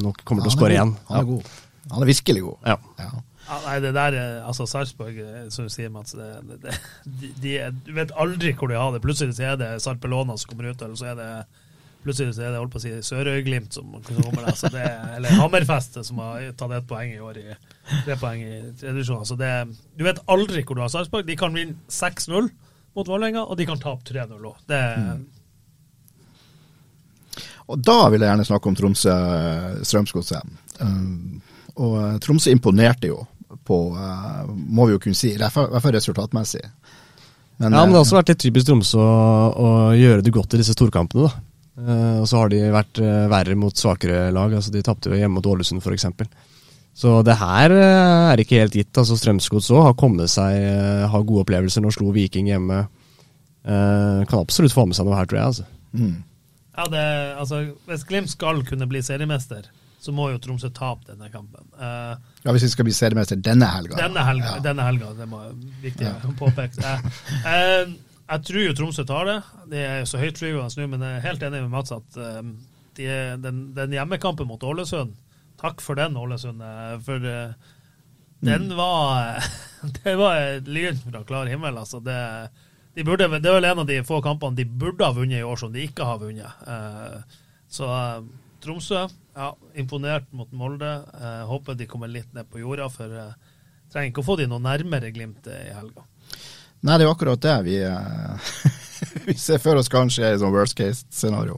nok 0.00 0.24
kommer 0.24 0.42
til 0.42 0.54
å 0.54 0.56
skåre 0.56 0.72
igjen. 0.78 0.96
Han 1.08 1.20
er 1.20 1.24
god. 1.24 1.44
Han 1.90 2.02
er 2.02 2.06
virkelig 2.06 2.42
god. 2.46 2.56
Ja. 2.64 3.10
Ja. 3.48 3.58
Nei, 3.66 3.74
det 3.84 3.92
der, 3.96 4.16
altså 4.44 4.66
Sarpsborg, 4.68 5.18
eh, 5.20 5.42
som 5.52 5.66
du 5.66 5.72
sier, 5.72 5.90
Mats 5.92 6.16
det, 6.16 6.30
det, 6.48 6.78
de, 7.04 7.32
de, 7.42 7.52
Du 7.84 7.92
vet 7.96 8.14
aldri 8.16 8.54
hvor 8.56 8.72
de 8.72 8.78
har 8.80 8.94
det. 8.94 9.02
Plutselig 9.04 9.36
så 9.36 9.50
er 9.52 9.60
det 9.60 9.74
Sarpelona 9.84 10.38
som 10.40 10.52
kommer 10.52 10.72
ut, 10.72 10.82
eller 10.82 10.98
så 10.98 11.12
er 11.12 11.20
det 11.20 11.30
plutselig 12.04 12.34
så 12.36 12.44
er 12.44 12.52
det 12.52 12.60
holdt 12.60 12.74
på 12.74 12.80
å 12.80 12.82
si 12.82 12.92
Sørøy-Glimt 13.06 13.76
som, 13.76 13.94
kommer 14.04 14.44
der. 14.44 14.56
Så 14.58 14.70
det, 14.72 14.84
eller 15.16 15.38
Hammerfest 15.40 15.96
som 16.04 16.20
har 16.20 16.50
tatt 16.58 16.74
ett 16.76 16.88
poeng 16.88 17.14
i 17.14 17.22
år 17.22 17.40
i 17.40 17.46
tre 18.04 18.18
poeng 18.20 18.42
i 18.44 18.58
tredjevisjon. 18.80 19.24
Så 19.28 19.38
det, 19.40 19.52
Du 19.96 20.04
vet 20.06 20.20
aldri 20.30 20.64
hvor 20.64 20.76
du 20.76 20.84
har 20.84 20.92
Sarpsborg. 20.92 21.26
De 21.28 21.38
kan 21.40 21.56
vinne 21.56 21.78
6-0 21.88 22.50
mot 22.94 23.08
Vålerenga, 23.08 23.46
og 23.48 23.58
de 23.58 23.66
kan 23.68 23.80
tape 23.80 24.04
3-0 24.06 24.36
òg. 24.36 24.60
Mm. 24.68 25.24
Og 27.72 27.80
da 27.80 27.98
vil 28.12 28.20
jeg 28.20 28.30
gjerne 28.30 28.46
snakke 28.46 28.70
om 28.70 28.76
Tromsø-Strømsgodset. 28.78 30.52
Um, 30.84 31.40
og 31.80 31.94
uh, 31.96 32.16
Tromsø 32.22 32.52
imponerte 32.54 33.08
jo 33.10 33.22
på, 33.66 33.78
uh, 33.96 34.44
må 34.48 34.88
vi 34.88 34.96
jo 34.96 35.02
kunne 35.02 35.18
si, 35.18 35.32
i 35.34 35.40
hvert 35.40 35.54
fall 35.54 35.96
resultatmessig. 35.96 36.62
Men, 37.56 37.70
ja, 37.70 37.84
men 37.84 37.92
det 37.92 38.00
har 38.00 38.02
også 38.02 38.18
vært 38.18 38.32
litt 38.32 38.42
typisk 38.42 38.66
Tromsø 38.66 38.98
å, 38.98 39.10
å, 39.54 39.68
gjøre 39.94 40.24
det 40.26 40.32
godt 40.34 40.56
i 40.56 40.60
disse 40.60 40.74
storkampene. 40.74 41.28
da. 41.28 41.50
Uh, 41.74 42.22
og 42.22 42.26
så 42.30 42.38
har 42.38 42.50
de 42.52 42.60
vært 42.70 43.00
uh, 43.02 43.26
verre 43.30 43.54
mot 43.58 43.78
svakere 43.78 44.28
lag. 44.34 44.52
altså 44.54 44.74
De 44.74 44.82
tapte 44.86 45.10
jo 45.10 45.18
hjemme 45.18 45.38
mot 45.38 45.46
Ålesund 45.50 45.82
f.eks. 45.82 46.06
Så 46.94 47.14
det 47.26 47.34
her 47.40 47.74
uh, 47.74 48.32
er 48.32 48.42
ikke 48.42 48.60
helt 48.62 48.74
gitt. 48.78 48.92
altså 48.98 49.18
Strømsgods 49.18 49.70
òg 49.74 49.88
har 49.88 49.96
kommet 49.98 50.30
seg, 50.30 50.58
har 51.10 51.26
gode 51.26 51.46
opplevelser. 51.46 51.82
Nå 51.84 51.94
slo 51.94 52.10
Viking 52.14 52.50
hjemme. 52.50 52.84
kan 53.64 54.38
absolutt 54.40 54.74
få 54.74 54.84
med 54.86 54.98
seg 54.98 55.06
noe 55.06 55.16
her, 55.18 55.30
tror 55.30 55.40
jeg. 55.40 55.46
altså. 55.52 55.66
Mm. 55.94 56.16
Ja, 56.74 56.84
det, 56.90 57.04
altså 57.38 57.60
Hvis 57.86 58.04
Glimt 58.08 58.30
skal 58.32 58.64
kunne 58.66 58.88
bli 58.90 59.02
seriemester, 59.02 59.68
så 60.04 60.12
må 60.12 60.26
jo 60.34 60.40
Tromsø 60.42 60.68
tape 60.74 61.06
denne 61.08 61.30
kampen. 61.32 61.64
Uh, 61.78 62.12
ja, 62.44 62.52
Hvis 62.52 62.66
vi 62.66 62.72
skal 62.74 62.84
bli 62.84 62.92
seriemester 62.92 63.38
denne 63.40 63.70
helga. 63.72 63.96
Denne 63.96 64.24
helga, 64.26 64.56
ja. 64.58 64.64
denne 64.66 64.84
helga 64.84 65.12
det 65.16 65.28
må 65.30 65.40
viktig 65.80 66.04
ja. 66.04 66.18
å 66.28 66.34
påpeke. 66.42 66.76
Uh, 66.84 67.22
uh, 67.48 67.94
jeg 68.28 68.44
tror 68.50 68.66
jo 68.66 68.74
Tromsø 68.76 69.04
tar 69.08 69.30
det. 69.30 69.38
Det 69.72 69.84
er 69.84 70.04
så 70.08 70.20
høytflyvende 70.20 70.68
nå, 70.82 70.88
men 70.92 71.06
jeg 71.06 71.20
er 71.20 71.24
helt 71.24 71.46
enig 71.48 71.62
med 71.64 71.72
Mats 71.72 71.94
at 71.96 72.18
de, 72.18 73.08
den, 73.40 73.64
den, 73.76 73.96
hjemmekampen 73.96 74.48
mot 74.48 74.62
Ålesund 74.64 75.16
Takk 75.60 75.82
for 75.84 75.98
den, 75.98 76.16
Ålesund. 76.20 76.60
For 77.04 77.24
den 77.24 78.68
mm. 78.68 78.76
var 78.76 79.40
Det 79.98 80.14
var 80.20 80.40
et 80.40 80.68
lyn 80.68 81.00
fra 81.00 81.24
klar 81.28 81.48
himmel. 81.52 81.80
altså 81.80 82.00
det 82.04 82.20
de 82.94 83.02
burde, 83.02 83.26
det 83.42 83.50
er 83.50 83.56
vel 83.58 83.66
en 83.66 83.82
av 83.82 83.88
de 83.88 83.98
få 84.06 84.20
kampene 84.22 84.54
de 84.54 84.64
burde 84.68 85.02
ha 85.02 85.16
vunnet 85.16 85.40
i 85.40 85.44
år, 85.44 85.56
som 85.58 85.72
de 85.74 85.82
ikke 85.82 86.06
har 86.06 86.20
vunnet. 86.20 86.64
så 87.66 87.88
Tromsø 88.64 89.04
ja, 89.34 89.50
imponert 89.74 90.30
mot 90.32 90.50
Molde. 90.56 90.90
Jeg 91.12 91.34
eh, 91.40 91.44
håper 91.50 91.76
de 91.78 91.88
kommer 91.90 92.10
litt 92.10 92.30
ned 92.36 92.48
på 92.50 92.62
jorda, 92.62 92.88
for 92.92 93.12
jeg 93.12 93.34
eh, 93.34 93.52
trenger 93.92 94.12
ikke 94.12 94.24
å 94.24 94.28
få 94.30 94.38
de 94.40 94.48
noe 94.50 94.62
nærmere 94.62 95.12
Glimt 95.14 95.48
i 95.50 95.60
helga. 95.74 96.06
Nei, 96.84 96.96
det 96.96 97.04
er 97.04 97.08
jo 97.08 97.14
akkurat 97.14 97.44
det 97.44 97.58
vi, 97.64 97.76
vi 99.28 99.36
ser 99.40 99.62
for 99.62 99.80
oss 99.80 99.88
kanskje 99.92 100.34
i 100.34 100.40
sånn 100.40 100.52
worst 100.54 100.76
case-scenario. 100.78 101.56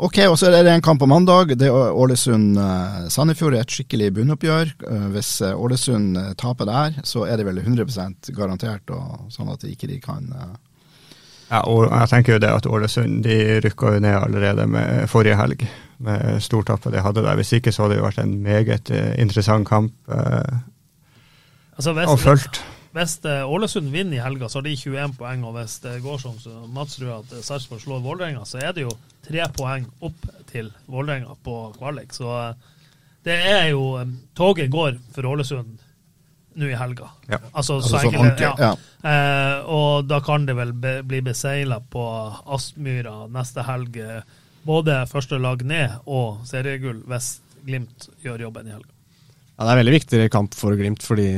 Ok, 0.00 0.20
og 0.30 0.36
så 0.40 0.48
er 0.48 0.62
det 0.64 0.72
en 0.72 0.84
kamp 0.84 1.02
på 1.02 1.08
mandag. 1.10 1.50
Det 1.60 1.66
er 1.68 1.96
Ålesund-Sandefjord. 1.98 3.58
et 3.58 3.74
skikkelig 3.74 4.12
bunnoppgjør. 4.16 4.70
Hvis 5.12 5.32
Ålesund 5.50 6.16
taper 6.40 6.70
der, 6.70 7.02
så 7.04 7.26
er 7.26 7.36
det 7.36 7.44
vel 7.50 7.60
100% 7.60 8.30
garantert, 8.38 8.88
og 8.94 9.28
sånn 9.34 9.50
at 9.52 9.66
de 9.66 9.74
ikke 9.74 9.98
kan 10.06 10.30
Ja, 11.50 11.64
og 11.66 11.88
jeg 11.90 12.10
tenker 12.12 12.36
jo 12.36 12.42
det 12.42 12.50
at 12.54 12.66
Ålesund 12.70 13.24
de 13.26 13.36
rykka 13.64 13.96
jo 13.96 14.02
ned 14.02 14.16
allerede 14.20 14.66
med 14.70 15.08
forrige 15.10 15.38
helg 15.38 15.64
med 15.98 16.38
stortappet 16.44 16.94
de 16.94 17.02
hadde 17.02 17.24
der. 17.24 17.38
Hvis 17.40 17.52
ikke 17.58 17.72
så 17.74 17.84
hadde 17.84 17.96
det 17.96 18.00
jo 18.00 18.06
vært 18.06 18.20
en 18.22 18.36
meget 18.44 18.92
eh, 18.94 19.16
interessant 19.20 19.66
kamp 19.68 20.12
eh, 20.14 20.60
altså, 21.74 21.96
hvis, 21.96 22.06
og 22.06 22.22
fulgt. 22.22 22.62
Hvis 22.94 23.16
eh, 23.26 23.42
Ålesund 23.50 23.90
vinner 23.90 24.20
i 24.20 24.22
helga, 24.22 24.48
så 24.48 24.60
har 24.60 24.68
de 24.68 24.76
21 24.76 25.18
poeng. 25.18 25.44
Og 25.48 25.58
hvis 25.58 25.76
det 25.82 25.96
går 26.06 26.22
sånn 26.22 26.38
som 26.38 26.62
så 26.62 26.72
Mats 26.78 27.00
tror 27.00 27.16
at 27.18 27.34
Sarpsborg 27.42 27.82
slår 27.82 28.06
Vålerenga, 28.06 28.46
så 28.46 28.62
er 28.62 28.76
det 28.76 28.86
jo 28.86 28.94
tre 29.26 29.50
poeng 29.56 29.90
opp 30.06 30.30
til 30.52 30.70
Vålerenga 30.86 31.34
på 31.42 31.60
kvalik. 31.80 32.14
Så 32.14 32.30
det 33.26 33.42
er 33.50 33.72
jo 33.74 33.98
Toget 34.38 34.70
går 34.70 35.02
for 35.16 35.34
Ålesund 35.34 35.82
nå 36.60 36.68
i 36.68 36.76
helga. 36.78 37.08
Ja. 37.26 37.40
Altså, 37.50 37.80
altså, 37.80 37.96
så 37.96 38.02
enkelt, 38.04 38.42
ja. 38.44 38.52
ja. 38.60 38.70
Eh, 39.00 39.56
og 39.72 40.06
da 40.10 40.20
kan 40.24 40.44
det 40.48 40.56
vel 40.58 40.74
be, 40.76 40.98
bli 41.06 41.22
beseila 41.24 41.80
på 41.80 42.04
Aspmyra 42.56 43.24
neste 43.32 43.64
helg 43.66 43.98
både 44.66 45.02
første 45.08 45.38
lag 45.40 45.62
ned 45.64 46.00
og 46.06 46.42
seriegull 46.48 47.02
hvis 47.08 47.38
Glimt 47.60 48.06
gjør 48.24 48.46
jobben 48.46 48.70
i 48.70 48.72
helga. 48.72 48.88
Ja, 49.58 49.64
Det 49.64 49.68
er 49.68 49.74
en 49.74 49.80
veldig 49.82 49.92
viktig 49.98 50.20
kamp 50.32 50.54
for 50.56 50.76
Glimt, 50.78 51.02
fordi 51.04 51.28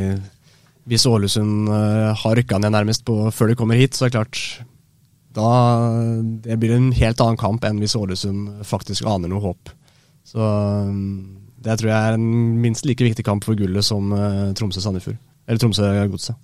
hvis 0.87 1.07
Ålesund 1.07 1.71
uh, 1.71 2.13
har 2.15 2.37
rykka 2.39 2.61
ned 2.63 2.71
nærmest 2.75 3.05
på, 3.07 3.17
før 3.35 3.51
de 3.51 3.57
kommer 3.59 3.79
hit, 3.79 3.97
så 3.99 4.07
er 4.07 4.13
det 4.13 4.19
klart 4.19 4.39
Da, 5.35 5.49
det 6.45 6.59
blir 6.61 6.77
en 6.77 6.93
helt 6.93 7.21
annen 7.25 7.41
kamp 7.41 7.65
enn 7.65 7.81
hvis 7.83 7.97
Ålesund 7.99 8.63
faktisk 8.69 9.07
aner 9.09 9.31
noe 9.33 9.43
håp. 9.43 9.71
Så 10.29 10.39
det 11.65 11.79
tror 11.81 11.93
jeg 11.93 11.99
er 11.99 12.19
en 12.19 12.31
minst 12.63 12.89
like 12.89 13.05
viktig 13.05 13.25
kamp 13.27 13.47
for 13.47 13.59
gullet 13.59 13.87
som 13.87 14.11
Tromsø-Sandefjord. 14.59 15.21
Eller 15.47 15.63
Tromsø-Godset. 15.63 16.39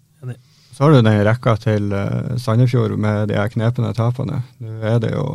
Så 0.75 0.85
har 0.85 0.95
du 0.95 1.01
den 1.01 1.25
rekka 1.27 1.57
til 1.59 1.91
Sandefjord 2.39 2.95
med 3.03 3.33
de 3.33 3.39
her 3.39 3.51
knepne 3.51 3.91
tapene. 3.99 4.45
Nå 4.63 4.79
er 4.87 5.01
det 5.03 5.11
jo 5.17 5.27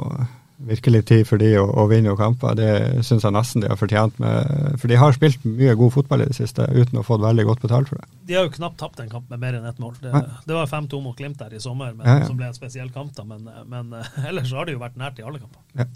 virkelig 0.64 1.02
tid 1.10 1.26
for 1.28 1.42
de 1.42 1.50
å, 1.60 1.66
å 1.66 1.86
vinne 1.92 2.08
noen 2.08 2.20
kamper. 2.20 2.56
Det 2.58 2.70
syns 3.06 3.26
jeg 3.26 3.36
nesten 3.36 3.64
de 3.64 3.70
har 3.72 3.80
fortjent. 3.80 4.20
Med, 4.24 4.78
for 4.80 4.92
de 4.92 5.00
har 5.00 5.16
spilt 5.16 5.44
mye 5.48 5.76
god 5.80 5.94
fotball 5.98 6.24
i 6.24 6.30
det 6.30 6.38
siste 6.38 6.68
uten 6.72 7.02
å 7.02 7.06
få 7.06 7.20
veldig 7.22 7.48
godt 7.50 7.66
betalt 7.66 7.92
for 7.92 8.00
det. 8.00 8.08
De 8.30 8.38
har 8.38 8.48
jo 8.48 8.56
knapt 8.56 8.80
tapt 8.80 9.04
en 9.04 9.12
kamp 9.12 9.30
med 9.32 9.42
mer 9.44 9.60
enn 9.60 9.68
ett 9.70 9.82
mål. 9.84 9.98
Det, 10.02 10.14
det 10.48 10.58
var 10.58 10.72
5-2 10.72 11.02
mot 11.04 11.18
Glimt 11.20 11.42
der 11.42 11.56
i 11.58 11.62
sommer, 11.64 11.94
men, 11.98 12.08
ja, 12.08 12.22
ja. 12.22 12.30
som 12.30 12.40
ble 12.40 12.50
en 12.50 12.58
spesiell 12.58 12.92
kamp. 12.96 13.14
da, 13.18 13.28
Men, 13.28 13.50
men 13.70 13.94
ellers 14.30 14.54
har 14.56 14.70
de 14.70 14.78
jo 14.78 14.84
vært 14.84 15.00
nært 15.00 15.20
i 15.20 15.28
alle 15.28 15.42
kamper. 15.44 15.62
Ja. 15.80 15.90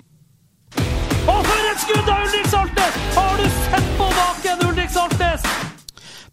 Og 1.27 1.39
for 1.43 1.69
et 1.69 1.81
skudd 1.83 2.07
av 2.07 2.21
Ulrik 2.23 2.45
Saltnes! 2.47 2.99
Har 3.17 3.39
du 3.39 3.47
sett 3.65 3.87
på 3.99 4.05
baken, 4.15 4.61
Ulrik 4.69 4.91
Saltnes? 4.93 5.47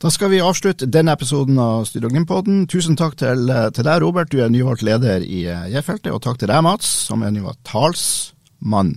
Da 0.05 0.11
skal 0.12 0.30
vi 0.30 0.42
avslutte 0.45 0.86
denne 0.86 1.14
episoden 1.16 1.59
av 1.59 1.86
Studio 1.88 2.11
Glimt-podden. 2.12 2.66
Tusen 2.70 2.95
takk 2.99 3.16
til, 3.18 3.49
til, 3.74 3.86
deg, 3.88 4.03
Robert, 4.05 4.30
du 4.30 4.42
er 4.45 4.53
nyvalgt 4.53 4.84
leder 4.86 5.24
i 5.26 5.47
J-feltet. 5.72 6.12
Og 6.14 6.20
takk 6.22 6.38
til 6.38 6.53
deg, 6.53 6.62
Mats, 6.62 6.86
som 7.09 7.24
er 7.26 7.32
nyvalgt 7.34 7.64
talsmann. 7.66 8.92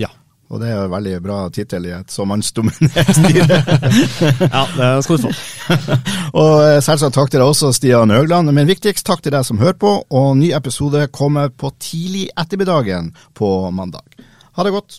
Ja. 0.00 0.08
Og 0.50 0.58
det 0.62 0.72
er 0.72 0.80
en 0.82 0.94
veldig 0.96 1.12
bra 1.22 1.36
tittel 1.54 1.86
i 1.86 1.92
et 1.94 2.10
så 2.10 2.26
mannsdominert 2.26 3.12
styre. 3.20 3.60
ja, 4.56 4.64
det 4.74 4.88
skal 5.06 5.20
du 5.20 5.28
få. 5.28 5.34
og 6.40 6.56
eh, 6.64 6.80
selvsagt 6.82 7.14
takk 7.20 7.30
til 7.30 7.38
deg 7.38 7.52
også, 7.52 7.70
Stian 7.76 8.10
Høgland. 8.10 8.50
Men 8.56 8.70
viktigst 8.70 9.06
takk 9.06 9.22
til 9.22 9.36
deg 9.36 9.46
som 9.46 9.62
hører 9.62 9.78
på, 9.78 9.94
og 10.10 10.34
ny 10.40 10.50
episode 10.58 11.06
kommer 11.14 11.54
på 11.54 11.70
tidlig 11.78 12.26
ettermiddagen 12.34 13.12
på 13.38 13.52
mandag. 13.70 14.26
Ha 14.58 14.66
det 14.66 14.74
godt. 14.74 14.98